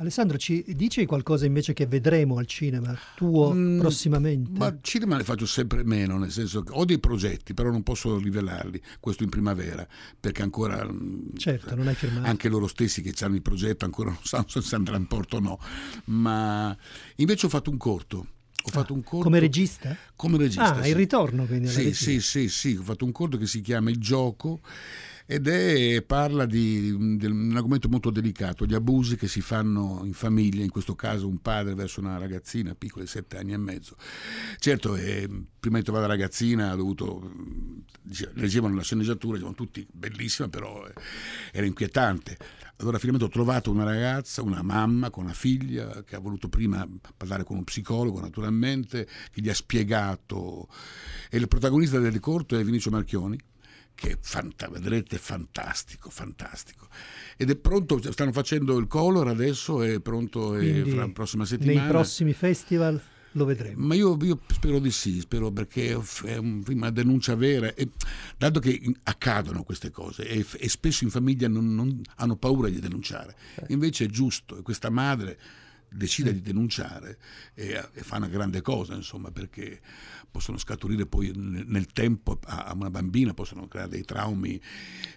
Alessandro, 0.00 0.38
ci 0.38 0.64
dici 0.66 1.04
qualcosa 1.04 1.44
invece 1.44 1.74
che 1.74 1.84
vedremo 1.86 2.38
al 2.38 2.46
cinema 2.46 2.96
tuo 3.14 3.52
Mm, 3.52 3.80
prossimamente? 3.80 4.58
Ma 4.58 4.74
cinema 4.80 5.18
ne 5.18 5.24
faccio 5.24 5.44
sempre 5.44 5.84
meno, 5.84 6.16
nel 6.16 6.30
senso 6.30 6.62
che 6.62 6.72
ho 6.74 6.86
dei 6.86 6.98
progetti, 6.98 7.52
però 7.52 7.70
non 7.70 7.82
posso 7.82 8.16
rivelarli, 8.16 8.80
questo 8.98 9.24
in 9.24 9.28
primavera, 9.28 9.86
perché 10.18 10.40
ancora 10.40 10.82
mm, 10.90 11.36
Certo, 11.36 11.74
non 11.74 11.86
hai 11.86 11.94
firmato. 11.94 12.26
anche 12.26 12.48
loro 12.48 12.66
stessi 12.66 13.02
che 13.02 13.12
hanno 13.22 13.34
il 13.34 13.42
progetto 13.42 13.84
ancora 13.84 14.08
non 14.10 14.20
sanno 14.22 14.46
se 14.48 14.74
andrà 14.74 14.96
in 14.96 15.06
porto 15.06 15.36
o 15.36 15.40
no. 15.40 15.58
Ma 16.06 16.74
invece 17.16 17.44
ho 17.44 17.50
fatto 17.50 17.68
un 17.70 17.76
corto. 17.76 18.26
Ho 18.62 18.68
fatto 18.70 18.92
un 18.94 19.02
corto 19.02 19.24
Come 19.24 19.38
regista? 19.38 19.94
come 20.16 20.36
regista. 20.38 20.76
Ah, 20.76 20.82
sì. 20.82 20.90
il 20.90 20.94
ritorno 20.94 21.44
quindi 21.46 21.68
Sì, 21.68 21.92
sì, 21.94 22.20
sì, 22.20 22.48
sì, 22.48 22.76
ho 22.78 22.82
fatto 22.82 23.04
un 23.04 23.12
corto 23.12 23.36
che 23.38 23.46
si 23.46 23.60
chiama 23.62 23.88
Il 23.90 23.98
gioco 23.98 24.60
ed 25.30 25.46
è, 25.46 26.02
parla 26.02 26.44
di, 26.44 27.16
di 27.16 27.26
un 27.26 27.52
argomento 27.54 27.88
molto 27.88 28.10
delicato, 28.10 28.66
gli 28.66 28.74
abusi 28.74 29.14
che 29.14 29.28
si 29.28 29.40
fanno 29.40 30.00
in 30.02 30.12
famiglia, 30.12 30.64
in 30.64 30.70
questo 30.70 30.96
caso 30.96 31.28
un 31.28 31.40
padre 31.40 31.76
verso 31.76 32.00
una 32.00 32.18
ragazzina 32.18 32.74
piccola 32.74 33.04
di 33.04 33.10
sette 33.10 33.38
anni 33.38 33.52
e 33.52 33.56
mezzo. 33.56 33.94
Certo, 34.58 34.96
eh, 34.96 35.28
prima 35.60 35.78
di 35.78 35.84
trovare 35.84 36.08
la 36.08 36.14
ragazzina 36.14 36.72
ha 36.72 36.74
dovuto, 36.74 37.32
dice- 38.02 38.32
leggevano 38.34 38.74
la 38.74 38.82
sceneggiatura, 38.82 39.34
dicevano 39.34 39.54
tutti 39.54 39.86
bellissima, 39.88 40.48
però 40.48 40.84
eh, 40.84 40.94
era 41.52 41.64
inquietante. 41.64 42.36
Allora 42.78 42.98
finalmente 42.98 43.28
ho 43.28 43.32
trovato 43.32 43.70
una 43.70 43.84
ragazza, 43.84 44.42
una 44.42 44.62
mamma 44.62 45.10
con 45.10 45.22
una 45.22 45.32
figlia 45.32 46.02
che 46.02 46.16
ha 46.16 46.18
voluto 46.18 46.48
prima 46.48 46.84
parlare 47.16 47.44
con 47.44 47.56
un 47.56 47.62
psicologo 47.62 48.18
naturalmente, 48.18 49.06
che 49.30 49.40
gli 49.40 49.48
ha 49.48 49.54
spiegato. 49.54 50.66
E 51.30 51.38
il 51.38 51.46
protagonista 51.46 52.00
del 52.00 52.18
corto 52.18 52.58
è 52.58 52.64
Vinicio 52.64 52.90
Marchioni, 52.90 53.38
che 54.00 54.16
fanta- 54.18 54.68
vedrete 54.68 55.18
fantastico, 55.18 56.08
fantastico. 56.08 56.88
Ed 57.36 57.50
è 57.50 57.56
pronto, 57.56 58.00
stanno 58.10 58.32
facendo 58.32 58.78
il 58.78 58.86
color 58.86 59.28
adesso, 59.28 59.82
è 59.82 60.00
pronto 60.00 60.56
eh, 60.56 60.70
Quindi 60.70 60.90
fra 60.92 61.00
la 61.04 61.10
prossima 61.12 61.44
settimana. 61.44 61.80
nei 61.82 61.88
prossimi 61.90 62.32
festival 62.32 62.98
lo 63.32 63.44
vedremo. 63.44 63.86
Ma 63.86 63.94
io, 63.94 64.16
io 64.22 64.40
spero 64.50 64.78
di 64.78 64.90
sì, 64.90 65.20
spero 65.20 65.50
perché 65.50 65.90
è 66.24 66.36
un- 66.38 66.62
una 66.66 66.90
denuncia 66.90 67.34
vera, 67.34 67.74
e, 67.74 67.90
dato 68.38 68.58
che 68.58 68.80
accadono 69.02 69.64
queste 69.64 69.90
cose 69.90 70.26
e, 70.26 70.46
e 70.58 70.68
spesso 70.70 71.04
in 71.04 71.10
famiglia 71.10 71.46
non, 71.46 71.74
non 71.74 72.00
hanno 72.16 72.36
paura 72.36 72.70
di 72.70 72.80
denunciare, 72.80 73.36
invece 73.68 74.04
è 74.04 74.08
giusto 74.08 74.56
e 74.56 74.62
questa 74.62 74.88
madre 74.88 75.38
decide 75.92 76.32
di 76.32 76.40
denunciare 76.40 77.18
e, 77.54 77.70
e 77.92 78.02
fa 78.02 78.16
una 78.16 78.28
grande 78.28 78.60
cosa, 78.62 78.94
insomma, 78.94 79.30
perché 79.30 79.80
possono 80.30 80.58
scaturire 80.58 81.06
poi 81.06 81.32
nel, 81.34 81.64
nel 81.66 81.86
tempo 81.86 82.38
a, 82.46 82.66
a 82.66 82.72
una 82.74 82.88
bambina, 82.90 83.34
possono 83.34 83.66
creare 83.66 83.88
dei 83.88 84.04
traumi 84.04 84.60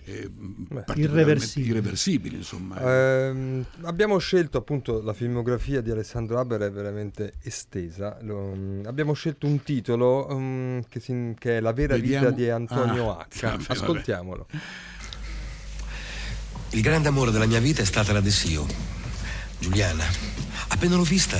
eh, 0.05 0.27
particolarmente 0.29 0.99
Irreversibili. 0.99 1.69
irreversibili, 1.69 2.35
insomma. 2.37 2.79
Ehm, 2.81 3.65
abbiamo 3.81 4.17
scelto 4.17 4.57
appunto 4.57 5.01
la 5.03 5.13
filmografia 5.13 5.81
di 5.81 5.91
Alessandro 5.91 6.39
Haber 6.39 6.61
è 6.61 6.71
veramente 6.71 7.33
estesa. 7.43 8.17
Lo- 8.21 8.53
mm, 8.55 8.85
abbiamo 8.85 9.13
scelto 9.13 9.45
un 9.45 9.61
titolo 9.61 10.27
mm, 10.31 10.79
che, 10.89 10.99
si- 10.99 11.35
che 11.37 11.57
è 11.57 11.59
La 11.59 11.73
vera 11.73 11.93
Vediamo- 11.95 12.29
vita 12.29 12.35
di 12.35 12.49
Antonio 12.49 13.15
Ah, 13.15 13.27
H. 13.29 13.39
vabbè, 13.41 13.57
vabbè. 13.57 13.63
Ascoltiamolo. 13.67 14.47
Il 16.71 16.81
grande 16.81 17.07
amore 17.07 17.29
della 17.29 17.45
mia 17.45 17.59
vita 17.59 17.83
è 17.83 17.85
stata 17.85 18.13
la 18.13 18.19
Dessio, 18.19 18.65
Giuliana. 19.59 20.03
Appena 20.73 20.95
l'ho 20.95 21.03
vista 21.03 21.37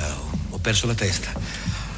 ho, 0.50 0.58
perso 0.58 0.86
la 0.86 0.94
testa. 0.94 1.32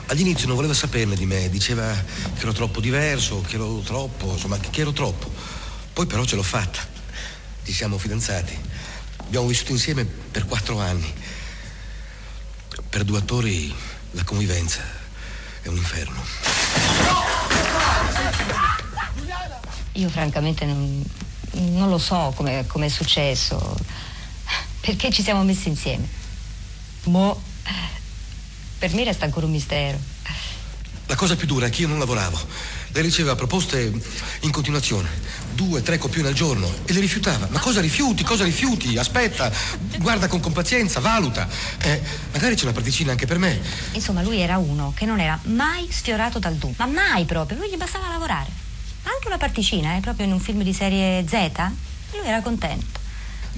All'inizio 0.07 0.47
non 0.47 0.57
voleva 0.57 0.73
saperne 0.73 1.15
di 1.15 1.27
me, 1.27 1.51
diceva 1.51 1.93
che 1.93 2.41
ero 2.41 2.53
troppo 2.53 2.81
diverso, 2.81 3.43
che 3.43 3.57
ero 3.57 3.81
troppo, 3.81 4.33
insomma, 4.33 4.59
che 4.59 4.81
ero 4.81 4.93
troppo. 4.93 5.31
Poi 5.93 6.07
però 6.07 6.25
ce 6.25 6.35
l'ho 6.35 6.43
fatta. 6.43 6.81
Ci 7.63 7.73
siamo 7.73 7.99
fidanzati. 7.99 8.59
Abbiamo 9.19 9.47
vissuto 9.47 9.73
insieme 9.73 10.05
per 10.07 10.47
quattro 10.47 10.81
anni. 10.81 11.13
Per 12.89 13.05
due 13.05 13.19
attori 13.19 13.73
la 14.13 14.25
convivenza 14.25 14.81
è 15.61 15.69
un 15.69 15.77
inferno. 15.77 16.25
Io 19.93 20.09
francamente 20.09 20.65
non, 20.65 21.05
non 21.53 21.91
lo 21.91 21.99
so 21.99 22.33
come 22.35 22.65
è 22.65 22.89
successo, 22.89 23.77
perché 24.81 25.13
ci 25.13 25.23
siamo 25.23 25.45
messi 25.45 25.69
insieme. 25.69 26.25
Mo, 27.07 27.41
per 28.79 28.93
me 28.95 29.05
resta 29.05 29.25
ancora 29.25 29.47
un 29.47 29.53
mistero. 29.53 29.99
La 31.09 31.15
cosa 31.15 31.37
più 31.37 31.47
dura 31.47 31.67
è 31.67 31.71
che 31.71 31.83
io 31.83 31.89
non 31.89 32.01
lavoravo. 32.01 32.39
Lei 32.89 33.03
riceveva 33.03 33.37
proposte 33.37 33.93
in 34.41 34.51
continuazione, 34.51 35.09
due, 35.53 35.83
tre 35.83 35.99
copioni 35.99 36.27
al 36.27 36.35
giorno, 36.35 36.69
e 36.85 36.93
le 36.93 36.99
rifiutava. 37.01 37.47
Ma 37.51 37.61
cosa 37.61 37.81
rifiuti? 37.81 38.25
Cosa 38.25 38.43
rifiuti? 38.43 38.99
Aspetta, 38.99 39.53
guarda 39.99 40.27
con 40.27 40.41
compazienza, 40.41 40.99
valuta. 40.99 41.47
Eh, 41.79 42.03
magari 42.33 42.57
c'è 42.57 42.65
una 42.65 42.73
particina 42.73 43.13
anche 43.13 43.27
per 43.27 43.39
me. 43.39 43.61
Insomma, 43.93 44.23
lui 44.23 44.41
era 44.41 44.59
uno 44.59 44.93
che 44.97 45.07
non 45.07 45.21
era 45.21 45.39
mai 45.45 45.87
sfiorato 45.91 46.41
dal 46.41 46.55
du, 46.55 46.75
ma 46.77 46.87
mai 46.87 47.25
proprio, 47.25 47.59
lui 47.59 47.71
gli 47.71 47.77
bastava 47.77 48.09
lavorare. 48.09 48.51
Anche 49.05 49.29
una 49.29 49.39
particina, 49.39 49.97
eh, 49.97 50.01
proprio 50.01 50.27
in 50.27 50.33
un 50.33 50.41
film 50.41 50.63
di 50.63 50.73
serie 50.73 51.25
Z, 51.29 51.33
lui 52.13 52.27
era 52.27 52.41
contento. 52.41 53.05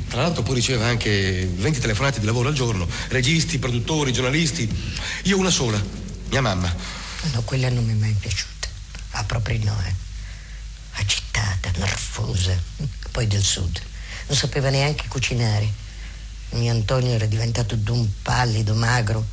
Tra 0.09 0.23
l'altro 0.23 0.43
poi 0.43 0.55
riceveva 0.55 0.87
anche 0.87 1.47
20 1.55 1.81
telefonate 1.81 2.21
di 2.21 2.27
lavoro 2.27 2.49
al 2.49 2.55
giorno, 2.55 2.89
registi, 3.09 3.59
produttori, 3.59 4.13
giornalisti. 4.13 4.69
Io 5.25 5.39
una 5.39 5.51
sola, 5.51 5.81
mia 6.31 6.41
mamma. 6.41 6.75
No, 7.33 7.43
quella 7.43 7.69
non 7.69 7.85
mi 7.85 7.93
è 7.93 7.97
mai 7.97 8.17
piaciuta. 8.19 8.69
Ah, 9.13 9.25
proprio 9.25 9.59
no, 9.65 9.77
eh. 9.87 9.95
Agitata, 10.93 11.71
nervosa, 11.77 12.61
poi 13.11 13.27
del 13.27 13.43
sud. 13.43 13.81
Non 14.27 14.37
sapeva 14.37 14.71
neanche 14.71 15.07
cucinare. 15.09 15.71
Mio 16.51 16.71
Antonio 16.73 17.13
era 17.13 17.27
diventato 17.27 17.77
d'un 17.77 18.09
pallido, 18.23 18.75
magro. 18.75 19.27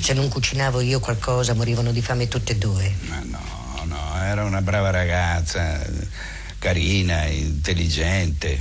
Se 0.00 0.14
non 0.14 0.28
cucinavo 0.28 0.80
io 0.80 0.98
qualcosa, 1.00 1.54
morivano 1.54 1.92
di 1.92 2.00
fame 2.00 2.28
tutte 2.28 2.52
e 2.52 2.56
due. 2.56 2.94
Ma 3.08 3.20
no, 3.24 3.84
no, 3.84 4.22
era 4.22 4.44
una 4.44 4.62
brava 4.62 4.90
ragazza, 4.90 5.84
carina, 6.62 7.26
intelligente, 7.26 8.56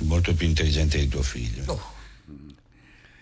molto 0.00 0.34
più 0.34 0.46
intelligente 0.46 0.98
di 0.98 1.08
tuo 1.08 1.22
figlio. 1.22 1.80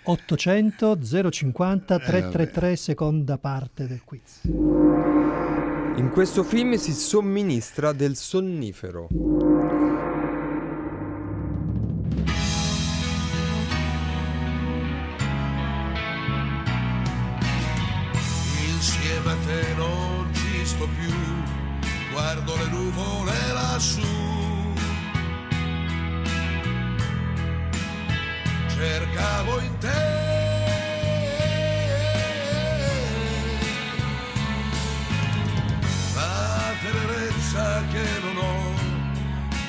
800 0.03 0.99
050 1.31 1.95
Eh, 1.95 1.99
333 1.99 2.75
seconda 2.75 3.39
parte 3.39 3.87
del 3.87 4.01
quiz. 4.05 4.41
In 4.43 6.11
questo 6.13 6.43
film 6.43 6.75
si 6.75 6.93
somministra 6.93 7.93
del 7.93 8.17
sonnifero. 8.17 9.07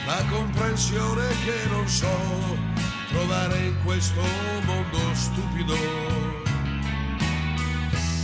La 0.07 0.23
comprensione 0.29 1.27
che 1.43 1.67
non 1.69 1.85
so 1.85 2.07
trovare 3.09 3.57
in 3.57 3.75
questo 3.83 4.21
mondo 4.65 4.97
stupido 5.13 5.75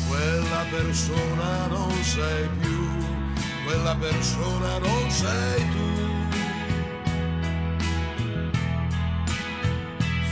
quella 0.07 0.65
persona 0.69 1.67
non 1.67 1.91
sei 2.03 2.47
più, 2.61 2.87
quella 3.65 3.95
persona 3.95 4.77
non 4.77 5.11
sei 5.11 5.69
tu. 5.71 5.91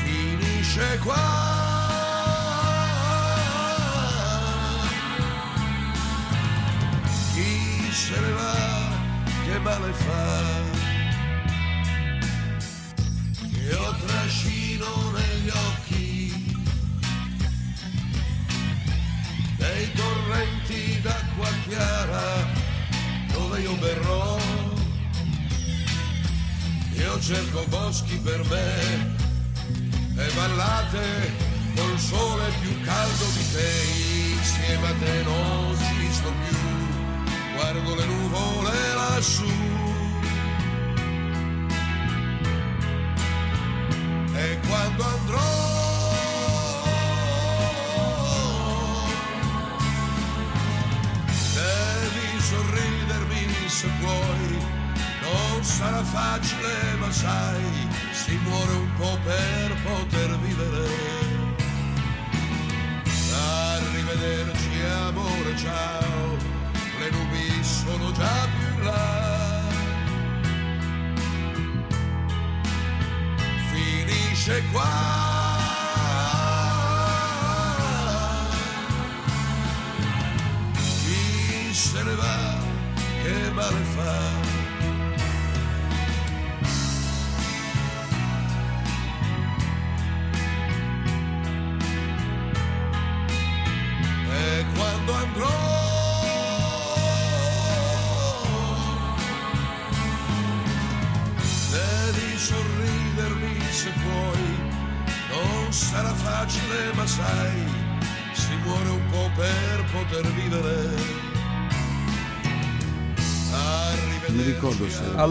Finisce 0.04 1.00
qua. 1.04 1.40
Chi 7.34 7.92
se 7.92 8.20
ne 8.20 8.32
va, 8.32 8.90
che 9.46 9.60
male 9.60 9.92
fa? 9.92 10.71
io 23.62 23.76
berrò, 23.76 24.38
io 26.93 27.19
cerco 27.19 27.63
boschi 27.67 28.17
per 28.17 28.43
me 28.50 29.15
e 30.17 30.32
ballate 30.34 31.32
col 31.76 32.00
sole 32.00 32.50
più 32.60 32.82
caldo 32.82 33.26
di 33.38 33.52
te, 33.54 33.71
insieme 34.34 34.88
a 34.88 34.93
te 34.93 35.24
non 35.24 35.78
ci 35.78 36.12
sto 36.12 36.32
più, 36.47 36.58
guardo 37.56 37.95
le 37.95 38.06
nuvole 38.06 38.93
lassù. 38.95 39.52
E 44.34 44.60
quando 44.67 45.04
andrò 45.04 45.61
sarà 55.62 56.04
facile 56.04 56.95
ma 57.00 57.12
sai, 57.12 57.88
si 58.12 58.36
muore 58.43 58.71
un 58.74 58.93
po' 58.97 59.17
per 59.24 59.76
poter 59.84 60.38
vivere. 60.39 61.30
Arrivederci 63.34 64.82
amore, 65.08 65.58
ciao, 65.58 66.38
le 67.00 67.10
nubi 67.12 67.63
sono 67.63 68.12
già 68.12 68.47
più 68.58 68.67
in 68.76 68.84
là. 68.86 69.62
Finisce 73.71 74.63
qua. 74.71 75.31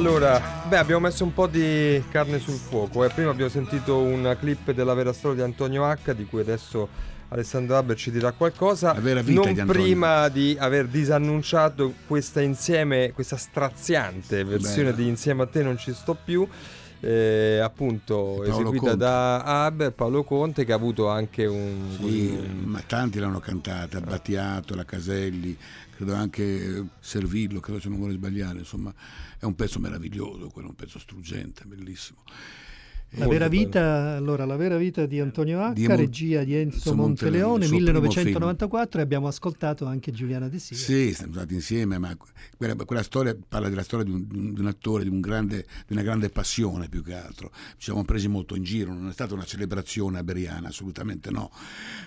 Allora, 0.04 0.40
beh, 0.66 0.78
abbiamo 0.78 1.00
messo 1.02 1.24
un 1.24 1.34
po' 1.34 1.46
di 1.46 2.02
carne 2.10 2.38
sul 2.38 2.54
fuoco. 2.54 3.04
Eh. 3.04 3.10
Prima 3.10 3.28
abbiamo 3.32 3.50
sentito 3.50 3.98
una 3.98 4.34
clip 4.34 4.72
della 4.72 4.94
vera 4.94 5.12
storia 5.12 5.44
di 5.44 5.50
Antonio 5.50 5.84
H, 5.84 6.14
di 6.14 6.24
cui 6.24 6.40
adesso 6.40 6.88
Alessandro 7.28 7.76
Haber 7.76 7.96
ci 7.96 8.10
dirà 8.10 8.32
qualcosa. 8.32 8.94
La 8.94 9.00
vera 9.00 9.20
vita 9.20 9.42
non 9.42 9.52
di 9.52 9.62
prima 9.64 10.28
di 10.28 10.56
aver 10.58 10.86
disannunciato 10.86 11.92
questa 12.06 12.40
insieme, 12.40 13.12
questa 13.12 13.36
straziante 13.36 14.42
versione 14.42 14.84
Bella. 14.92 14.96
di 15.02 15.08
Insieme 15.08 15.42
a 15.42 15.46
te 15.46 15.62
non 15.62 15.76
ci 15.76 15.92
sto 15.92 16.14
più. 16.24 16.48
eh, 17.02 17.58
appunto 17.62 18.14
Paolo 18.36 18.42
eseguita 18.44 18.78
Conte. 18.78 18.96
da 18.96 19.42
Haber, 19.64 19.92
Paolo 19.92 20.22
Conte, 20.24 20.64
che 20.64 20.72
ha 20.72 20.76
avuto 20.76 21.08
anche 21.08 21.44
un. 21.44 21.96
Sì, 21.98 22.38
un- 22.38 22.62
ma 22.64 22.82
tanti 22.86 23.18
l'hanno 23.18 23.40
cantata, 23.40 24.00
Battiato, 24.00 24.74
la 24.74 24.84
Caselli, 24.86 25.56
credo 26.00 26.14
anche 26.14 26.42
eh, 26.42 26.84
Servillo, 26.98 27.60
credo 27.60 27.78
se 27.78 27.90
non 27.90 27.98
vuole 27.98 28.14
sbagliare, 28.14 28.60
insomma 28.60 28.92
è 29.38 29.44
un 29.44 29.54
pezzo 29.54 29.78
meraviglioso, 29.78 30.48
quello 30.48 30.68
un 30.68 30.74
pezzo 30.74 30.98
struggente, 30.98 31.66
bellissimo. 31.66 32.22
La 33.14 33.26
vera, 33.26 33.48
vita, 33.48 34.14
allora, 34.14 34.44
la 34.44 34.54
vera 34.56 34.76
vita 34.76 35.04
di 35.04 35.18
Antonio 35.18 35.60
H, 35.60 35.72
Di 35.72 35.86
Mon- 35.88 35.96
regia 35.96 36.44
di 36.44 36.54
Enzo 36.54 36.94
Monteleone, 36.94 37.64
Monteleone, 37.64 37.64
il 37.64 37.68
suo 37.68 37.76
primo 37.78 37.90
1994 38.00 39.00
e 39.00 39.02
abbiamo 39.02 39.26
ascoltato 39.26 39.84
anche 39.84 40.12
Giuliana 40.12 40.48
De 40.48 40.58
Sica. 40.60 40.80
Sì, 40.80 41.12
siamo 41.12 41.32
stati 41.32 41.54
insieme, 41.54 41.98
ma 41.98 42.16
quella, 42.56 42.76
quella 42.76 43.02
storia 43.02 43.36
parla 43.48 43.68
della 43.68 43.82
storia 43.82 44.04
di 44.04 44.12
un, 44.12 44.26
di 44.54 44.60
un- 44.60 44.66
attore, 44.66 45.02
di, 45.02 45.08
un 45.10 45.20
grande, 45.20 45.66
di 45.88 45.92
una 45.94 46.02
grande 46.02 46.28
passione 46.30 46.88
più 46.88 47.02
che 47.02 47.14
altro. 47.14 47.50
Ci 47.52 47.84
siamo 47.86 48.04
presi 48.04 48.28
molto 48.28 48.54
in 48.54 48.62
giro, 48.62 48.92
non 48.94 49.08
è 49.08 49.12
stata 49.12 49.34
una 49.34 49.44
celebrazione 49.44 50.18
aberiana, 50.18 50.68
assolutamente 50.68 51.30
no, 51.30 51.50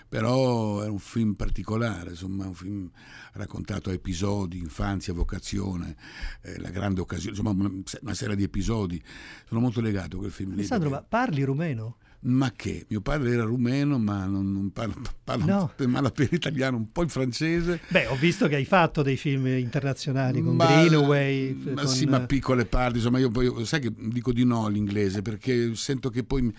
però 0.08 0.82
è 0.82 0.88
un 0.88 1.00
film 1.00 1.34
particolare, 1.34 2.12
insomma, 2.12 2.46
un 2.46 2.54
film 2.54 2.89
raccontato 3.34 3.89
a 3.89 3.94
episodi, 3.94 4.58
infanzia, 4.60 5.13
vocazione, 5.13 5.96
eh, 6.44 6.60
la 6.60 6.70
grande 6.70 7.02
occasione, 7.02 7.32
insomma 7.38 7.50
una, 7.50 7.72
una 8.02 8.13
serie 8.13 8.36
di 8.36 8.44
episodi. 8.44 9.02
Sono 9.48 9.60
molto 9.60 9.82
legato 9.82 10.16
a 10.16 10.20
quel 10.20 10.32
film 10.32 10.52
lì. 10.52 10.60
Alessandro, 10.60 10.92
parli 11.01 11.43
rumeno? 11.43 11.97
Ma 12.25 12.51
che? 12.55 12.86
Mio 12.88 13.01
padre 13.01 13.31
era 13.33 13.43
rumeno, 13.43 13.99
ma 13.99 14.25
non, 14.25 14.49
non 14.51 14.71
parla, 14.71 14.95
parla 15.23 15.45
No. 15.45 15.71
parla 15.75 16.09
per 16.09 16.29
italiano, 16.31 16.77
un 16.77 16.89
po' 16.91 17.01
il 17.03 17.09
francese. 17.09 17.81
Beh, 17.89 18.07
ho 18.07 18.15
visto 18.15 18.47
che 18.47 18.55
hai 18.55 18.63
fatto 18.65 19.01
dei 19.01 19.17
film 19.17 19.45
internazionali 19.47 20.41
con 20.41 20.55
Ma- 20.55 20.65
Greenaway. 20.67 21.53
ma 21.73 21.81
con- 21.83 21.88
sì, 21.88 22.05
ma 22.05 22.21
piccole 22.25 22.65
parti, 22.65 22.97
insomma, 22.97 23.19
io 23.19 23.29
poi 23.29 23.65
sai 23.65 23.81
che 23.81 23.91
dico 23.95 24.31
di 24.31 24.45
no 24.45 24.65
all'inglese 24.65 25.21
perché 25.21 25.75
sento 25.75 26.09
che 26.09 26.23
poi 26.23 26.53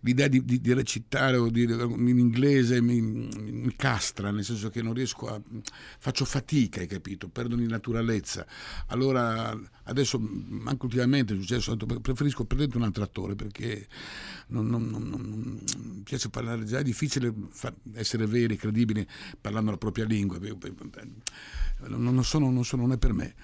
l'idea 0.00 0.26
di, 0.26 0.44
di- 0.44 0.60
di 0.60 0.72
recitare 0.72 1.36
o 1.36 1.48
di, 1.50 1.62
in 1.62 2.18
inglese 2.18 2.80
mi, 2.82 3.00
mi 3.00 3.72
castra, 3.76 4.30
nel 4.32 4.42
senso 4.44 4.70
che 4.70 4.82
non 4.82 4.92
riesco 4.92 5.28
a. 5.28 5.40
faccio 6.00 6.24
fatica, 6.24 6.80
hai 6.80 6.86
capito? 6.88 7.28
Perdo 7.28 7.54
di 7.54 7.66
naturalezza. 7.68 8.44
Allora 8.88 9.56
adesso, 9.84 10.20
anche 10.64 10.84
ultimamente 10.84 11.32
è 11.32 11.36
successo, 11.38 11.76
preferisco 11.76 12.44
prendere 12.44 12.78
un 12.78 12.82
altro 12.84 13.04
attore 13.04 13.36
perché 13.36 13.86
non, 14.48 14.66
non- 14.66 14.94
non- 14.98 15.28
non- 15.28 15.40
non- 15.40 16.02
piace 16.04 16.28
parlare, 16.28 16.64
già 16.64 16.78
è 16.78 16.82
difficile 16.82 17.32
essere 17.94 18.26
veri, 18.26 18.56
credibili 18.56 19.06
parlando 19.40 19.70
la 19.72 19.76
propria 19.76 20.04
lingua. 20.04 20.38
Non, 21.86 22.24
sono, 22.24 22.50
non 22.50 22.64
sono, 22.64 22.82
è 22.92 22.98
per 22.98 23.12
me. 23.12 23.34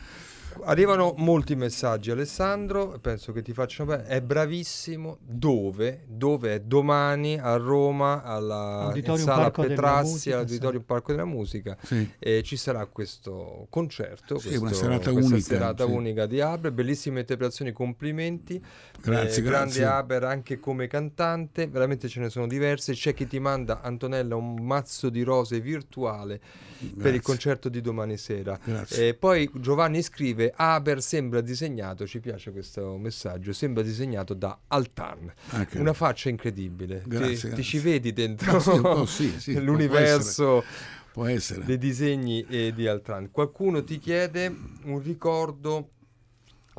Arrivano 0.64 1.14
molti 1.16 1.54
messaggi, 1.56 2.10
Alessandro. 2.10 2.98
Penso 3.00 3.32
che 3.32 3.42
ti 3.42 3.52
facciano 3.52 3.90
bene. 3.90 4.04
È 4.04 4.20
bravissimo. 4.20 5.18
Dove? 5.20 6.04
Dove 6.06 6.54
è 6.54 6.60
domani 6.60 7.38
a 7.38 7.56
Roma, 7.56 8.22
alla 8.22 8.92
in 8.94 9.04
sala 9.16 9.42
Parco 9.50 9.62
Petrassi, 9.62 10.10
Musica, 10.10 10.34
all'Auditorium 10.36 10.82
Parco 10.82 11.10
della 11.12 11.24
Musica. 11.24 11.76
Sì. 11.82 12.10
E 12.18 12.42
ci 12.42 12.56
sarà 12.56 12.86
questo 12.86 13.66
concerto. 13.70 14.38
Sì, 14.38 14.48
questo- 14.48 14.64
una 14.64 14.72
serata 14.74 15.12
questa 15.12 15.32
unica, 15.34 15.46
serata 15.46 15.84
sì. 15.86 15.90
unica 15.90 16.26
di 16.26 16.40
Haber. 16.40 16.72
Bellissime 16.72 17.20
interpretazioni, 17.20 17.72
complimenti. 17.72 18.62
Grazie, 19.00 19.40
Eh, 19.40 19.44
Grande 19.44 19.74
grazie. 19.78 19.84
Haber 19.84 20.24
anche 20.24 20.58
come 20.58 20.86
cantante. 20.86 21.66
Veramente 21.66 22.08
ce 22.08 22.20
ne 22.20 22.28
sono 22.30 22.46
diverse. 22.46 22.92
C'è 22.92 23.14
chi 23.14 23.26
ti 23.26 23.38
manda, 23.38 23.80
Antonella, 23.82 24.36
un 24.36 24.62
mazzo 24.64 25.08
di 25.10 25.22
rose 25.22 25.60
virtuale 25.60 26.38
per 26.38 26.88
il 26.88 26.94
Grazie. 26.96 27.20
concerto 27.22 27.68
di 27.68 27.80
domani 27.80 28.16
sera. 28.16 28.58
Grazie. 28.62 29.08
E 29.08 29.14
poi 29.14 29.48
Giovanni 29.54 30.02
scrive: 30.02 30.41
Haber 30.56 31.02
sembra 31.02 31.40
disegnato, 31.40 32.06
ci 32.06 32.18
piace 32.20 32.50
questo 32.50 32.96
messaggio, 32.96 33.52
sembra 33.52 33.82
disegnato 33.82 34.34
da 34.34 34.58
Altan. 34.68 35.32
Ah, 35.50 35.64
che- 35.66 35.78
Una 35.78 35.92
faccia 35.92 36.28
incredibile. 36.30 37.02
Ti- 37.02 37.08
Grazie, 37.08 37.34
ti, 37.36 37.46
grazie. 37.48 37.62
ci 37.62 37.78
vedi 37.78 38.12
dentro 38.12 38.58
sì, 38.58 38.68
un 38.70 38.80
po' 38.82 39.06
sì, 39.06 39.38
sì, 39.38 39.52
può- 39.52 39.60
l'universo 39.62 40.64
Può 41.12 41.26
essere. 41.26 41.64
dei 41.64 41.78
disegni 41.78 42.44
eh, 42.48 42.72
di 42.74 42.86
Altan. 42.86 43.30
Qualcuno 43.30 43.84
ti 43.84 43.98
chiede 43.98 44.54
un 44.84 45.00
ricordo 45.02 45.90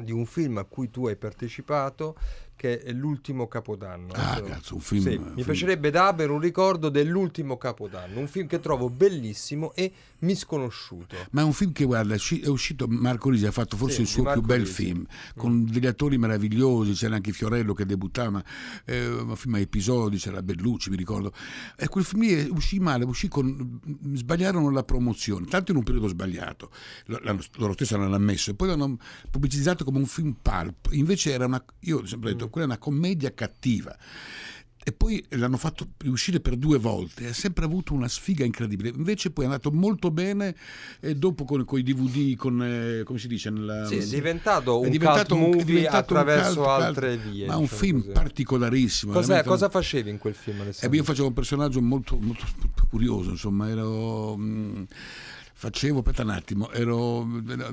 di 0.02 0.12
un 0.12 0.26
film 0.26 0.58
a 0.58 0.64
cui 0.64 0.90
tu 0.90 1.06
hai 1.08 1.16
partecipato 1.16 2.16
che 2.56 2.80
è 2.82 2.92
l'ultimo 2.92 3.48
capodanno. 3.48 4.14
Ah, 4.14 4.34
Adesso- 4.36 4.54
cazzo, 4.54 4.76
un 4.76 4.82
film- 4.82 5.02
Sì, 5.04 5.16
un 5.16 5.22
mi 5.24 5.32
film- 5.34 5.46
piacerebbe 5.46 5.90
da 5.90 6.08
Haber 6.08 6.30
un 6.32 6.40
ricordo 6.40 6.90
dell'ultimo 6.90 7.58
capodanno, 7.58 8.20
un 8.20 8.28
film 8.28 8.48
che 8.48 8.60
trovo 8.60 8.90
bellissimo 8.90 9.74
e 9.76 9.92
misconosciuto. 10.20 11.16
Ma 11.32 11.42
è 11.42 11.44
un 11.44 11.54
film 11.54 11.72
che, 11.72 11.86
guarda, 11.86 12.14
è 12.14 12.18
usci- 12.18 12.40
è 12.42 12.48
uscito 12.48 12.88
Marco 12.88 13.30
Risi, 13.30 13.46
ha 13.46 13.52
fatto 13.52 13.76
forse 13.78 13.96
Sì, 13.96 14.02
il 14.02 14.08
suo 14.08 14.32
più 14.32 14.42
bel 14.42 14.60
Risi. 14.62 14.72
Mm. 14.72 14.76
film, 14.86 15.06
con 15.36 15.66
degli 15.66 15.86
attori 15.88 16.18
meravigliosi, 16.18 16.94
c'era 16.94 17.16
anche 17.16 17.32
Fiorello 17.32 17.74
che 17.74 17.86
debuttava, 17.86 18.44
eh, 18.86 19.08
un 19.08 19.36
film 19.36 19.56
a 19.56 19.60
episodi, 19.60 20.18
c'era 20.18 20.42
Bellucci, 20.42 20.90
mi 20.90 20.96
ricordo. 20.96 21.34
E 21.78 21.88
quel 21.88 22.04
film 22.04 22.22
lì 22.24 22.48
uscì 22.50 22.80
male, 22.80 23.04
uscì 23.06 23.28
con... 23.28 23.80
sbagliarono 24.14 24.70
la 24.70 24.84
promozione, 24.84 25.46
tanto 25.48 25.72
in 25.72 25.78
un 25.78 25.84
periodo 25.84 26.08
sbagliato, 26.08 26.72
l'hanno- 27.06 27.42
loro 27.58 27.74
stessi 27.74 27.94
l'hanno 27.94 28.16
ammesso, 28.16 28.52
e 28.52 28.54
poi 28.54 28.70
l'hanno 28.70 28.98
pubblicizzato 29.30 29.84
come 29.84 29.98
un 29.98 30.06
film 30.06 30.36
pulp, 30.42 30.90
invece 30.92 31.32
era 31.32 31.46
una, 31.46 31.64
io 31.82 32.00
ho 32.00 32.06
sempre 32.06 32.30
Mm. 32.30 32.34
detto, 32.34 32.50
quella 32.54 32.68
è 32.68 32.70
una 32.70 32.78
commedia 32.78 33.34
cattiva. 33.34 33.98
E 34.86 34.92
poi 34.92 35.24
l'hanno 35.30 35.56
fatto 35.56 35.88
riuscire 36.00 36.42
per 36.42 36.58
due 36.58 36.78
volte, 36.78 37.28
ha 37.30 37.34
sempre 37.34 37.64
avuto 37.64 37.94
una 37.94 38.10
sfiga 38.10 38.44
incredibile. 38.44 38.90
Invece 38.94 39.32
poi 39.32 39.46
è 39.46 39.48
andato 39.48 39.72
molto 39.72 40.12
bene 40.12 40.54
e 41.00 41.16
dopo 41.16 41.46
con, 41.46 41.66
i 41.78 41.84
DVD, 41.84 42.36
con, 42.36 42.62
eh, 42.62 43.04
come 43.06 43.18
si 43.18 43.30
dice? 43.30 43.50
Nella, 43.50 43.86
Sì, 43.86 43.96
è 43.96 44.06
diventato 44.06 44.82
un 44.82 44.88
è 44.88 44.90
diventato 44.90 45.36
cult 45.36 45.40
un- 45.48 45.50
movie 45.52 45.64
diventato 45.76 46.14
un 46.14 46.20
attraverso 46.20 46.54
cult- 46.64 46.68
altre 46.82 47.16
vie, 47.18 47.46
Ma 47.48 47.56
un 47.56 47.62
diciamo 47.62 47.80
film 47.80 48.00
così. 48.02 48.12
particolarissimo. 48.12 49.14
Cos'è- 49.14 49.44
cosa 49.46 49.70
facevi 49.70 50.10
in 50.10 50.18
quel 50.18 50.36
film, 50.36 50.58
eh, 50.58 50.62
Alessandro? 50.64 50.98
io 50.98 51.04
facevo 51.06 51.28
un 51.30 51.34
personaggio 51.34 51.82
molto, 51.82 52.18
molto 52.20 52.46
curioso, 52.90 53.30
insomma, 53.32 53.70
ero... 53.70 54.36
mm, 54.38 54.84
facevo, 55.54 56.00
aspetta 56.00 56.24
un 56.24 56.30
attimo, 56.30 56.72
ero, 56.72 57.28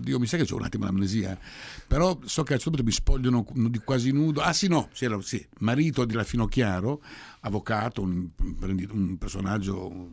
io 0.05 0.19
mi 0.19 0.27
sa 0.27 0.37
che 0.37 0.45
c'ho 0.45 0.57
un 0.57 0.65
attimo 0.65 0.85
l'amnesia, 0.85 1.39
però 1.87 2.19
so 2.25 2.43
che 2.43 2.53
a 2.53 2.57
un 2.57 2.61
certo 2.61 2.71
punto 2.71 2.85
mi 2.85 2.93
spogliano 2.93 3.47
di 3.69 3.79
quasi 3.79 4.13
nudo, 4.13 4.41
ah 4.41 4.53
sì 4.53 4.69
no, 4.69 4.89
sì, 4.93 5.07
era, 5.07 5.21
sì, 5.21 5.45
marito 5.59 6.05
di 6.05 6.15
Rafino 6.15 6.47
Chiaro, 6.47 7.03
avvocato, 7.41 8.03
un, 8.03 8.29
un 8.39 9.19
personaggio 9.19 10.13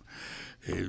eh, 0.67 0.88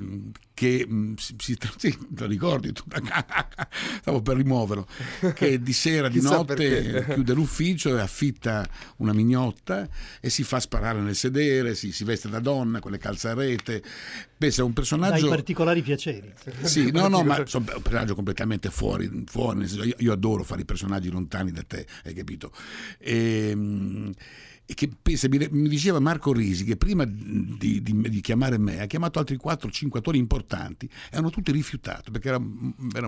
che 0.53 0.85
mm, 0.85 1.13
si, 1.15 1.35
si, 1.39 1.57
sì, 1.77 1.97
lo 2.17 2.25
ricordi 2.25 2.73
tu? 2.73 2.83
stavo 4.01 4.21
per 4.21 4.35
rimuoverlo 4.35 4.85
che 5.33 5.61
di 5.61 5.71
sera 5.71 6.09
di 6.09 6.19
notte 6.21 7.05
chiude 7.13 7.33
l'ufficio 7.33 7.95
e 7.95 8.01
affitta 8.01 8.67
una 8.97 9.13
mignotta 9.13 9.87
e 10.19 10.29
si 10.29 10.43
fa 10.43 10.59
sparare 10.59 10.99
nel 10.99 11.15
sedere 11.15 11.75
si, 11.75 11.93
si 11.93 12.03
veste 12.03 12.27
da 12.27 12.39
donna 12.39 12.79
con 12.79 12.91
le 12.91 12.97
calze 12.97 13.29
a 13.29 13.33
rete. 13.33 13.81
Pensa 14.37 14.65
un 14.65 14.73
personaggio 14.73 15.21
dai 15.21 15.29
particolari 15.29 15.81
piaceri. 15.81 16.33
Sì 16.61 16.91
no 16.91 17.07
no 17.07 17.23
ma 17.23 17.45
sono 17.45 17.65
un 17.73 17.81
personaggio 17.81 18.15
completamente 18.15 18.69
fuori, 18.69 19.23
fuori 19.27 19.59
nel 19.59 19.69
senso, 19.69 19.85
io, 19.85 19.95
io, 19.97 20.11
adoro 20.11 20.43
fare 20.43 20.61
i 20.61 20.65
personaggi 20.65 21.09
lontani 21.09 21.51
da 21.51 21.63
te 21.63 21.85
hai 22.03 22.13
capito? 22.13 22.51
E, 22.97 23.49
ehm, 23.51 24.11
e 24.11 24.58
che 24.75 24.89
pensa, 25.01 25.27
mi 25.29 25.67
diceva 25.67 25.99
Marco 25.99 26.31
Risi 26.31 26.63
che 26.63 26.77
prima 26.77 27.03
di, 27.03 27.81
di, 27.81 28.01
di 28.01 28.21
chiamare 28.21 28.59
me 28.59 28.81
ha 28.81 28.85
chiamato 28.85 29.17
altri 29.17 29.35
4-5 29.43 29.97
attori 29.97 30.19
importanti 30.19 30.87
e 31.09 31.17
hanno 31.17 31.31
tutti 31.31 31.51
rifiutato 31.51 32.11
perché 32.11 32.29
era, 32.29 32.39
era 32.93 33.07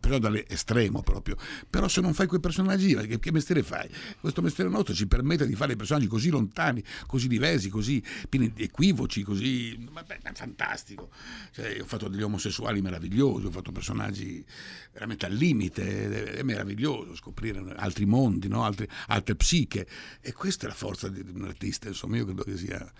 però 0.00 0.18
dall'estremo 0.18 1.02
proprio 1.02 1.36
però 1.70 1.86
se 1.86 2.00
non 2.00 2.14
fai 2.14 2.26
quei 2.26 2.40
personaggi 2.40 2.96
che, 2.96 3.20
che, 3.20 3.30
mestiere 3.30 3.62
fai? 3.62 3.88
questo 4.20 4.42
mestiere 4.42 4.68
nostro 4.70 4.92
ci 4.92 5.06
permette 5.06 5.46
di 5.46 5.54
fare 5.54 5.76
personaggi 5.76 6.08
così 6.08 6.30
lontani 6.30 6.82
così 7.06 7.28
diversi, 7.28 7.68
così 7.68 8.02
pieni 8.28 8.52
di 8.52 8.64
equivoci 8.64 9.22
così 9.22 9.78
vabbè, 9.92 10.18
fantastico 10.34 11.10
cioè, 11.52 11.80
ho 11.80 11.84
fatto 11.84 12.08
degli 12.08 12.22
omosessuali 12.22 12.82
meravigliosi 12.82 13.46
ho 13.46 13.50
fatto 13.52 13.70
personaggi 13.70 14.44
veramente 14.92 15.26
al 15.26 15.32
limite 15.32 16.32
è 16.32 16.42
meraviglioso 16.42 17.14
scoprire 17.14 17.62
altri 17.76 18.04
mondi 18.04 18.48
no? 18.48 18.64
altre, 18.64 18.88
altre 19.06 19.36
psiche 19.36 19.86
e 20.20 20.32
questa 20.32 20.66
è 20.66 20.68
la 20.68 20.74
forza 20.74 20.86
forza 20.88 21.08
di, 21.08 21.24
un 21.34 21.44
artista, 21.44 21.88
insomma, 21.88 22.16
io 22.16 22.24
credo 22.24 22.42
che 22.42 22.56
sia... 22.56 22.92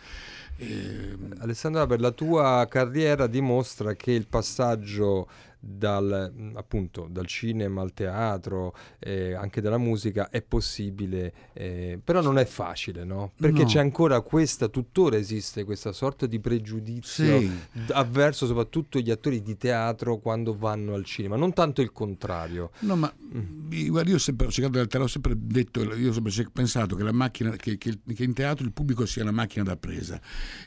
Eh... 0.56 1.16
Alessandra, 1.38 1.86
per 1.86 2.00
la 2.00 2.10
tua 2.10 2.66
carriera 2.68 3.26
dimostra 3.26 3.94
che 3.94 4.12
il 4.12 4.26
passaggio 4.26 5.28
dal, 5.60 6.52
appunto, 6.54 7.08
dal 7.10 7.26
cinema 7.26 7.82
al 7.82 7.92
teatro, 7.92 8.74
eh, 8.98 9.34
anche 9.34 9.60
dalla 9.60 9.78
musica, 9.78 10.30
è 10.30 10.42
possibile, 10.42 11.32
eh, 11.52 11.98
però 12.02 12.20
non 12.20 12.38
è 12.38 12.44
facile, 12.44 13.04
no? 13.04 13.32
Perché 13.36 13.62
no. 13.62 13.68
c'è 13.68 13.80
ancora 13.80 14.20
questa, 14.20 14.68
tuttora 14.68 15.16
esiste 15.16 15.64
questa 15.64 15.92
sorta 15.92 16.26
di 16.26 16.38
pregiudizio 16.38 17.40
sì. 17.40 17.50
avverso 17.92 18.46
soprattutto 18.46 18.98
gli 19.00 19.10
attori 19.10 19.42
di 19.42 19.56
teatro 19.56 20.18
quando 20.18 20.56
vanno 20.56 20.94
al 20.94 21.04
cinema, 21.04 21.36
non 21.36 21.52
tanto 21.52 21.80
il 21.80 21.92
contrario. 21.92 22.70
No, 22.80 22.96
ma 22.96 23.12
mm. 23.34 23.88
guarda, 23.88 24.10
io 24.10 24.18
sempre 24.18 24.46
ho 24.46 24.50
cercato 24.50 24.96
ho 24.98 25.06
sempre 25.06 25.34
detto, 25.36 25.82
io 25.94 26.10
ho 26.10 26.12
sempre 26.12 26.50
pensato 26.52 26.96
che 26.96 27.02
la 27.02 27.12
macchina, 27.12 27.50
che, 27.56 27.78
che, 27.78 27.98
che, 28.14 28.24
in 28.24 28.32
teatro 28.32 28.64
il 28.64 28.72
pubblico 28.72 29.06
sia 29.06 29.22
una 29.22 29.32
macchina 29.32 29.64
da 29.64 29.76
presa. 29.76 30.20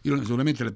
Io 0.03 0.19
sicuramente 0.21 0.63
la, 0.63 0.73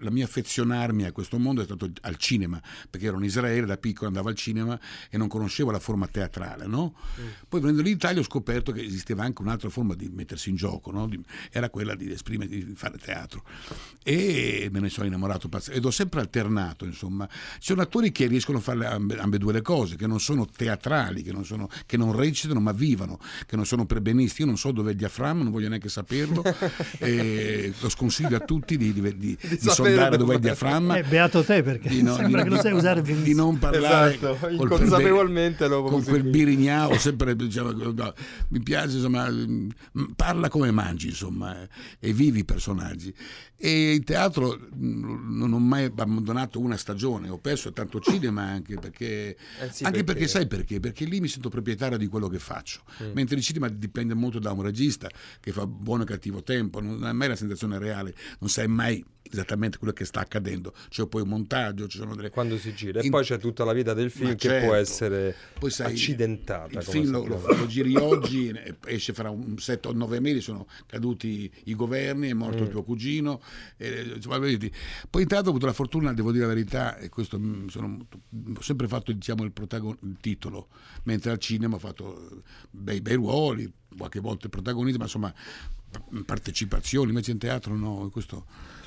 la 0.00 0.10
mia 0.10 0.24
affezionarmi 0.24 1.04
a 1.04 1.12
questo 1.12 1.38
mondo 1.38 1.62
è 1.62 1.64
stato 1.64 1.90
al 2.02 2.16
cinema, 2.16 2.60
perché 2.88 3.06
ero 3.06 3.16
in 3.18 3.24
Israele 3.24 3.55
Israele 3.56 3.66
da 3.66 3.76
piccolo 3.76 4.08
andavo 4.08 4.28
al 4.28 4.34
cinema 4.34 4.78
e 5.10 5.16
non 5.16 5.28
conoscevo 5.28 5.70
la 5.70 5.78
forma 5.78 6.06
teatrale, 6.06 6.66
no? 6.66 6.94
mm. 7.20 7.24
Poi 7.48 7.60
venendo 7.60 7.82
lì 7.82 7.90
in 7.90 7.96
Italia 7.96 8.20
ho 8.20 8.24
scoperto 8.24 8.72
che 8.72 8.82
esisteva 8.82 9.24
anche 9.24 9.42
un'altra 9.42 9.68
forma 9.68 9.94
di 9.94 10.08
mettersi 10.08 10.50
in 10.50 10.56
gioco, 10.56 10.90
no? 10.90 11.06
di, 11.06 11.18
era 11.50 11.70
quella 11.70 11.94
di 11.94 12.10
esprimere, 12.10 12.48
di 12.48 12.74
fare 12.74 12.98
teatro. 12.98 13.42
E 14.02 14.68
me 14.70 14.80
ne 14.80 14.88
sono 14.88 15.06
innamorato 15.06 15.48
ed 15.70 15.84
ho 15.84 15.90
sempre 15.90 16.20
alternato, 16.20 16.84
insomma. 16.84 17.26
Ci 17.28 17.68
sono 17.72 17.82
attori 17.82 18.12
che 18.12 18.26
riescono 18.26 18.58
a 18.58 18.60
fare 18.60 18.86
ambe, 18.86 19.16
ambedue 19.16 19.52
le 19.52 19.62
cose, 19.62 19.96
che 19.96 20.06
non 20.06 20.20
sono 20.20 20.46
teatrali, 20.46 21.22
che 21.22 21.32
non, 21.32 21.44
sono, 21.44 21.68
che 21.86 21.96
non 21.96 22.14
recitano 22.14 22.60
ma 22.60 22.72
vivono, 22.72 23.18
che 23.46 23.56
non 23.56 23.64
sono 23.64 23.86
prebenisti. 23.86 24.42
Io 24.42 24.46
non 24.46 24.58
so 24.58 24.70
dove 24.72 24.90
è 24.90 24.92
il 24.92 24.98
diaframma, 24.98 25.42
non 25.42 25.52
voglio 25.52 25.68
neanche 25.68 25.88
saperlo. 25.88 26.42
e 26.98 27.72
lo 27.80 27.88
sconsiglio 27.88 28.36
a 28.36 28.40
tutti 28.40 28.76
di, 28.76 28.92
di, 28.92 29.00
di, 29.16 29.36
di 29.40 29.58
sondare 29.60 30.16
dove 30.16 30.34
è 30.34 30.36
il 30.36 30.42
diaframma. 30.42 30.96
Eh, 30.96 31.02
beato 31.04 31.42
te 31.42 31.62
perché 31.62 31.90
no, 32.02 32.14
sembra 32.14 32.42
che 32.42 32.48
lo 32.48 32.60
sai 32.60 32.72
usare 32.72 33.02
benissimo 33.02 33.24
non 33.46 33.58
parlare 33.58 34.14
esatto, 34.14 34.48
inconsapevolmente 34.48 35.66
lo 35.68 35.82
con 35.84 36.02
quel 36.02 36.24
birignao 36.24 36.98
sempre 36.98 37.36
diciamo, 37.36 37.70
no, 37.70 38.14
mi 38.48 38.60
piace 38.60 38.96
insomma 38.96 39.28
parla 40.14 40.48
come 40.48 40.70
mangi 40.70 41.08
insomma 41.08 41.66
e 41.98 42.12
vivi 42.12 42.40
i 42.40 42.44
personaggi 42.44 43.14
e 43.56 43.94
il 43.94 44.04
teatro 44.04 44.58
non 44.74 45.52
ho 45.52 45.58
mai 45.58 45.84
abbandonato 45.84 46.60
una 46.60 46.76
stagione 46.76 47.28
ho 47.28 47.38
perso 47.38 47.72
tanto 47.72 48.00
cinema 48.00 48.42
anche 48.42 48.74
perché 48.78 49.36
eh 49.60 49.70
sì, 49.70 49.84
anche 49.84 50.04
perché. 50.04 50.04
perché. 50.04 50.28
sai 50.28 50.46
perché 50.46 50.80
perché 50.80 51.04
lì 51.04 51.20
mi 51.20 51.28
sento 51.28 51.48
proprietario 51.48 51.96
di 51.96 52.06
quello 52.06 52.28
che 52.28 52.38
faccio 52.38 52.82
mm. 53.02 53.12
mentre 53.14 53.36
il 53.36 53.42
cinema 53.42 53.68
dipende 53.68 54.14
molto 54.14 54.38
da 54.38 54.52
un 54.52 54.62
regista 54.62 55.08
che 55.40 55.52
fa 55.52 55.66
buono 55.66 56.02
e 56.02 56.06
cattivo 56.06 56.42
tempo 56.42 56.80
non 56.80 57.06
è 57.06 57.12
mai 57.12 57.28
la 57.28 57.36
sensazione 57.36 57.78
reale 57.78 58.14
non 58.40 58.50
sai 58.50 58.68
mai 58.68 59.04
esattamente 59.30 59.78
quello 59.78 59.92
che 59.92 60.04
sta 60.04 60.20
accadendo 60.20 60.74
c'è 60.88 61.06
poi 61.06 61.22
un 61.22 61.28
montaggio 61.28 61.86
ci 61.86 61.98
sono 61.98 62.14
delle... 62.14 62.30
quando 62.30 62.56
si 62.58 62.74
gira 62.74 63.00
e 63.00 63.08
poi 63.08 63.24
c'è 63.24 63.35
tutta 63.38 63.64
la 63.64 63.72
vita 63.72 63.94
del 63.94 64.10
film 64.10 64.30
Ma 64.30 64.34
che 64.34 64.48
certo. 64.48 64.66
può 64.66 64.74
essere 64.74 65.34
poi 65.58 65.70
sai, 65.70 65.92
accidentata 65.92 66.78
il 66.78 66.84
film 66.84 67.10
lo, 67.10 67.26
lo, 67.26 67.40
lo, 67.46 67.66
giri 67.66 67.96
oggi 67.96 68.52
esce 68.86 69.12
fra 69.12 69.30
un 69.30 69.58
7 69.58 69.88
o 69.88 69.92
9 69.92 70.20
mesi 70.20 70.40
sono 70.40 70.66
caduti 70.86 71.50
i 71.64 71.74
governi 71.74 72.28
è 72.28 72.32
morto 72.32 72.62
mm. 72.62 72.66
il 72.66 72.70
tuo 72.70 72.82
cugino 72.82 73.42
e, 73.76 74.12
insomma, 74.16 74.38
poi 74.38 75.22
intanto 75.22 75.46
ho 75.46 75.50
avuto 75.50 75.66
la 75.66 75.72
fortuna 75.72 76.12
devo 76.12 76.32
dire 76.32 76.46
la 76.46 76.52
verità 76.52 76.96
e 76.98 77.08
questo 77.08 77.38
mm, 77.38 77.66
sono, 77.68 78.06
ho 78.56 78.62
sempre 78.62 78.88
fatto 78.88 79.12
diciamo 79.12 79.44
il, 79.44 79.52
protagon- 79.52 79.98
il 80.02 80.16
titolo 80.20 80.68
mentre 81.04 81.30
al 81.30 81.38
cinema 81.38 81.76
ho 81.76 81.80
fatto 81.80 82.42
bei, 82.70 83.00
bei 83.00 83.14
ruoli 83.14 83.70
qualche 83.96 84.20
volta 84.20 84.44
il 84.44 84.50
protagonismo 84.50 84.98
ma 84.98 85.04
insomma 85.04 85.34
partecipazioni 86.24 87.08
invece 87.08 87.30
in 87.30 87.38
teatro 87.38 87.74
no 87.74 88.08
questo 88.10 88.44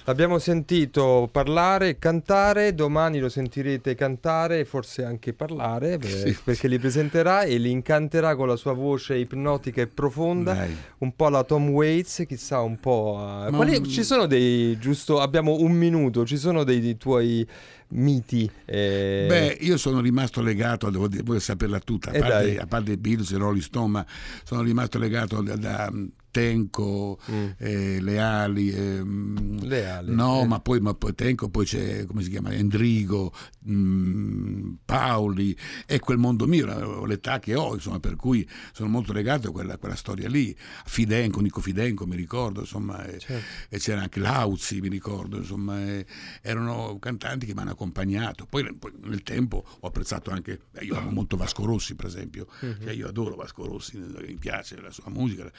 L'abbiamo 0.09 0.39
sentito 0.39 1.29
parlare, 1.31 1.99
cantare, 1.99 2.73
domani 2.73 3.19
lo 3.19 3.29
sentirete 3.29 3.93
cantare 3.93 4.61
e 4.61 4.65
forse 4.65 5.03
anche 5.03 5.33
parlare 5.33 5.99
per, 5.99 6.09
sì. 6.09 6.35
perché 6.43 6.67
li 6.67 6.79
presenterà 6.79 7.43
e 7.43 7.59
li 7.59 7.69
incanterà 7.69 8.35
con 8.35 8.47
la 8.47 8.55
sua 8.55 8.73
voce 8.73 9.17
ipnotica 9.17 9.83
e 9.83 9.85
profonda, 9.85 10.53
Dai. 10.55 10.75
un 10.97 11.15
po' 11.15 11.29
la 11.29 11.43
Tom 11.43 11.69
Waits, 11.69 12.23
chissà 12.27 12.59
un 12.61 12.79
po'... 12.79 13.45
Uh, 13.49 13.55
quali, 13.55 13.87
ci 13.87 14.01
sono 14.03 14.25
dei, 14.25 14.79
giusto, 14.79 15.19
abbiamo 15.21 15.57
un 15.59 15.73
minuto, 15.73 16.25
ci 16.25 16.37
sono 16.37 16.63
dei, 16.63 16.81
dei 16.81 16.97
tuoi 16.97 17.47
miti? 17.89 18.49
Eh... 18.65 19.25
Beh, 19.29 19.57
io 19.59 19.77
sono 19.77 20.01
rimasto 20.01 20.41
legato, 20.41 20.89
devo, 20.89 21.07
devo 21.07 21.37
saperla 21.37 21.77
tutta, 21.81 22.09
a 22.09 22.15
eh 22.15 22.19
parte, 22.19 22.57
a 22.57 22.65
parte 22.65 22.91
i 22.93 22.97
Beatles 22.97 23.29
e 23.29 23.37
Rolling 23.37 23.61
Stone, 23.61 23.89
ma 23.89 24.05
sono 24.43 24.63
rimasto 24.63 24.97
legato 24.97 25.43
da, 25.43 25.55
da 25.55 25.91
Tenco, 26.31 27.19
mm. 27.31 27.47
eh, 27.57 27.99
Leali, 28.01 28.69
ehm, 28.71 29.63
Leali 29.65 30.13
no, 30.13 30.41
eh. 30.41 30.45
ma, 30.45 30.59
poi, 30.59 30.79
ma 30.79 30.93
poi 30.93 31.15
Tenco, 31.15 31.49
poi 31.49 31.65
c'è 31.65 32.05
come 32.05 32.21
si 32.21 32.29
chiama 32.29 32.51
Endrigo, 32.51 33.33
mh, 33.61 33.73
mm, 33.73 34.73
Paoli, 34.85 35.57
è 35.85 35.99
quel 35.99 36.17
mondo 36.17 36.45
mio, 36.45 37.05
l'età 37.05 37.39
che 37.39 37.55
ho, 37.55 37.73
insomma, 37.73 37.99
per 37.99 38.15
cui 38.15 38.47
sono 38.73 38.89
molto 38.89 39.11
legato 39.13 39.49
a 39.49 39.51
quella, 39.51 39.77
quella 39.77 39.95
storia 39.95 40.27
lì. 40.27 40.55
Fidenco, 40.85 41.41
Nico 41.41 41.61
Fidenco, 41.61 42.05
mi 42.05 42.15
ricordo, 42.15 42.61
insomma, 42.61 43.03
certo. 43.05 43.33
e, 43.33 43.41
e, 43.69 43.79
c'era 43.79 44.01
anche 44.01 44.19
Lauzi, 44.19 44.79
mi 44.81 44.89
ricordo, 44.89 45.37
insomma, 45.37 45.81
e, 45.81 46.05
erano 46.41 46.97
cantanti 46.99 47.45
che 47.45 47.53
mi 47.53 47.61
hanno 47.61 47.71
accompagnato. 47.71 48.45
Poi, 48.45 48.73
poi, 48.75 48.93
nel 49.03 49.23
tempo 49.23 49.65
ho 49.79 49.87
apprezzato 49.87 50.29
anche, 50.29 50.61
eh, 50.73 50.85
io 50.85 50.95
amo 50.95 51.09
molto 51.11 51.37
Vasco 51.37 51.65
Rossi, 51.65 51.95
per 51.95 52.05
esempio, 52.05 52.47
mm-hmm. 52.63 52.81
cioè 52.81 52.91
io 52.93 53.07
adoro 53.07 53.35
Vasco 53.35 53.65
Rossi, 53.65 53.97
mi 53.97 54.37
piace 54.37 54.79
la 54.79 54.91
sua 54.91 55.09
musica 55.09 55.51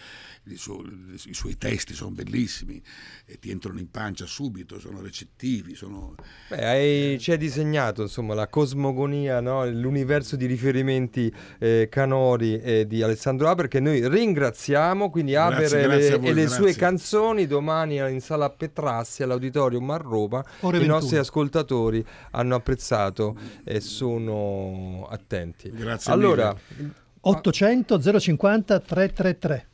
suo, 0.61 0.85
i 1.25 1.35
suoi 1.35 1.57
testi 1.57 1.95
sono 1.95 2.11
bellissimi 2.11 2.81
e 3.25 3.39
ti 3.39 3.51
entrano 3.51 3.79
in 3.79 3.91
pancia 3.91 4.27
subito, 4.27 4.79
sono 4.79 5.01
recettivi. 5.01 5.75
Sono, 5.75 6.15
Beh, 6.49 6.65
hai, 6.65 7.15
eh. 7.15 7.19
ci 7.19 7.33
hai 7.33 7.39
disegnato 7.39 8.03
insomma, 8.03 8.35
la 8.35 8.47
cosmogonia, 8.49 9.41
no? 9.41 9.69
l'universo 9.69 10.37
di 10.37 10.47
riferimenti 10.47 11.33
eh, 11.59 11.89
canori 11.91 12.61
eh, 12.61 12.87
di 12.87 13.03
Alessandro 13.03 13.49
Haber 13.49 13.69
che 13.69 13.81
noi 13.81 14.07
ringraziamo, 14.07 15.11
quindi 15.11 15.35
Haber 15.35 15.59
grazie, 15.59 15.83
grazie 15.83 16.19
le, 16.19 16.29
e 16.29 16.33
le 16.35 16.49
sue 16.49 16.75
canzoni 16.75 17.47
domani 17.47 17.97
in 17.97 18.21
sala 18.21 18.51
Petrassi 18.51 19.23
all'Auditorium 19.23 19.89
a 19.91 19.97
Roma. 19.97 20.45
I 20.61 20.87
nostri 20.87 21.17
ascoltatori 21.17 22.05
hanno 22.33 22.55
apprezzato 22.55 23.37
e 23.65 23.81
sono 23.81 25.07
attenti. 25.11 25.71
Grazie 25.71 26.13
allora, 26.13 26.55
mille. 26.77 26.95
800 27.23 28.01
050 28.21 28.81
333 28.81 29.69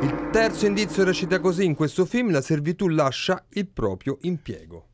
il 0.00 0.28
terzo 0.30 0.66
indizio 0.66 1.02
recita 1.02 1.40
così: 1.40 1.64
in 1.64 1.74
questo 1.74 2.04
film 2.04 2.30
la 2.30 2.40
servitù 2.40 2.86
lascia 2.86 3.44
il 3.50 3.66
proprio 3.66 4.18
impiego. 4.20 4.90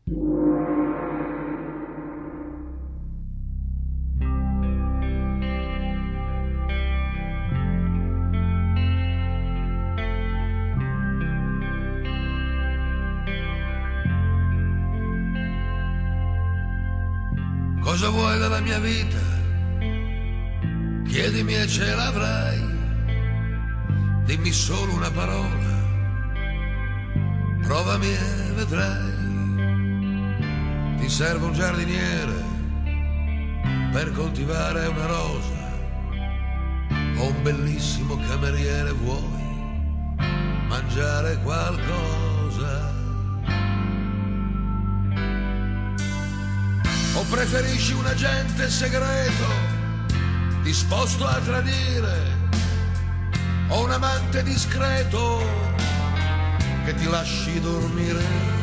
Cosa 17.82 18.08
vuoi 18.08 18.38
dalla 18.38 18.60
mia 18.60 18.78
vita? 18.78 19.33
Chiedimi 21.06 21.54
e 21.54 21.66
ce 21.68 21.94
l'avrai. 21.94 22.60
Dimmi 24.24 24.52
solo 24.52 24.94
una 24.94 25.10
parola. 25.10 25.72
Provami 27.62 28.06
e 28.06 28.52
vedrai. 28.54 29.12
Ti 30.98 31.08
serve 31.08 31.44
un 31.46 31.52
giardiniere 31.52 32.32
per 33.92 34.12
coltivare 34.12 34.86
una 34.86 35.06
rosa. 35.06 35.62
O 37.16 37.28
un 37.28 37.42
bellissimo 37.42 38.18
cameriere 38.26 38.90
vuoi 38.92 39.44
mangiare 40.68 41.36
qualcosa? 41.42 42.92
O 47.14 47.22
preferisci 47.30 47.92
un 47.92 48.06
agente 48.06 48.68
segreto 48.68 49.73
disposto 50.64 51.26
a 51.26 51.38
tradire? 51.40 52.42
O 53.68 53.84
un 53.84 53.90
amante 53.92 54.42
discreto 54.42 55.42
che 56.84 56.94
ti 56.94 57.04
lasci 57.04 57.60
dormire? 57.60 58.53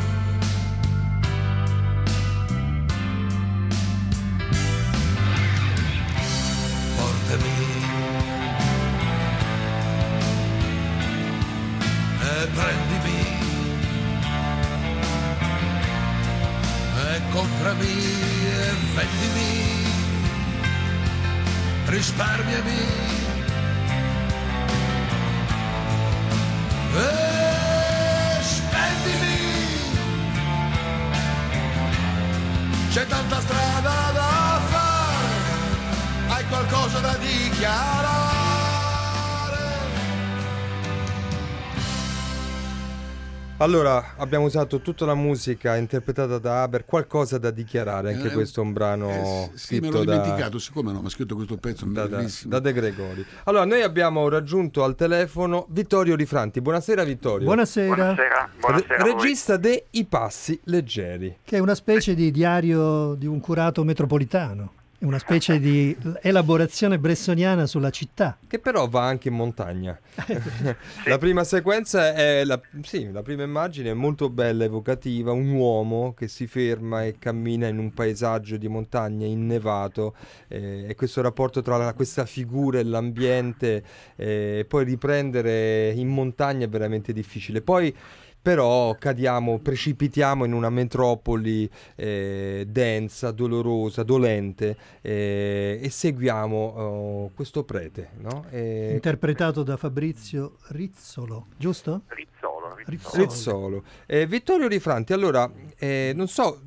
Allora, 43.62 44.14
abbiamo 44.16 44.46
usato 44.46 44.80
tutta 44.80 45.04
la 45.06 45.14
musica 45.14 45.76
interpretata 45.76 46.38
da 46.38 46.62
Haber, 46.62 46.84
qualcosa 46.84 47.38
da 47.38 47.52
dichiarare, 47.52 48.12
anche 48.12 48.26
Eh, 48.26 48.32
questo 48.32 48.60
è 48.60 48.64
un 48.64 48.72
brano 48.72 49.08
Eh, 49.08 49.50
sì, 49.54 49.74
me 49.78 49.86
scritto 49.86 49.98
l'ho 49.98 50.04
da, 50.04 50.16
dimenticato, 50.20 50.58
siccome 50.58 50.90
no, 50.90 50.98
mi 51.00 51.06
ha 51.06 51.10
scritto 51.10 51.36
questo 51.36 51.56
pezzo 51.58 51.84
da, 51.86 52.08
da- 52.08 52.16
bellissimo. 52.16 52.50
da 52.50 52.58
De 52.58 52.72
Gregori. 52.72 53.24
Allora, 53.44 53.64
noi 53.64 53.82
abbiamo 53.82 54.28
raggiunto 54.28 54.82
al 54.82 54.96
telefono 54.96 55.66
Vittorio 55.68 56.16
Rifranti. 56.16 56.60
Buonasera 56.60 57.04
Vittorio. 57.04 57.44
Buonasera. 57.46 57.94
Buonasera, 57.94 58.50
buonasera 58.58 58.96
Re- 58.96 59.12
regista 59.12 59.56
de 59.56 59.86
I 59.90 60.04
Passi 60.06 60.58
Leggeri. 60.64 61.36
Che 61.44 61.56
è 61.56 61.60
una 61.60 61.76
specie 61.76 62.16
di 62.16 62.32
diario 62.32 63.14
di 63.14 63.26
un 63.26 63.38
curato 63.38 63.84
metropolitano, 63.84 64.72
una 65.02 65.18
specie 65.18 65.58
di 65.58 65.96
elaborazione 66.20 66.98
bressoniana 66.98 67.66
sulla 67.66 67.90
città. 67.90 68.38
Che 68.46 68.58
però 68.58 68.88
va 68.88 69.04
anche 69.04 69.28
in 69.28 69.34
montagna. 69.34 69.98
la 71.06 71.18
prima 71.18 71.44
sequenza 71.44 72.14
è 72.14 72.44
la, 72.44 72.60
sì, 72.82 73.10
la 73.10 73.22
prima 73.22 73.42
immagine 73.42 73.90
è 73.90 73.94
molto 73.94 74.30
bella, 74.30 74.64
evocativa, 74.64 75.32
un 75.32 75.50
uomo 75.50 76.14
che 76.14 76.28
si 76.28 76.46
ferma 76.46 77.04
e 77.04 77.16
cammina 77.18 77.66
in 77.66 77.78
un 77.78 77.92
paesaggio 77.92 78.56
di 78.56 78.68
montagna 78.68 79.26
innevato 79.26 80.14
eh, 80.48 80.86
e 80.88 80.94
questo 80.94 81.20
rapporto 81.20 81.62
tra 81.62 81.76
la- 81.76 81.94
questa 81.94 82.24
figura 82.24 82.78
e 82.78 82.84
l'ambiente 82.84 83.82
eh, 84.16 84.58
e 84.60 84.64
poi 84.64 84.84
riprendere 84.84 85.90
in 85.90 86.08
montagna 86.08 86.64
è 86.64 86.68
veramente 86.68 87.12
difficile. 87.12 87.60
Poi 87.60 87.94
però 88.42 88.96
cadiamo, 88.98 89.60
precipitiamo 89.60 90.44
in 90.44 90.52
una 90.52 90.68
metropoli 90.68 91.70
eh, 91.94 92.66
densa, 92.68 93.30
dolorosa, 93.30 94.02
dolente 94.02 94.76
eh, 95.00 95.78
e 95.80 95.88
seguiamo 95.88 96.56
oh, 96.56 97.30
questo 97.34 97.62
prete, 97.62 98.10
no? 98.18 98.44
Eh, 98.50 98.90
Interpretato 98.94 99.62
da 99.62 99.76
Fabrizio 99.76 100.56
Rizzolo, 100.68 101.46
giusto? 101.56 102.02
Rizzolo, 102.08 102.74
Rizzolo. 102.84 103.22
Rizzolo. 103.22 103.84
Eh, 104.06 104.26
Vittorio 104.26 104.66
Rifranti, 104.66 105.12
allora, 105.12 105.48
eh, 105.78 106.12
non 106.14 106.26
so, 106.26 106.62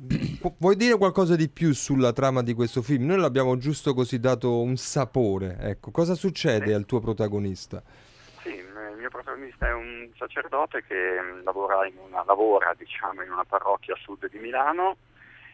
vuoi 0.56 0.76
dire 0.76 0.96
qualcosa 0.96 1.36
di 1.36 1.50
più 1.50 1.74
sulla 1.74 2.14
trama 2.14 2.42
di 2.42 2.54
questo 2.54 2.80
film? 2.80 3.04
Noi 3.04 3.18
l'abbiamo 3.18 3.58
giusto 3.58 3.92
così 3.92 4.18
dato 4.18 4.62
un 4.62 4.78
sapore, 4.78 5.58
ecco. 5.60 5.90
Cosa 5.90 6.14
succede 6.14 6.72
al 6.72 6.86
tuo 6.86 7.00
protagonista? 7.00 7.82
Mio 9.06 9.22
protagonista 9.22 9.68
è 9.68 9.72
un 9.72 10.10
sacerdote 10.16 10.82
che 10.82 11.20
mm, 11.20 11.44
lavora, 11.44 11.86
in 11.86 11.96
una, 11.96 12.24
lavora 12.26 12.74
diciamo, 12.76 13.22
in 13.22 13.30
una 13.30 13.44
parrocchia 13.44 13.94
a 13.94 13.98
sud 13.98 14.28
di 14.28 14.38
Milano 14.38 14.96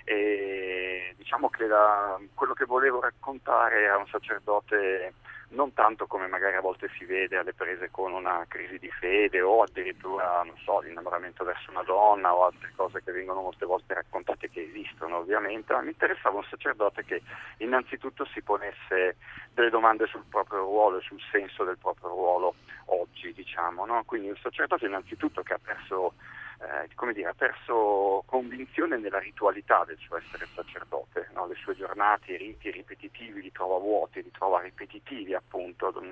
e 0.05 1.12
diciamo 1.18 1.50
che 1.50 1.66
la- 1.66 2.18
quello 2.32 2.55
che 2.55 2.64
volevo 2.64 3.03
raccontare 3.03 3.84
è 3.84 3.94
un 3.94 4.07
sacerdote 4.07 5.12
non 5.53 5.72
tanto 5.74 6.07
come 6.07 6.26
magari 6.26 6.57
a 6.57 6.61
volte 6.61 6.88
si 6.96 7.05
vede 7.05 7.36
alle 7.36 7.53
prese 7.53 7.90
con 7.90 8.12
una 8.12 8.44
crisi 8.48 8.78
di 8.78 8.90
fede 8.90 9.40
o 9.40 9.62
addirittura, 9.62 10.42
non 10.44 10.57
so, 10.59 10.80
l'innamoramento 10.80 11.44
verso 11.44 11.70
una 11.70 11.82
donna 11.82 12.34
o 12.34 12.44
altre 12.44 12.72
cose 12.74 13.03
che 13.03 13.12
vengono 13.12 13.42
molte 13.42 13.66
volte 13.66 13.94
raccontate 13.94 14.48
che 14.48 14.62
esistono 14.62 15.18
ovviamente, 15.18 15.72
ma 15.72 15.80
mi 15.80 15.90
interessava 15.90 16.38
un 16.38 16.44
sacerdote 16.44 17.05
che 17.05 17.22
innanzitutto 17.59 18.24
si 18.26 18.42
ponesse 18.42 19.16
delle 19.53 19.70
domande 19.70 20.07
sul 20.07 20.24
proprio 20.28 20.61
ruolo 20.61 20.98
e 20.98 21.03
sul 21.03 21.20
senso 21.30 21.64
del 21.64 21.78
proprio 21.78 22.09
ruolo 22.09 22.55
oggi, 22.86 23.32
diciamo, 23.32 23.84
no? 23.84 24.03
Quindi 24.05 24.28
un 24.28 24.36
sacerdote 24.36 24.86
innanzitutto 24.86 25.42
che 25.42 25.55
ha 25.55 25.61
perso 25.62 26.14
eh, 26.61 26.88
come 26.94 27.12
dire, 27.12 27.28
ha 27.28 27.34
perso 27.34 28.22
convinzione 28.26 28.96
nella 28.98 29.18
ritualità 29.18 29.84
del 29.86 29.98
suo 29.98 30.16
essere 30.16 30.46
sacerdote, 30.55 31.28
no? 31.34 31.46
le 31.46 31.55
sue 31.55 31.74
giornate, 31.74 32.32
i 32.32 32.36
riti 32.36 32.70
ripetitivi 32.70 33.40
li 33.40 33.53
trova 33.53 33.78
vuoti, 33.78 34.22
li 34.22 34.30
trova 34.30 34.61
ripetitivi 34.61 35.34
appunto 35.34 35.92
mm, 36.00 36.11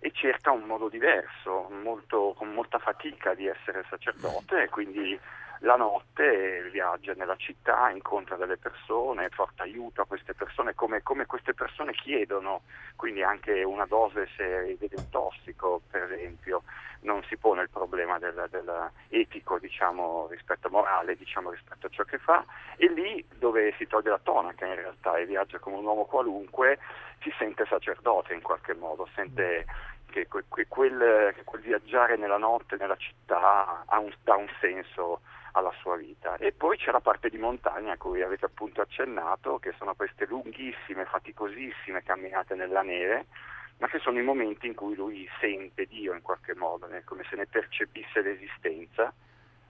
e 0.00 0.10
cerca 0.12 0.50
un 0.50 0.62
modo 0.62 0.88
diverso, 0.88 1.68
molto- 1.70 2.34
con 2.36 2.52
molta 2.52 2.78
fatica 2.78 3.34
di 3.34 3.46
essere 3.46 3.84
sacerdote 3.88 4.62
e 4.62 4.68
quindi 4.68 5.18
la 5.60 5.76
notte 5.76 6.68
viaggia 6.70 7.12
nella 7.14 7.36
città, 7.36 7.90
incontra 7.90 8.36
delle 8.36 8.56
persone, 8.56 9.28
porta 9.28 9.62
aiuto 9.64 10.00
a 10.02 10.06
queste 10.06 10.34
persone 10.34 10.74
come, 10.74 11.02
come 11.02 11.26
queste 11.26 11.52
persone 11.52 11.92
chiedono, 11.92 12.62
quindi 12.96 13.22
anche 13.22 13.62
una 13.62 13.84
dose 13.86 14.28
se 14.36 14.76
vede 14.78 14.96
un 14.96 15.08
tossico 15.10 15.82
per 15.90 16.12
esempio 16.12 16.62
non 17.02 17.22
si 17.24 17.36
pone 17.36 17.62
il 17.62 17.70
problema 17.70 18.18
del, 18.18 18.46
del 18.50 18.90
etico 19.08 19.58
diciamo, 19.58 20.28
rispetto 20.30 20.68
morale 20.70 21.16
diciamo, 21.16 21.50
rispetto 21.50 21.86
a 21.86 21.90
ciò 21.90 22.04
che 22.04 22.18
fa 22.18 22.44
e 22.76 22.88
lì 22.88 23.26
dove 23.38 23.74
si 23.78 23.86
toglie 23.86 24.10
la 24.10 24.20
tonaca 24.22 24.66
in 24.66 24.74
realtà 24.74 25.16
e 25.16 25.26
viaggia 25.26 25.58
come 25.58 25.76
un 25.76 25.84
uomo 25.84 26.04
qualunque 26.04 26.78
si 27.20 27.32
sente 27.38 27.66
sacerdote 27.66 28.34
in 28.34 28.42
qualche 28.42 28.74
modo, 28.74 29.08
sente 29.14 29.66
che, 30.10 30.26
que- 30.26 30.44
que- 30.48 30.66
quel, 30.68 31.34
quel 31.44 31.62
viaggiare 31.62 32.16
nella 32.16 32.38
notte, 32.38 32.76
nella 32.76 32.96
città 32.96 33.84
ha 33.86 33.98
un, 33.98 34.12
dà 34.22 34.36
un 34.36 34.48
senso 34.58 35.20
alla 35.52 35.72
sua 35.80 35.96
vita. 35.96 36.36
E 36.36 36.52
poi 36.52 36.76
c'è 36.76 36.90
la 36.90 37.00
parte 37.00 37.28
di 37.28 37.38
montagna 37.38 37.92
a 37.92 37.96
cui 37.96 38.22
avete 38.22 38.46
appunto 38.46 38.80
accennato, 38.80 39.58
che 39.58 39.72
sono 39.78 39.94
queste 39.94 40.26
lunghissime, 40.26 41.04
faticosissime 41.04 42.02
camminate 42.02 42.54
nella 42.54 42.82
neve, 42.82 43.26
ma 43.78 43.88
che 43.88 43.98
sono 43.98 44.18
i 44.18 44.22
momenti 44.22 44.66
in 44.66 44.74
cui 44.74 44.94
lui 44.94 45.28
sente 45.40 45.86
Dio 45.86 46.12
in 46.14 46.22
qualche 46.22 46.54
modo, 46.54 46.88
come 47.04 47.24
se 47.28 47.36
ne 47.36 47.46
percepisse 47.46 48.20
l'esistenza, 48.20 49.12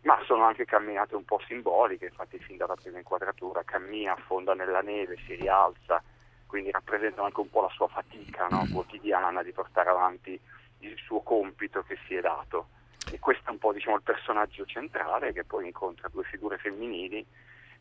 ma 0.03 0.19
sono 0.25 0.45
anche 0.45 0.65
camminate 0.65 1.15
un 1.15 1.25
po' 1.25 1.41
simboliche, 1.47 2.07
infatti 2.07 2.39
fin 2.39 2.57
dalla 2.57 2.75
prima 2.75 2.99
inquadratura 2.99 3.63
cammina, 3.65 4.13
affonda 4.13 4.55
nella 4.55 4.81
neve, 4.81 5.17
si 5.27 5.35
rialza, 5.35 6.03
quindi 6.47 6.71
rappresentano 6.71 7.27
anche 7.27 7.41
un 7.41 7.51
po' 7.51 7.63
la 7.63 7.69
sua 7.69 7.87
fatica 7.87 8.49
no? 8.51 8.67
quotidiana 8.73 9.43
di 9.43 9.53
portare 9.53 9.91
avanti 9.91 10.39
il 10.79 10.97
suo 10.97 11.21
compito 11.21 11.83
che 11.83 11.97
si 12.07 12.15
è 12.15 12.21
dato. 12.21 12.69
E 13.11 13.19
questo 13.19 13.49
è 13.49 13.51
un 13.51 13.59
po' 13.59 13.73
diciamo, 13.73 13.97
il 13.97 14.03
personaggio 14.03 14.65
centrale 14.65 15.33
che 15.33 15.45
poi 15.45 15.67
incontra 15.67 16.09
due 16.09 16.25
figure 16.25 16.59
femminili 16.59 17.27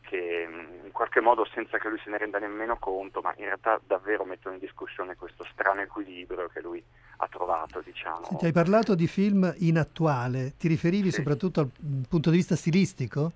che 0.02 0.46
mh, 0.46 0.86
in 0.86 0.92
qualche 0.92 1.20
modo 1.20 1.46
senza 1.52 1.78
che 1.78 1.88
lui 1.88 2.00
se 2.02 2.10
ne 2.10 2.18
renda 2.18 2.38
nemmeno 2.38 2.76
conto, 2.78 3.20
ma 3.20 3.32
in 3.36 3.44
realtà 3.44 3.80
davvero 3.86 4.24
mettono 4.24 4.54
in 4.54 4.60
discussione 4.60 5.14
questo 5.14 5.46
strano 5.52 5.80
equilibrio 5.80 6.48
che 6.48 6.60
lui 6.60 6.82
ha 7.18 7.28
trovato, 7.28 7.80
diciamo. 7.80 8.24
Senti, 8.24 8.46
hai 8.46 8.52
parlato 8.52 8.94
di 8.94 9.06
film 9.06 9.52
in 9.58 9.78
attuale, 9.78 10.54
ti 10.58 10.68
riferivi 10.68 11.10
soprattutto 11.10 11.60
al 11.60 11.70
mm, 11.84 12.02
punto 12.08 12.30
di 12.30 12.36
vista 12.36 12.56
stilistico? 12.56 13.32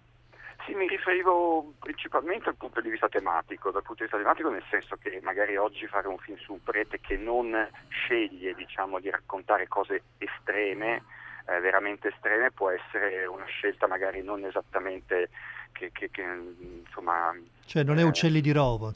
Sì, 0.64 0.72
mi 0.74 0.88
riferivo 0.88 1.74
principalmente 1.78 2.46
dal 2.46 2.56
punto 2.56 2.80
di 2.80 2.88
vista 2.88 3.08
tematico, 3.08 3.70
dal 3.70 3.82
punto 3.82 4.02
di 4.02 4.08
vista 4.08 4.16
tematico 4.16 4.48
nel 4.48 4.64
senso 4.70 4.96
che 4.96 5.20
magari 5.22 5.56
oggi 5.56 5.86
fare 5.86 6.08
un 6.08 6.16
film 6.16 6.38
su 6.38 6.54
un 6.54 6.62
prete 6.62 7.00
che 7.00 7.18
non 7.18 7.68
sceglie 7.88 8.54
diciamo, 8.54 8.98
di 8.98 9.10
raccontare 9.10 9.68
cose 9.68 10.02
estreme, 10.16 11.02
eh, 11.46 11.60
veramente 11.60 12.08
estreme, 12.08 12.50
può 12.50 12.70
essere 12.70 13.26
una 13.26 13.44
scelta 13.46 13.86
magari 13.86 14.22
non 14.22 14.44
esattamente 14.44 15.28
che, 15.72 15.90
che- 15.92 16.10
che, 16.10 16.22
insomma... 16.22 17.34
Cioè 17.66 17.82
non 17.82 17.98
è 17.98 18.02
eh, 18.02 18.04
Uccelli 18.04 18.40
di 18.40 18.52
Rovo. 18.52 18.92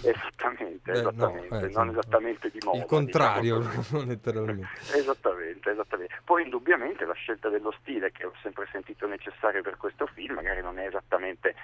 Esattamente, 0.00 0.90
Beh, 0.90 1.02
no, 1.02 1.10
esattamente, 1.10 1.66
eh, 1.66 1.68
non 1.70 1.88
esattamente 1.90 2.50
di 2.50 2.58
moda. 2.64 2.78
Il 2.78 2.86
contrario, 2.86 3.58
diciamo 3.60 4.04
letteralmente. 4.08 4.68
Esattamente, 4.96 5.70
esattamente. 5.70 6.14
Poi 6.24 6.42
indubbiamente 6.42 7.04
la 7.04 7.12
scelta 7.12 7.48
dello 7.50 7.72
stile 7.80 8.10
che 8.10 8.24
ho 8.24 8.32
sempre 8.42 8.66
sentito 8.72 9.06
necessario 9.06 9.62
per 9.62 9.76
questo 9.76 10.06
film, 10.06 10.34
magari 10.34 10.62
non 10.62 10.78
è 10.78 10.86
esattamente 10.86 11.54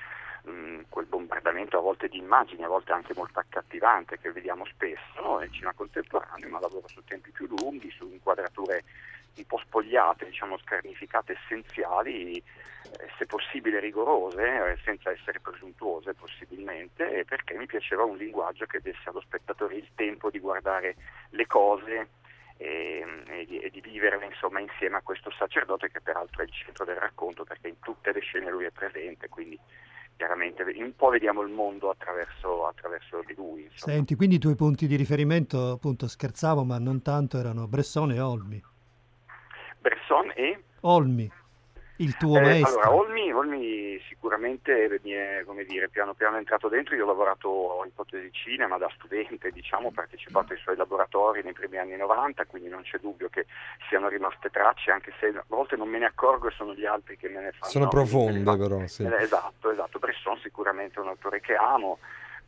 mh, 0.44 0.80
quel 0.90 1.06
bombardamento 1.06 1.78
a 1.78 1.80
volte 1.80 2.08
di 2.08 2.18
immagini, 2.18 2.62
a 2.64 2.68
volte 2.68 2.92
anche 2.92 3.14
molto 3.16 3.38
accattivante 3.40 4.18
che 4.18 4.30
vediamo 4.30 4.64
spesso 4.66 5.38
nel 5.38 5.50
cinema 5.50 5.72
contemporaneo, 5.72 6.48
ma 6.50 6.60
lavoro 6.60 6.86
su 6.86 7.02
tempi 7.04 7.30
più 7.30 7.46
lunghi, 7.48 7.90
su 7.90 8.06
inquadrature 8.12 8.84
un 9.36 9.44
po' 9.46 9.58
spogliate, 9.58 10.26
diciamo 10.26 10.58
scarnificate, 10.58 11.36
essenziali, 11.40 12.36
eh, 12.36 12.42
se 13.18 13.26
possibile 13.26 13.80
rigorose, 13.80 14.72
eh, 14.72 14.78
senza 14.84 15.10
essere 15.10 15.40
presuntuose 15.40 16.14
possibilmente, 16.14 17.24
perché 17.26 17.54
mi 17.54 17.66
piaceva 17.66 18.04
un 18.04 18.16
linguaggio 18.16 18.66
che 18.66 18.80
desse 18.80 19.08
allo 19.08 19.20
spettatore 19.20 19.76
il 19.76 19.88
tempo 19.94 20.30
di 20.30 20.38
guardare 20.38 20.96
le 21.30 21.46
cose 21.46 22.08
e, 22.56 23.04
e 23.28 23.46
di, 23.46 23.58
e 23.58 23.70
di 23.70 23.80
viverle 23.80 24.26
insomma, 24.26 24.60
insieme 24.60 24.96
a 24.96 25.02
questo 25.02 25.30
sacerdote 25.30 25.90
che 25.90 26.00
peraltro 26.00 26.42
è 26.42 26.44
il 26.44 26.52
centro 26.52 26.84
del 26.84 26.96
racconto 26.96 27.44
perché 27.44 27.68
in 27.68 27.78
tutte 27.80 28.12
le 28.12 28.20
scene 28.20 28.50
lui 28.50 28.64
è 28.64 28.70
presente, 28.70 29.28
quindi 29.28 29.58
chiaramente 30.16 30.64
un 30.64 30.96
po' 30.96 31.10
vediamo 31.10 31.42
il 31.42 31.52
mondo 31.52 31.90
attraverso, 31.90 32.66
attraverso 32.66 33.22
di 33.24 33.34
lui. 33.34 33.62
Insomma. 33.62 33.94
Senti, 33.94 34.16
quindi 34.16 34.34
i 34.34 34.38
tuoi 34.40 34.56
punti 34.56 34.88
di 34.88 34.96
riferimento, 34.96 35.70
appunto, 35.70 36.08
scherzavo, 36.08 36.64
ma 36.64 36.78
non 36.78 37.02
tanto, 37.02 37.38
erano 37.38 37.68
Bresson 37.68 38.10
e 38.10 38.20
Olmi. 38.20 38.60
Bresson 39.80 40.32
e... 40.34 40.62
Olmi, 40.82 41.30
il 42.00 42.16
tuo 42.16 42.38
Eh, 42.38 42.40
maestro. 42.42 42.80
allora, 42.80 42.92
Olmi, 42.92 43.32
Olmi 43.32 44.00
sicuramente 44.08 45.00
mi 45.02 45.10
è, 45.10 45.42
come 45.44 45.64
dire, 45.64 45.88
piano 45.88 46.14
piano 46.14 46.36
entrato 46.36 46.68
dentro, 46.68 46.94
io 46.94 47.02
ho 47.02 47.06
lavorato 47.08 47.80
in 47.82 47.88
ipotesi 47.88 48.30
cinema 48.32 48.78
da 48.78 48.88
studente, 48.94 49.50
diciamo, 49.50 49.88
ho 49.88 49.90
partecipato 49.90 50.52
ai 50.52 50.58
suoi 50.60 50.76
laboratori 50.76 51.42
nei 51.42 51.52
primi 51.54 51.78
anni 51.78 51.96
90, 51.96 52.44
quindi 52.44 52.68
non 52.68 52.82
c'è 52.82 52.98
dubbio 52.98 53.28
che 53.28 53.46
siano 53.88 54.08
rimaste 54.08 54.50
tracce, 54.50 54.92
anche 54.92 55.12
se 55.18 55.26
a 55.28 55.44
volte 55.48 55.74
non 55.76 55.88
me 55.88 55.98
ne 55.98 56.06
accorgo 56.06 56.46
e 56.48 56.52
sono 56.52 56.72
gli 56.74 56.86
altri 56.86 57.16
che 57.16 57.28
me 57.28 57.40
ne 57.40 57.50
fanno. 57.52 57.72
Sono 57.72 57.88
profonde 57.88 58.56
però, 58.56 58.86
sì. 58.86 59.02
eh, 59.02 59.22
Esatto, 59.22 59.70
esatto. 59.70 59.98
Bresson 59.98 60.38
sicuramente 60.38 60.98
è 61.00 61.02
un 61.02 61.08
autore 61.08 61.40
che 61.40 61.54
amo, 61.56 61.98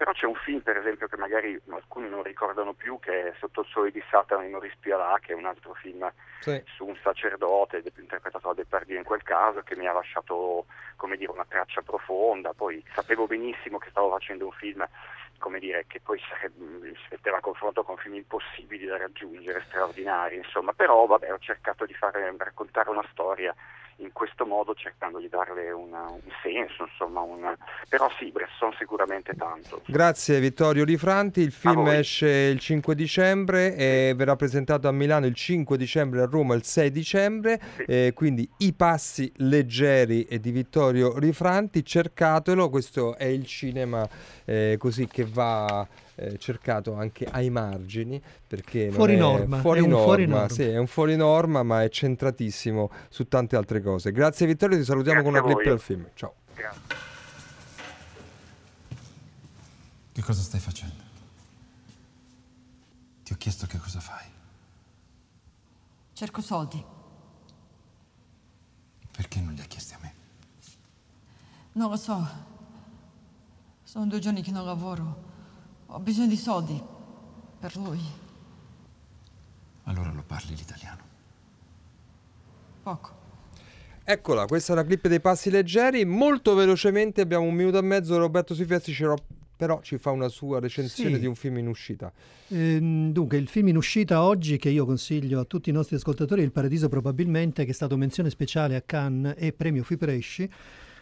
però 0.01 0.13
c'è 0.13 0.25
un 0.25 0.35
film 0.35 0.61
per 0.61 0.79
esempio 0.79 1.09
che 1.09 1.19
magari 1.19 1.61
alcuni 1.69 2.09
non 2.09 2.23
ricordano 2.23 2.73
più, 2.73 2.99
che 3.01 3.29
è 3.29 3.35
Sotto 3.39 3.61
il 3.61 3.67
sole 3.67 3.91
di 3.91 4.03
Satana 4.11 4.49
Maurice 4.49 4.77
Pialat, 4.81 5.21
che 5.21 5.33
è 5.33 5.37
un 5.37 5.45
altro 5.45 5.75
film 5.75 6.11
Sì. 6.41 6.59
su 6.75 6.87
un 6.87 6.97
sacerdote 7.03 7.83
de- 7.83 7.93
interpretato 7.99 8.49
da 8.49 8.55
Depardieu 8.55 8.97
in 8.97 9.05
quel 9.05 9.23
caso, 9.23 9.61
che 9.61 9.77
mi 9.77 9.87
ha 9.87 9.93
lasciato 9.93 10.65
come 10.97 11.19
dire, 11.19 11.31
una 11.33 11.45
traccia 11.47 11.83
profonda. 11.83 12.55
Poi 12.55 12.83
sapevo 12.95 13.27
benissimo 13.27 13.77
che 13.77 13.91
stavo 13.91 14.09
facendo 14.09 14.47
un 14.47 14.53
film 14.53 14.89
come 15.37 15.59
dire, 15.59 15.85
che 15.87 16.01
poi 16.01 16.19
sarebbe- 16.31 16.95
si 16.97 17.07
metteva 17.11 17.37
a 17.37 17.41
confronto 17.41 17.83
con 17.83 17.99
film 17.99 18.15
impossibili 18.15 18.87
da 18.87 18.97
raggiungere, 18.97 19.63
straordinari, 19.67 20.37
insomma, 20.37 20.73
però 20.73 21.05
vabbè, 21.05 21.31
ho 21.31 21.39
cercato 21.39 21.85
di 21.85 21.93
fare, 21.93 22.35
raccontare 22.39 22.89
una 22.89 23.05
storia 23.11 23.55
in 24.01 24.13
questo 24.13 24.45
modo 24.47 24.75
cercando 24.75 25.19
di 25.19 25.29
darle 25.29 25.71
una- 25.71 26.11
un 26.11 26.21
senso, 26.43 26.85
insomma, 26.91 27.21
un... 27.21 27.55
però 27.89 28.11
sì, 28.19 28.31
Bresson 28.31 28.73
sicuramente 28.79 29.35
tanto. 29.35 29.83
Grazie 29.87 30.41
Vittorio 30.41 30.85
Rifranti, 30.85 31.41
il 31.41 31.53
film 31.53 31.87
esce 31.89 32.29
il 32.29 32.59
5 32.59 32.95
dicembre 32.95 33.77
e 33.77 34.13
verrà 34.17 34.37
presentato 34.37 34.89
a 34.89 34.93
Milano 34.93 35.27
il 35.27 35.35
5 35.35 35.77
dicembre, 35.77 36.23
a 36.23 36.27
Roma 36.27 36.55
il 36.55 36.65
6 36.65 36.91
dicembre, 36.91 37.61
eh, 37.87 38.13
quindi 38.15 38.49
I 38.59 38.73
passi 38.73 39.31
leggeri 39.37 40.27
di 40.41 40.51
Vittorio 40.51 41.19
Rifranti, 41.19 41.85
cercatelo, 41.85 42.69
questo 42.71 43.17
è 43.17 43.25
il 43.25 43.47
cinema 43.47 44.09
eh, 44.45 44.77
così 44.79 45.07
che 45.07 45.25
va 45.25 45.87
eh, 46.21 46.39
cercato 46.39 46.93
anche 46.95 47.25
ai 47.25 47.49
margini 47.49 48.21
perché 48.47 48.87
non 48.87 48.95
Fuori 48.95 49.15
è 49.15 49.19
norma, 49.19 49.61
fuori 49.61 49.81
è 49.81 49.83
un 49.83 49.89
norma, 49.89 50.05
fuori 50.05 50.27
norma. 50.27 50.49
sì, 50.51 50.63
è 50.65 50.77
un 50.77 50.87
fuori 50.87 51.17
norma 51.17 51.63
ma 51.63 51.83
è 51.83 51.89
centratissimo 51.89 52.91
su 53.09 53.27
tante 53.27 53.57
altre 53.57 53.81
cose. 53.81 54.13
Grazie 54.13 54.47
Vittorio, 54.47 54.77
ti 54.77 54.85
salutiamo 54.85 55.23
con 55.23 55.31
una 55.31 55.41
Grazie 55.41 55.57
clip 55.57 55.69
del 55.71 55.81
film. 55.81 56.07
Ciao. 56.15 56.35
Grazie. 56.55 57.09
Che 60.13 60.23
cosa 60.23 60.43
stai 60.43 60.61
facendo? 60.61 61.03
Ti 63.23 63.33
ho 63.33 63.37
chiesto 63.37 63.67
che 63.67 63.79
cosa 63.79 64.01
fai. 64.01 64.27
Cerco 66.13 66.43
soldi. 66.43 66.85
Perché 69.11 69.41
non 69.41 69.55
li 69.55 69.61
ha 69.63 69.65
chiesti 69.65 69.95
a 69.95 69.99
me? 70.03 70.15
Non 71.73 71.89
lo 71.89 71.97
so. 71.97 72.29
Sono 73.85 74.07
due 74.07 74.19
giorni 74.19 74.43
che 74.43 74.51
non 74.51 74.67
lavoro. 74.67 75.30
Ho 75.93 75.99
bisogno 75.99 76.29
di 76.29 76.37
soldi. 76.37 76.81
Per 77.61 77.77
lui. 77.77 78.01
Allora 79.85 80.13
lo 80.13 80.23
parli 80.27 80.55
l'italiano. 80.55 81.03
Poco. 82.83 83.19
Eccola, 84.05 84.47
questa 84.47 84.73
è 84.73 84.77
la 84.77 84.85
clip 84.85 85.09
dei 85.09 85.21
passi 85.21 85.51
leggeri. 85.51 86.05
Molto 86.05 86.55
velocemente 86.55 87.21
abbiamo 87.21 87.45
un 87.47 87.55
minuto 87.55 87.79
e 87.79 87.83
mezzo. 87.83 88.17
Roberto 88.17 88.55
Silvestri 88.55 88.93
ci- 88.93 89.05
però 89.57 89.81
ci 89.83 89.99
fa 89.99 90.11
una 90.11 90.29
sua 90.29 90.59
recensione 90.59 91.15
Sì. 91.15 91.21
di 91.21 91.27
un 91.27 91.35
film 91.35 91.59
in 91.59 91.67
uscita. 91.69 92.11
Ehm, 92.49 93.13
dunque, 93.13 93.37
il 93.37 93.47
film 93.49 93.69
in 93.69 93.77
uscita 93.77 94.23
oggi 94.23 94.57
che 94.57 94.71
io 94.71 94.87
consiglio 94.87 95.39
a 95.41 95.45
tutti 95.45 95.69
i 95.69 95.73
nostri 95.73 95.97
ascoltatori 95.97 96.41
è 96.41 96.45
Il 96.45 96.53
Paradiso 96.53 96.89
probabilmente, 96.89 97.65
che 97.65 97.71
è 97.73 97.75
stato 97.75 97.97
menzione 97.99 98.31
speciale 98.31 98.75
a 98.75 98.81
Cannes 98.81 99.35
e 99.37 99.53
premio 99.53 99.83
Fipresci 99.85 100.51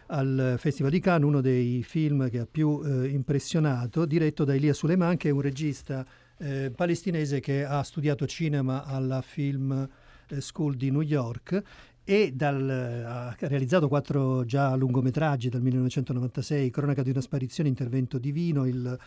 al 0.09 0.55
Festival 0.57 0.91
di 0.91 0.99
Cannes, 0.99 1.27
uno 1.27 1.41
dei 1.41 1.83
film 1.83 2.29
che 2.29 2.39
ha 2.39 2.47
più 2.49 2.81
eh, 2.83 3.07
impressionato, 3.07 4.05
diretto 4.05 4.43
da 4.43 4.55
Elia 4.55 4.73
Suleiman, 4.73 5.17
che 5.17 5.29
è 5.29 5.31
un 5.31 5.41
regista 5.41 6.05
eh, 6.37 6.71
palestinese 6.75 7.39
che 7.39 7.63
ha 7.65 7.83
studiato 7.83 8.25
cinema 8.25 8.85
alla 8.85 9.21
Film 9.21 9.87
eh, 10.27 10.41
School 10.41 10.75
di 10.75 10.89
New 10.89 11.01
York 11.01 11.61
e 12.03 12.31
dal- 12.33 12.69
ha 12.69 13.35
realizzato 13.41 13.87
quattro 13.87 14.43
già 14.45 14.73
lungometraggi 14.75 15.49
dal 15.49 15.61
1996, 15.61 16.71
Cronaca 16.71 17.03
di 17.03 17.11
una 17.11 17.21
sparizione, 17.21 17.69
Intervento 17.69 18.17
divino, 18.17 18.65
il, 18.65 18.97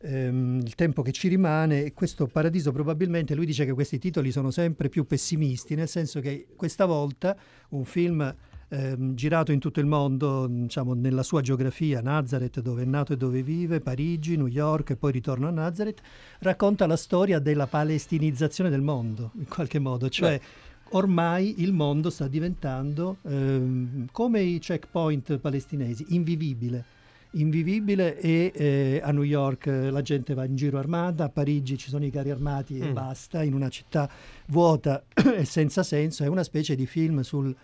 ehm, 0.00 0.60
il 0.64 0.74
tempo 0.76 1.02
che 1.02 1.10
ci 1.10 1.26
rimane 1.26 1.82
e 1.82 1.92
questo 1.92 2.28
Paradiso 2.28 2.70
probabilmente 2.70 3.34
lui 3.34 3.46
dice 3.46 3.64
che 3.64 3.72
questi 3.72 3.98
titoli 3.98 4.30
sono 4.30 4.52
sempre 4.52 4.88
più 4.88 5.06
pessimisti, 5.06 5.74
nel 5.74 5.88
senso 5.88 6.20
che 6.20 6.46
questa 6.54 6.84
volta 6.84 7.36
un 7.70 7.84
film 7.84 8.32
ehm, 8.72 9.14
girato 9.14 9.52
in 9.52 9.58
tutto 9.60 9.80
il 9.80 9.86
mondo, 9.86 10.46
diciamo 10.46 10.94
nella 10.94 11.22
sua 11.22 11.42
geografia, 11.42 12.00
Nazareth 12.00 12.60
dove 12.60 12.82
è 12.82 12.86
nato 12.86 13.12
e 13.12 13.16
dove 13.16 13.42
vive, 13.42 13.80
Parigi, 13.80 14.36
New 14.36 14.46
York 14.46 14.90
e 14.90 14.96
poi 14.96 15.12
ritorno 15.12 15.46
a 15.46 15.50
Nazareth, 15.50 16.00
racconta 16.40 16.86
la 16.86 16.96
storia 16.96 17.38
della 17.38 17.66
palestinizzazione 17.66 18.70
del 18.70 18.80
mondo 18.80 19.32
in 19.34 19.46
qualche 19.46 19.78
modo, 19.78 20.08
cioè 20.08 20.40
ormai 20.90 21.62
il 21.62 21.72
mondo 21.72 22.10
sta 22.10 22.26
diventando 22.28 23.18
ehm, 23.22 24.06
come 24.10 24.40
i 24.40 24.58
checkpoint 24.58 25.38
palestinesi, 25.38 26.06
invivibile. 26.08 26.84
Invivibile 27.34 28.18
e 28.20 28.52
eh, 28.54 29.00
a 29.02 29.10
New 29.10 29.22
York 29.22 29.64
la 29.64 30.02
gente 30.02 30.34
va 30.34 30.44
in 30.44 30.54
giro 30.54 30.78
armata, 30.78 31.24
a 31.24 31.28
Parigi 31.30 31.78
ci 31.78 31.88
sono 31.88 32.04
i 32.04 32.10
carri 32.10 32.30
armati 32.30 32.78
e 32.78 32.88
Mm. 32.88 32.92
basta, 32.92 33.42
in 33.42 33.54
una 33.54 33.70
città 33.70 34.06
vuota 34.48 35.02
e 35.34 35.46
senza 35.46 35.82
senso, 35.82 36.24
è 36.24 36.26
una 36.26 36.42
specie 36.42 36.74
di 36.74 36.84
film 36.84 37.22
sul, 37.22 37.56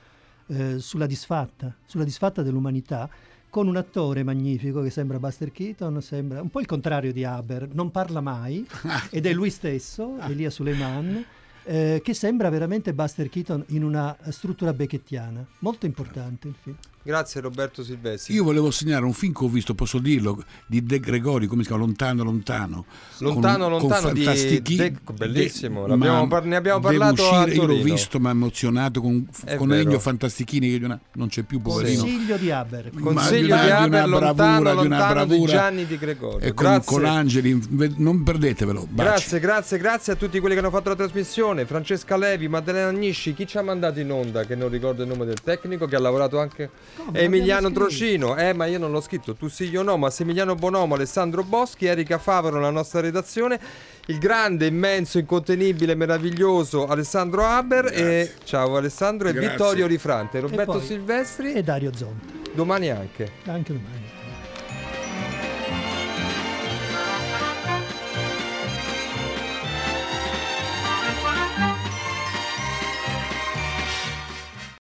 eh, 0.48 0.78
sulla 0.78 1.06
disfatta, 1.06 1.74
sulla 1.84 2.04
disfatta 2.04 2.42
dell'umanità, 2.42 3.08
con 3.50 3.66
un 3.66 3.76
attore 3.76 4.22
magnifico 4.22 4.82
che 4.82 4.90
sembra 4.90 5.18
Buster 5.18 5.50
Keaton, 5.50 6.02
sembra 6.02 6.42
un 6.42 6.50
po' 6.50 6.60
il 6.60 6.66
contrario 6.66 7.12
di 7.12 7.24
Haber, 7.24 7.68
non 7.72 7.90
parla 7.90 8.20
mai 8.20 8.66
ed 9.10 9.26
è 9.26 9.32
lui 9.32 9.50
stesso, 9.50 10.18
Elia 10.20 10.50
Suleiman, 10.50 11.24
eh, 11.64 12.00
che 12.02 12.14
sembra 12.14 12.50
veramente 12.50 12.92
Buster 12.92 13.28
Keaton 13.28 13.64
in 13.68 13.84
una 13.84 14.16
struttura 14.28 14.72
becchettiana, 14.72 15.44
molto 15.60 15.86
importante 15.86 16.48
il 16.48 16.54
film. 16.60 16.76
Grazie 17.08 17.40
Roberto 17.40 17.82
Silvestri. 17.82 18.34
Io 18.34 18.44
volevo 18.44 18.70
segnare 18.70 19.02
un 19.06 19.14
film 19.14 19.32
che 19.32 19.42
ho 19.42 19.48
visto, 19.48 19.74
posso 19.74 19.98
dirlo, 19.98 20.44
di 20.66 20.84
De 20.84 21.00
Gregori, 21.00 21.46
come 21.46 21.62
si 21.62 21.68
chiama? 21.68 21.82
Lontano, 21.86 22.22
lontano. 22.22 22.84
Lontano, 23.20 23.70
Con- 23.70 23.78
con 23.78 23.88
lontano 23.88 24.12
di 24.12 24.24
fantastichi- 24.24 24.76
De- 24.76 24.94
bellissimo, 25.14 25.84
De- 25.84 25.88
l'abbiamo 25.88 26.20
ma 26.20 26.26
par- 26.26 26.44
ne 26.44 26.56
abbiamo 26.56 26.80
parlato 26.80 27.26
a 27.26 27.38
uscire, 27.44 27.54
Io 27.56 27.62
l'ho 27.62 27.68
Torino. 27.76 27.94
visto, 27.94 28.20
mi 28.20 28.26
ha 28.26 28.30
emozionato 28.30 29.00
con, 29.00 29.26
È 29.42 29.56
con 29.56 29.68
vero. 29.68 29.80
Elio 29.88 29.98
Fantastichini, 29.98 30.78
che 30.78 30.86
non- 30.86 31.00
non 31.14 31.28
c'è 31.28 31.44
più, 31.44 31.62
poverino. 31.62 32.02
Consiglio 32.02 32.36
di 32.36 32.50
Haber. 32.50 32.90
Ma 32.92 33.00
Consiglio 33.00 33.54
di 33.56 33.60
di, 33.62 33.66
di 33.66 33.70
Haber, 33.70 33.86
una 33.88 34.06
lontano, 34.06 34.34
bravura, 34.34 34.70
di 34.82 34.86
una 34.86 34.98
lontano 34.98 35.20
di 35.22 35.28
bravura. 35.28 35.52
Gianni 35.52 35.86
Di 35.86 35.96
Gregorio. 35.98 36.38
E 36.46 36.52
con, 36.52 36.66
grazie. 36.66 36.92
con 36.94 37.04
Angeli, 37.06 37.68
non 37.96 38.22
perdetevelo. 38.22 38.80
baci. 38.86 39.08
Grazie, 39.08 39.40
grazie, 39.40 39.78
grazie 39.78 40.12
a 40.12 40.16
tutti 40.16 40.38
quelli 40.40 40.52
che 40.54 40.60
hanno 40.60 40.68
fatto 40.70 40.90
la 40.90 40.94
trasmissione. 40.96 41.64
Francesca 41.64 42.18
Levi, 42.18 42.48
Maddalena 42.48 42.88
Agnisci, 42.88 43.32
chi 43.32 43.46
ci 43.46 43.56
ha 43.56 43.62
mandato 43.62 43.98
in 43.98 44.12
onda, 44.12 44.44
che 44.44 44.54
non 44.54 44.68
ricordo 44.68 45.04
il 45.04 45.08
nome 45.08 45.24
del 45.24 45.40
tecnico, 45.42 45.86
che 45.86 45.96
ha 45.96 46.00
lavorato 46.00 46.38
anche 46.38 46.68
Come? 47.04 47.18
Emiliano. 47.20 47.70
Trocino. 47.70 48.36
Eh, 48.36 48.52
ma 48.52 48.66
io 48.66 48.78
non 48.78 48.90
l'ho 48.90 49.00
scritto. 49.00 49.34
Tu 49.34 49.48
sì, 49.48 49.68
io 49.70 49.82
no, 49.82 49.96
Massimiliano 49.96 50.54
Bonomo, 50.54 50.94
Alessandro 50.94 51.42
Boschi, 51.44 51.86
Erika 51.86 52.18
Favaro, 52.18 52.58
la 52.60 52.70
nostra 52.70 53.00
redazione. 53.00 53.58
Il 54.06 54.18
grande, 54.18 54.66
immenso, 54.66 55.18
incontenibile, 55.18 55.94
meraviglioso 55.94 56.86
Alessandro 56.86 57.44
Haber. 57.44 57.86
E 57.92 58.32
ciao 58.44 58.76
Alessandro 58.76 59.28
e 59.28 59.32
Grazie. 59.32 59.50
Vittorio 59.50 59.86
Rifrante, 59.86 60.38
E 60.38 60.40
Roberto 60.40 60.72
poi- 60.72 60.86
Silvestri. 60.86 61.52
E 61.52 61.62
Dario 61.62 61.92
Zonta, 61.94 62.32
Domani 62.54 62.88
anche. 62.90 63.30
anche 63.46 63.72
domani. 63.72 64.07